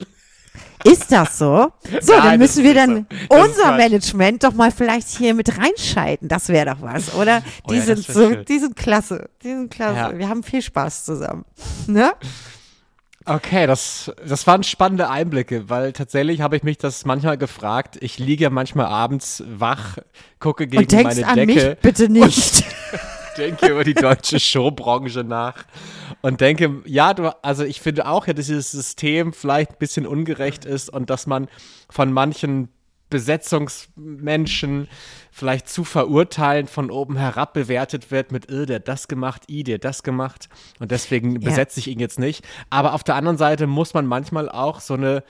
Ist 0.84 1.12
das 1.12 1.38
so? 1.38 1.72
So, 2.00 2.12
Nein, 2.12 2.22
dann 2.22 2.38
müssen 2.38 2.64
wir 2.64 2.74
dann 2.74 3.06
so. 3.30 3.36
unser 3.36 3.76
Management 3.76 4.44
doch 4.44 4.52
mal 4.52 4.70
vielleicht 4.70 5.08
hier 5.08 5.34
mit 5.34 5.58
reinschalten. 5.58 6.28
Das 6.28 6.48
wäre 6.48 6.74
doch 6.74 6.82
was, 6.82 7.14
oder? 7.14 7.42
Oh 7.64 7.70
die 7.70 7.76
ja, 7.76 7.82
sind 7.82 8.04
so, 8.04 8.30
schön. 8.30 8.44
die 8.44 8.58
sind 8.58 8.76
klasse. 8.76 9.28
Die 9.42 9.48
sind 9.48 9.70
klasse. 9.70 9.96
Ja. 9.96 10.18
Wir 10.18 10.28
haben 10.28 10.42
viel 10.42 10.62
Spaß 10.62 11.04
zusammen. 11.04 11.44
Ne? 11.86 12.12
Okay, 13.24 13.66
das, 13.66 14.10
das 14.26 14.46
waren 14.46 14.64
spannende 14.64 15.08
Einblicke, 15.08 15.70
weil 15.70 15.92
tatsächlich 15.92 16.40
habe 16.40 16.56
ich 16.56 16.64
mich 16.64 16.78
das 16.78 17.04
manchmal 17.04 17.38
gefragt. 17.38 17.96
Ich 18.00 18.18
liege 18.18 18.50
manchmal 18.50 18.86
abends 18.86 19.44
wach, 19.46 19.98
gucke 20.40 20.66
gegen 20.66 20.82
und 20.82 20.92
denkst 20.92 21.16
meine 21.16 21.28
an 21.28 21.36
Decke. 21.36 21.68
Mich 21.70 21.78
bitte 21.78 22.08
nicht. 22.08 22.64
denke 23.36 23.68
über 23.68 23.84
die 23.84 23.94
deutsche 23.94 24.40
Showbranche 24.40 25.24
nach 25.24 25.64
und 26.20 26.40
denke, 26.40 26.82
ja, 26.84 27.14
du, 27.14 27.34
also 27.42 27.64
ich 27.64 27.80
finde 27.80 28.06
auch, 28.06 28.26
ja, 28.26 28.32
dass 28.32 28.46
dieses 28.46 28.70
System 28.70 29.32
vielleicht 29.32 29.72
ein 29.72 29.78
bisschen 29.78 30.06
ungerecht 30.06 30.64
ist 30.64 30.90
und 30.90 31.10
dass 31.10 31.26
man 31.26 31.48
von 31.90 32.12
manchen 32.12 32.68
Besetzungsmenschen 33.10 34.88
vielleicht 35.30 35.68
zu 35.68 35.84
verurteilen 35.84 36.66
von 36.66 36.90
oben 36.90 37.16
herab 37.16 37.52
bewertet 37.52 38.10
wird 38.10 38.32
mit, 38.32 38.48
äh, 38.48 38.64
der 38.64 38.76
hat 38.76 38.88
das 38.88 39.06
gemacht, 39.06 39.42
i, 39.48 39.64
der 39.64 39.78
das 39.78 40.02
gemacht 40.02 40.48
und 40.78 40.90
deswegen 40.90 41.40
ja. 41.40 41.50
besetze 41.50 41.78
ich 41.78 41.88
ihn 41.88 42.00
jetzt 42.00 42.18
nicht. 42.18 42.42
Aber 42.70 42.94
auf 42.94 43.04
der 43.04 43.16
anderen 43.16 43.36
Seite 43.36 43.66
muss 43.66 43.92
man 43.92 44.06
manchmal 44.06 44.48
auch 44.48 44.80
so 44.80 44.94
eine 44.94 45.24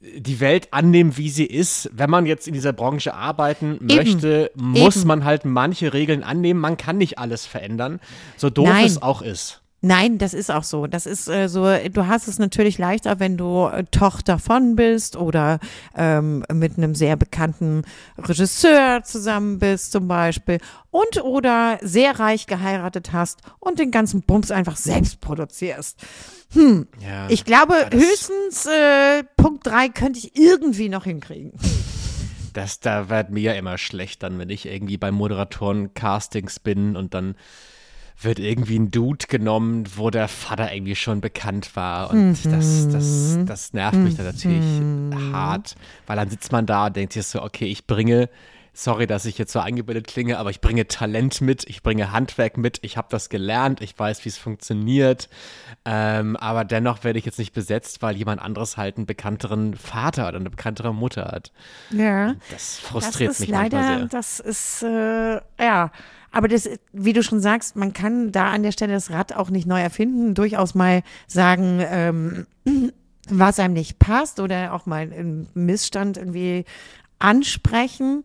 die 0.00 0.40
Welt 0.40 0.68
annehmen, 0.72 1.16
wie 1.16 1.28
sie 1.28 1.44
ist. 1.44 1.90
Wenn 1.92 2.10
man 2.10 2.24
jetzt 2.26 2.48
in 2.48 2.54
dieser 2.54 2.72
Branche 2.72 3.14
arbeiten 3.14 3.74
Eben. 3.74 3.96
möchte, 3.96 4.50
muss 4.54 4.96
Eben. 4.98 5.08
man 5.08 5.24
halt 5.24 5.44
manche 5.44 5.92
Regeln 5.92 6.22
annehmen. 6.22 6.60
Man 6.60 6.76
kann 6.76 6.96
nicht 6.98 7.18
alles 7.18 7.46
verändern, 7.46 8.00
so 8.36 8.48
doof 8.48 8.68
Nein. 8.68 8.86
es 8.86 9.02
auch 9.02 9.22
ist. 9.22 9.60
Nein, 9.82 10.18
das 10.18 10.34
ist 10.34 10.50
auch 10.50 10.64
so. 10.64 10.86
Das 10.86 11.06
ist 11.06 11.28
äh, 11.28 11.48
so, 11.48 11.64
du 11.64 12.06
hast 12.06 12.28
es 12.28 12.38
natürlich 12.38 12.76
leichter, 12.76 13.18
wenn 13.18 13.38
du 13.38 13.66
äh, 13.66 13.84
Tochter 13.90 14.38
von 14.38 14.76
bist 14.76 15.16
oder 15.16 15.58
ähm, 15.96 16.44
mit 16.52 16.76
einem 16.76 16.94
sehr 16.94 17.16
bekannten 17.16 17.82
Regisseur 18.18 19.02
zusammen 19.04 19.58
bist 19.58 19.92
zum 19.92 20.06
Beispiel 20.06 20.58
und 20.90 21.22
oder 21.22 21.78
sehr 21.80 22.18
reich 22.20 22.46
geheiratet 22.46 23.12
hast 23.12 23.40
und 23.58 23.78
den 23.78 23.90
ganzen 23.90 24.20
Bums 24.22 24.50
einfach 24.50 24.76
selbst 24.76 25.22
produzierst. 25.22 25.98
Hm, 26.52 26.86
ja, 27.00 27.30
ich 27.30 27.46
glaube, 27.46 27.74
höchstens 27.90 28.66
äh, 28.66 29.22
Punkt 29.36 29.66
drei 29.66 29.88
könnte 29.88 30.18
ich 30.18 30.36
irgendwie 30.36 30.90
noch 30.90 31.04
hinkriegen. 31.04 31.52
Das, 32.52 32.80
da 32.80 33.08
wird 33.08 33.30
mir 33.30 33.54
immer 33.54 33.78
schlecht 33.78 34.22
dann, 34.24 34.38
wenn 34.38 34.50
ich 34.50 34.66
irgendwie 34.66 34.98
bei 34.98 35.10
Moderatoren-Castings 35.10 36.58
bin 36.58 36.96
und 36.96 37.14
dann 37.14 37.36
wird 38.22 38.38
irgendwie 38.38 38.78
ein 38.78 38.90
Dude 38.90 39.26
genommen, 39.28 39.84
wo 39.96 40.10
der 40.10 40.28
Vater 40.28 40.72
irgendwie 40.72 40.96
schon 40.96 41.20
bekannt 41.20 41.74
war. 41.74 42.10
Und 42.10 42.36
das, 42.44 42.88
das, 42.88 43.38
das 43.46 43.72
nervt 43.72 43.98
mich 43.98 44.16
dann 44.16 44.26
natürlich 44.26 44.64
hart, 45.32 45.74
weil 46.06 46.16
dann 46.16 46.28
sitzt 46.28 46.52
man 46.52 46.66
da 46.66 46.86
und 46.86 46.96
denkt 46.96 47.12
sich 47.14 47.26
so, 47.26 47.42
okay, 47.42 47.66
ich 47.66 47.86
bringe, 47.86 48.28
sorry, 48.72 49.06
dass 49.06 49.24
ich 49.24 49.38
jetzt 49.38 49.52
so 49.52 49.60
eingebildet 49.60 50.06
klinge, 50.06 50.38
aber 50.38 50.50
ich 50.50 50.60
bringe 50.60 50.86
Talent 50.86 51.40
mit, 51.40 51.64
ich 51.68 51.82
bringe 51.82 52.12
Handwerk 52.12 52.56
mit, 52.56 52.78
ich 52.82 52.96
habe 52.96 53.08
das 53.10 53.28
gelernt, 53.28 53.80
ich 53.80 53.98
weiß, 53.98 54.24
wie 54.24 54.28
es 54.28 54.38
funktioniert. 54.38 55.28
Ähm, 55.84 56.36
aber 56.36 56.64
dennoch 56.64 57.04
werde 57.04 57.18
ich 57.18 57.24
jetzt 57.24 57.38
nicht 57.38 57.52
besetzt, 57.52 58.02
weil 58.02 58.16
jemand 58.16 58.40
anderes 58.40 58.76
halt 58.76 58.96
einen 58.96 59.06
bekannteren 59.06 59.74
Vater 59.74 60.28
oder 60.28 60.38
eine 60.38 60.50
bekanntere 60.50 60.94
Mutter 60.94 61.26
hat. 61.26 61.52
Ja. 61.90 62.34
Das 62.50 62.78
frustriert 62.78 63.30
das 63.30 63.36
ist 63.36 63.40
mich 63.40 63.50
leider, 63.50 63.78
manchmal 63.78 63.98
sehr. 63.98 64.08
das 64.08 64.40
ist, 64.40 64.82
äh, 64.82 65.40
ja. 65.64 65.90
Aber 66.32 66.46
das, 66.46 66.68
wie 66.92 67.12
du 67.12 67.22
schon 67.22 67.40
sagst, 67.40 67.76
man 67.76 67.92
kann 67.92 68.30
da 68.30 68.50
an 68.50 68.62
der 68.62 68.72
Stelle 68.72 68.92
das 68.92 69.10
Rad 69.10 69.34
auch 69.34 69.50
nicht 69.50 69.66
neu 69.66 69.80
erfinden, 69.80 70.34
durchaus 70.34 70.74
mal 70.74 71.02
sagen, 71.26 71.80
ähm, 71.84 72.46
was 73.28 73.58
einem 73.58 73.74
nicht 73.74 73.98
passt 73.98 74.40
oder 74.40 74.72
auch 74.72 74.86
mal 74.86 75.02
einen 75.02 75.48
Missstand 75.54 76.16
irgendwie 76.16 76.64
ansprechen. 77.18 78.24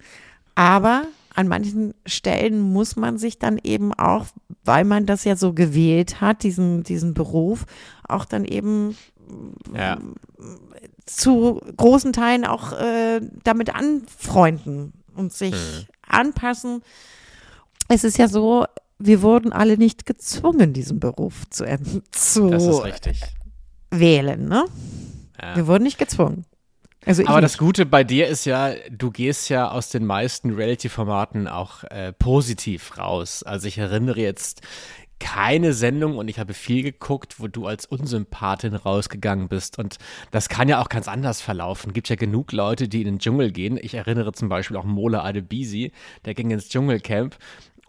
Aber 0.56 1.04
an 1.34 1.48
manchen 1.50 1.94
Stellen 2.06 2.62
muss 2.62 2.96
man 2.96 3.18
sich 3.18 3.40
dann 3.40 3.60
eben 3.64 3.94
auch, 3.94 4.26
weil 4.64 4.86
man 4.86 5.06
das 5.06 5.26
ja 5.26 5.36
so 5.36 5.54
gewählt 5.54 6.22
hat, 6.22 6.44
diesen, 6.44 6.84
diesen 6.84 7.14
Beruf, 7.14 7.66
auch 8.08 8.24
dann 8.26 8.46
eben 8.46 8.96
Ja. 9.76 9.98
zu 11.06 11.60
großen 11.78 12.14
Teilen 12.14 12.46
auch 12.46 12.72
äh, 12.74 13.20
damit 13.44 13.74
anfreunden 13.76 14.94
und 15.16 15.34
sich 15.34 15.54
Mhm. 15.54 15.86
anpassen. 16.08 16.82
Es 17.88 18.04
ist 18.04 18.18
ja 18.18 18.28
so, 18.28 18.66
wir 18.98 19.22
wurden 19.22 19.52
alle 19.52 19.78
nicht 19.78 20.06
gezwungen, 20.06 20.74
diesen 20.74 21.00
Beruf 21.00 21.44
zu, 21.50 21.66
zu 22.12 22.84
wählen. 23.92 24.48
Ne? 24.48 24.66
Ja. 25.42 25.56
Wir 25.56 25.68
wurden 25.68 25.84
nicht 25.84 25.98
gezwungen. 25.98 26.46
Also 27.06 27.24
Aber 27.24 27.36
nicht. 27.36 27.44
das 27.44 27.58
Gute 27.58 27.86
bei 27.86 28.04
dir 28.04 28.28
ist 28.28 28.46
ja, 28.46 28.74
du 28.90 29.12
gehst 29.12 29.50
ja 29.50 29.70
aus 29.70 29.90
den 29.90 30.06
meisten 30.06 30.54
Reality-Formaten 30.54 31.48
auch 31.48 31.84
äh, 31.86 32.14
positiv 32.14 32.98
raus. 32.98 33.44
Also 33.44 33.68
ich 33.68 33.78
erinnere 33.78 34.20
jetzt 34.20 34.62
keine 35.20 35.74
Sendung 35.74 36.18
und 36.18 36.28
ich 36.28 36.40
habe 36.40 36.54
viel 36.54 36.84
geguckt, 36.84 37.40
wo 37.40 37.48
du 37.48 37.68
als 37.68 37.86
Unsympathin 37.86 38.76
rausgegangen 38.76 39.48
bist. 39.48 39.80
Und 39.80 39.98
das 40.32 40.50
kann 40.50 40.68
ja 40.68 40.82
auch 40.82 40.90
ganz 40.90 41.08
anders 41.08 41.42
verlaufen. 41.42 41.94
Gibt 41.94 42.10
ja 42.10 42.16
genug 42.16 42.52
Leute, 42.52 42.88
die 42.88 43.02
in 43.02 43.08
den 43.08 43.20
Dschungel 43.20 43.52
gehen. 43.52 43.80
Ich 43.82 43.94
erinnere 43.94 44.34
zum 44.34 44.50
Beispiel 44.50 44.76
auch 44.78 44.84
Mola 44.84 45.24
Adebisi, 45.24 45.94
der 46.26 46.34
ging 46.34 46.52
ins 46.52 46.70
Dschungelcamp. 46.70 47.38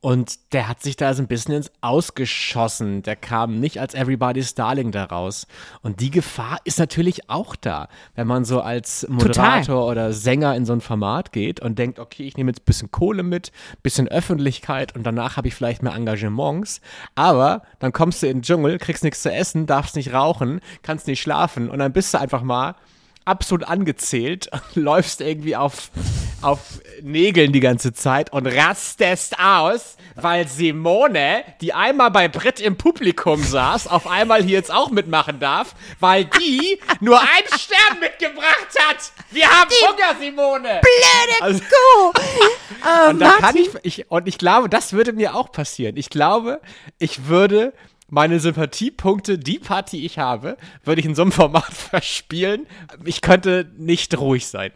Und 0.03 0.53
der 0.53 0.69
hat 0.69 0.83
sich 0.83 0.97
da 0.97 1.15
so 1.15 1.23
ein 1.23 1.27
bisschen 1.27 1.55
ins 1.55 1.73
Ausgeschossen. 1.81 3.03
Der 3.03 3.17
kam 3.17 3.59
nicht 3.59 3.81
als 3.81 3.95
Everybody's 3.95 4.55
Darling 4.55 4.93
da 4.93 5.05
raus. 5.05 5.47
Und 5.83 6.01
die 6.01 6.11
Gefahr 6.11 6.59
ist 6.65 6.79
natürlich 6.79 7.29
auch 7.31 7.57
da, 7.57 7.89
wenn 8.15 8.27
man 8.27 8.45
so 8.45 8.61
als 8.61 9.07
Moderator 9.09 9.87
oder 9.89 10.13
Sänger 10.13 10.55
in 10.55 10.67
so 10.67 10.75
ein 10.75 10.81
Format 10.81 11.33
geht 11.33 11.61
und 11.61 11.79
denkt, 11.79 11.99
okay, 11.99 12.25
ich 12.25 12.37
nehme 12.37 12.51
jetzt 12.51 12.61
ein 12.61 12.67
bisschen 12.67 12.91
Kohle 12.91 13.23
mit, 13.23 13.53
bisschen 13.83 14.07
Öffentlichkeit 14.07 14.95
und 14.95 15.05
danach 15.05 15.37
habe 15.37 15.49
ich 15.49 15.55
vielleicht 15.55 15.83
mehr 15.83 15.95
Engagements. 15.95 16.81
Aber 17.15 17.63
dann 17.79 17.93
kommst 17.93 18.23
du 18.23 18.27
in 18.27 18.39
den 18.39 18.43
Dschungel, 18.43 18.79
kriegst 18.79 19.03
nichts 19.03 19.23
zu 19.23 19.33
essen, 19.33 19.67
darfst 19.67 19.97
nicht 19.97 20.13
rauchen, 20.13 20.61
kannst 20.83 21.07
nicht 21.07 21.21
schlafen 21.21 21.71
und 21.71 21.79
dann 21.79 21.93
bist 21.93 22.13
du 22.15 22.21
einfach 22.21 22.43
mal 22.43 22.77
absolut 23.27 23.65
angezählt, 23.65 24.49
läufst 24.75 25.21
irgendwie 25.21 25.57
auf, 25.57 25.91
auf 26.43 26.61
Nägeln 27.03 27.53
die 27.53 27.61
ganze 27.61 27.93
Zeit 27.93 28.33
und 28.33 28.47
rastest 28.47 29.39
aus, 29.39 29.97
weil 30.15 30.49
Simone, 30.49 31.45
die 31.61 31.75
einmal 31.75 32.11
bei 32.11 32.29
Brit 32.29 32.61
im 32.61 32.77
Publikum 32.77 33.43
saß, 33.43 33.87
auf 33.89 34.07
einmal 34.07 34.43
hier 34.43 34.55
jetzt 34.57 34.73
auch 34.73 34.91
mitmachen 34.91 35.39
darf, 35.41 35.75
weil 36.01 36.25
die 36.25 36.81
nur 37.01 37.21
einen 37.21 37.59
Stern 37.59 38.01
mitgebracht 38.01 38.69
hat. 38.89 39.13
Wir 39.31 39.47
haben 39.49 39.71
Hunger, 39.71 40.19
Simone. 40.21 40.81
Blöde 40.81 41.43
Also- 41.43 41.61
Kuh! 41.61 42.13
Äh, 42.85 43.11
Und 43.11 43.19
da 43.21 43.33
kann 43.33 43.57
ich, 43.57 43.69
ich, 43.83 44.11
und 44.11 44.29
ich 44.29 44.39
glaube, 44.39 44.69
das 44.69 44.93
würde 44.93 45.13
mir 45.13 45.35
auch 45.35 45.51
passieren. 45.53 45.97
Ich 45.97 46.09
glaube, 46.11 46.61
ich 46.99 47.27
würde 47.27 47.73
meine 48.09 48.39
Sympathiepunkte, 48.41 49.39
die 49.39 49.59
Party 49.59 50.05
ich 50.05 50.19
habe, 50.19 50.57
würde 50.85 51.01
ich 51.01 51.07
in 51.07 51.15
so 51.15 51.23
einem 51.23 51.33
Format 51.33 51.65
verspielen. 51.73 52.67
Ich 53.05 53.21
könnte 53.21 53.71
nicht 53.77 54.17
ruhig 54.19 54.47
sein. 54.47 54.73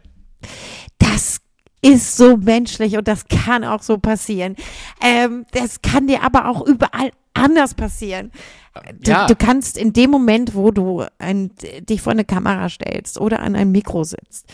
das 0.99 1.39
ist 1.83 2.17
so 2.17 2.37
menschlich 2.37 2.97
und 2.99 3.09
das 3.09 3.27
kann 3.29 3.65
auch 3.65 3.83
so 3.83 3.97
passieren. 3.99 4.57
Ähm, 5.03 5.47
das 5.53 5.81
kann 5.81 6.07
dir 6.09 6.23
aber 6.23 6.49
auch 6.49 6.67
überall 6.67 7.11
anders 7.33 7.75
passieren. 7.75 8.33
Du, 9.01 9.11
Ja. 9.11 9.27
du 9.27 9.35
kannst 9.35 9.79
in 9.79 9.93
dem 9.95 10.11
Moment, 10.11 10.55
wo 10.55 10.71
du 10.73 11.05
ein, 11.19 11.53
dich 11.89 12.03
vor 12.03 12.13
eine 12.13 12.25
Kamera 12.25 12.69
stellst 12.69 13.19
oder 13.19 13.41
an 13.41 13.57
einem 13.57 13.73
Mikro 13.73 14.05
sitzt, 14.05 14.47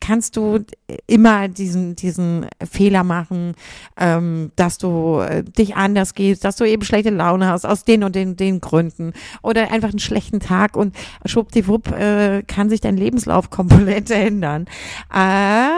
kannst 0.00 0.36
du 0.36 0.60
immer 1.06 1.48
diesen, 1.48 1.96
diesen 1.96 2.46
Fehler 2.62 3.04
machen, 3.04 3.54
ähm, 3.96 4.52
dass 4.56 4.78
du 4.78 5.20
äh, 5.20 5.42
dich 5.42 5.76
anders 5.76 6.14
gehst, 6.14 6.44
dass 6.44 6.56
du 6.56 6.64
eben 6.64 6.84
schlechte 6.84 7.10
Laune 7.10 7.46
hast, 7.46 7.64
aus 7.64 7.84
den 7.84 8.04
und 8.04 8.14
den, 8.14 8.36
den 8.36 8.60
Gründen 8.60 9.12
oder 9.42 9.70
einfach 9.72 9.88
einen 9.90 9.98
schlechten 9.98 10.40
Tag 10.40 10.76
und 10.76 10.94
schwuppdiwupp 11.24 11.90
äh, 11.92 12.42
kann 12.42 12.68
sich 12.68 12.80
dein 12.80 12.96
Lebenslauf 12.96 13.50
komplett 13.50 14.10
ändern. 14.12 14.66
Ähm, 15.14 15.70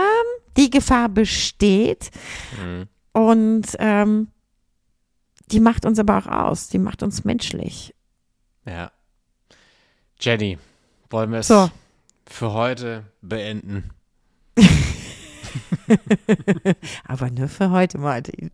die 0.56 0.70
Gefahr 0.70 1.08
besteht 1.08 2.10
und 3.12 3.66
ähm, 3.78 4.28
die 5.52 5.60
macht 5.60 5.84
uns 5.86 5.98
aber 5.98 6.18
auch 6.18 6.26
aus, 6.26 6.68
die 6.68 6.78
macht 6.78 7.02
uns 7.02 7.24
menschlich. 7.24 7.94
Ja. 8.64 8.90
Jenny, 10.20 10.58
wollen 11.10 11.30
wir 11.30 11.38
es 11.40 11.48
So. 11.48 11.70
für 12.26 12.52
heute 12.52 13.04
beenden? 13.20 13.90
Aber 17.06 17.30
nur 17.30 17.48
für 17.48 17.70
heute, 17.70 17.98
Martin. 17.98 18.50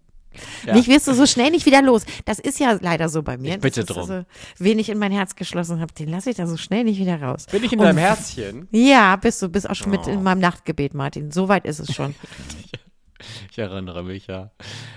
Ja. 0.67 0.73
Mich 0.75 0.89
wirst 0.89 1.07
du 1.09 1.13
so 1.13 1.27
schnell 1.27 1.51
nicht 1.51 1.67
wieder 1.67 1.83
los. 1.83 2.05
Das 2.25 2.39
ist 2.39 2.59
ja 2.59 2.79
leider 2.81 3.11
so 3.11 3.23
bei 3.23 3.37
mir. 3.37 3.57
Ich 3.57 3.61
bitte 3.61 3.85
drum. 3.85 3.99
Also, 4.11 4.25
wen 4.59 4.79
ich 4.79 4.89
in 4.89 4.99
mein 4.99 5.13
Herz 5.13 5.37
geschlossen 5.37 5.81
habe, 5.81 5.93
den 5.93 6.09
lasse 6.09 6.31
ich 6.31 6.37
da 6.37 6.47
so 6.47 6.57
schnell 6.57 6.85
nicht 6.85 6.99
wieder 6.99 7.21
raus. 7.21 7.47
Bin 7.51 7.63
ich 7.63 7.73
in 7.73 7.79
Und- 7.79 7.85
deinem 7.85 7.99
Herzchen? 7.99 8.67
Ja, 8.71 9.17
bist 9.17 9.43
du, 9.43 9.49
bist 9.51 9.69
auch 9.69 9.75
schon 9.75 9.91
mit 9.91 10.01
Oh. 10.07 10.11
in 10.11 10.23
meinem 10.23 10.41
Nachtgebet, 10.41 10.95
Martin. 10.95 11.31
So 11.33 11.49
weit 11.49 11.67
ist 11.67 11.81
es 11.81 11.95
schon. 11.95 12.15
Ich 13.51 13.59
erinnere 13.59 14.03
mich, 14.03 14.27
ja. 14.27 14.51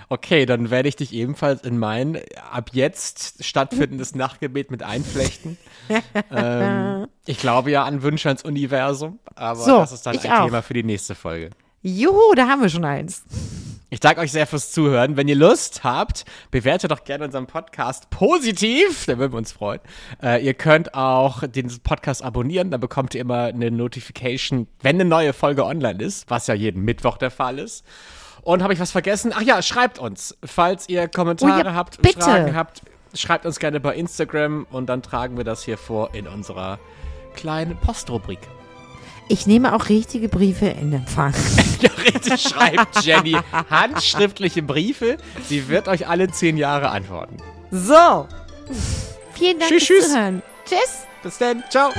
Okay, 0.08 0.46
dann 0.46 0.70
werde 0.70 0.88
ich 0.88 0.96
dich 0.96 1.12
ebenfalls 1.12 1.62
in 1.62 1.78
mein 1.78 2.20
ab 2.50 2.70
jetzt 2.72 3.44
stattfindendes 3.44 4.14
Nachtgebet 4.14 4.70
mit 4.70 4.82
einflechten. 4.82 5.58
ähm, 6.30 7.06
ich 7.26 7.38
glaube 7.38 7.70
ja 7.70 7.84
an 7.84 8.02
Wünsche 8.02 8.28
ans 8.28 8.42
Universum, 8.42 9.18
aber 9.34 9.60
So, 9.60 9.78
das 9.78 9.92
ist 9.92 10.06
dann 10.06 10.18
ein 10.18 10.32
auch. 10.32 10.44
Thema 10.46 10.62
für 10.62 10.74
die 10.74 10.84
nächste 10.84 11.14
Folge. 11.14 11.50
Juhu, 11.82 12.34
da 12.34 12.48
haben 12.48 12.62
wir 12.62 12.68
schon 12.68 12.84
eins. 12.84 13.24
Ich 13.88 14.00
danke 14.00 14.20
euch 14.20 14.32
sehr 14.32 14.48
fürs 14.48 14.72
Zuhören. 14.72 15.16
Wenn 15.16 15.28
ihr 15.28 15.36
Lust 15.36 15.84
habt, 15.84 16.24
bewertet 16.50 16.90
doch 16.90 17.04
gerne 17.04 17.24
unseren 17.24 17.46
Podcast 17.46 18.10
positiv, 18.10 19.06
da 19.06 19.16
würden 19.16 19.32
wir 19.32 19.38
uns 19.38 19.52
freuen. 19.52 19.78
Äh, 20.20 20.44
ihr 20.44 20.54
könnt 20.54 20.94
auch 20.94 21.44
den 21.46 21.70
Podcast 21.84 22.24
abonnieren, 22.24 22.72
dann 22.72 22.80
bekommt 22.80 23.14
ihr 23.14 23.20
immer 23.20 23.44
eine 23.44 23.70
Notification, 23.70 24.66
wenn 24.82 24.96
eine 24.96 25.04
neue 25.04 25.32
Folge 25.32 25.64
online 25.64 26.02
ist, 26.02 26.28
was 26.28 26.48
ja 26.48 26.54
jeden 26.54 26.82
Mittwoch 26.82 27.16
der 27.16 27.30
Fall 27.30 27.60
ist. 27.60 27.84
Und 28.42 28.60
habe 28.60 28.72
ich 28.72 28.80
was 28.80 28.90
vergessen? 28.90 29.32
Ach 29.32 29.42
ja, 29.42 29.62
schreibt 29.62 30.00
uns, 30.00 30.36
falls 30.44 30.88
ihr 30.88 31.06
Kommentare 31.06 31.60
Oh 31.60 31.64
ja, 31.66 31.74
habt, 31.74 32.02
bitte. 32.02 32.22
Fragen 32.22 32.56
habt, 32.56 32.82
schreibt 33.14 33.46
uns 33.46 33.60
gerne 33.60 33.78
bei 33.78 33.94
Instagram 33.94 34.66
und 34.72 34.86
dann 34.86 35.00
tragen 35.00 35.36
wir 35.36 35.44
das 35.44 35.62
hier 35.62 35.78
vor 35.78 36.12
in 36.12 36.26
unserer 36.26 36.80
kleinen 37.36 37.76
Postrubrik. 37.76 38.40
Ich 39.28 39.46
nehme 39.46 39.74
auch 39.74 39.88
richtige 39.88 40.28
Briefe 40.28 40.66
in 40.66 40.92
Empfang. 40.92 41.34
Richtig 42.04 42.40
schreibt 42.40 43.04
Jenny 43.04 43.36
handschriftliche 43.68 44.62
Briefe. 44.62 45.16
Sie 45.48 45.68
wird 45.68 45.88
euch 45.88 46.06
alle 46.06 46.28
zehn 46.28 46.56
Jahre 46.56 46.90
antworten. 46.90 47.36
So. 47.70 48.28
Vielen 49.34 49.58
Dank 49.58 49.70
fürs. 49.70 50.08
Zuhören. 50.08 50.42
Tschüss. 50.64 51.06
Bis 51.22 51.38
dann. 51.38 51.64
Ciao. 51.70 51.90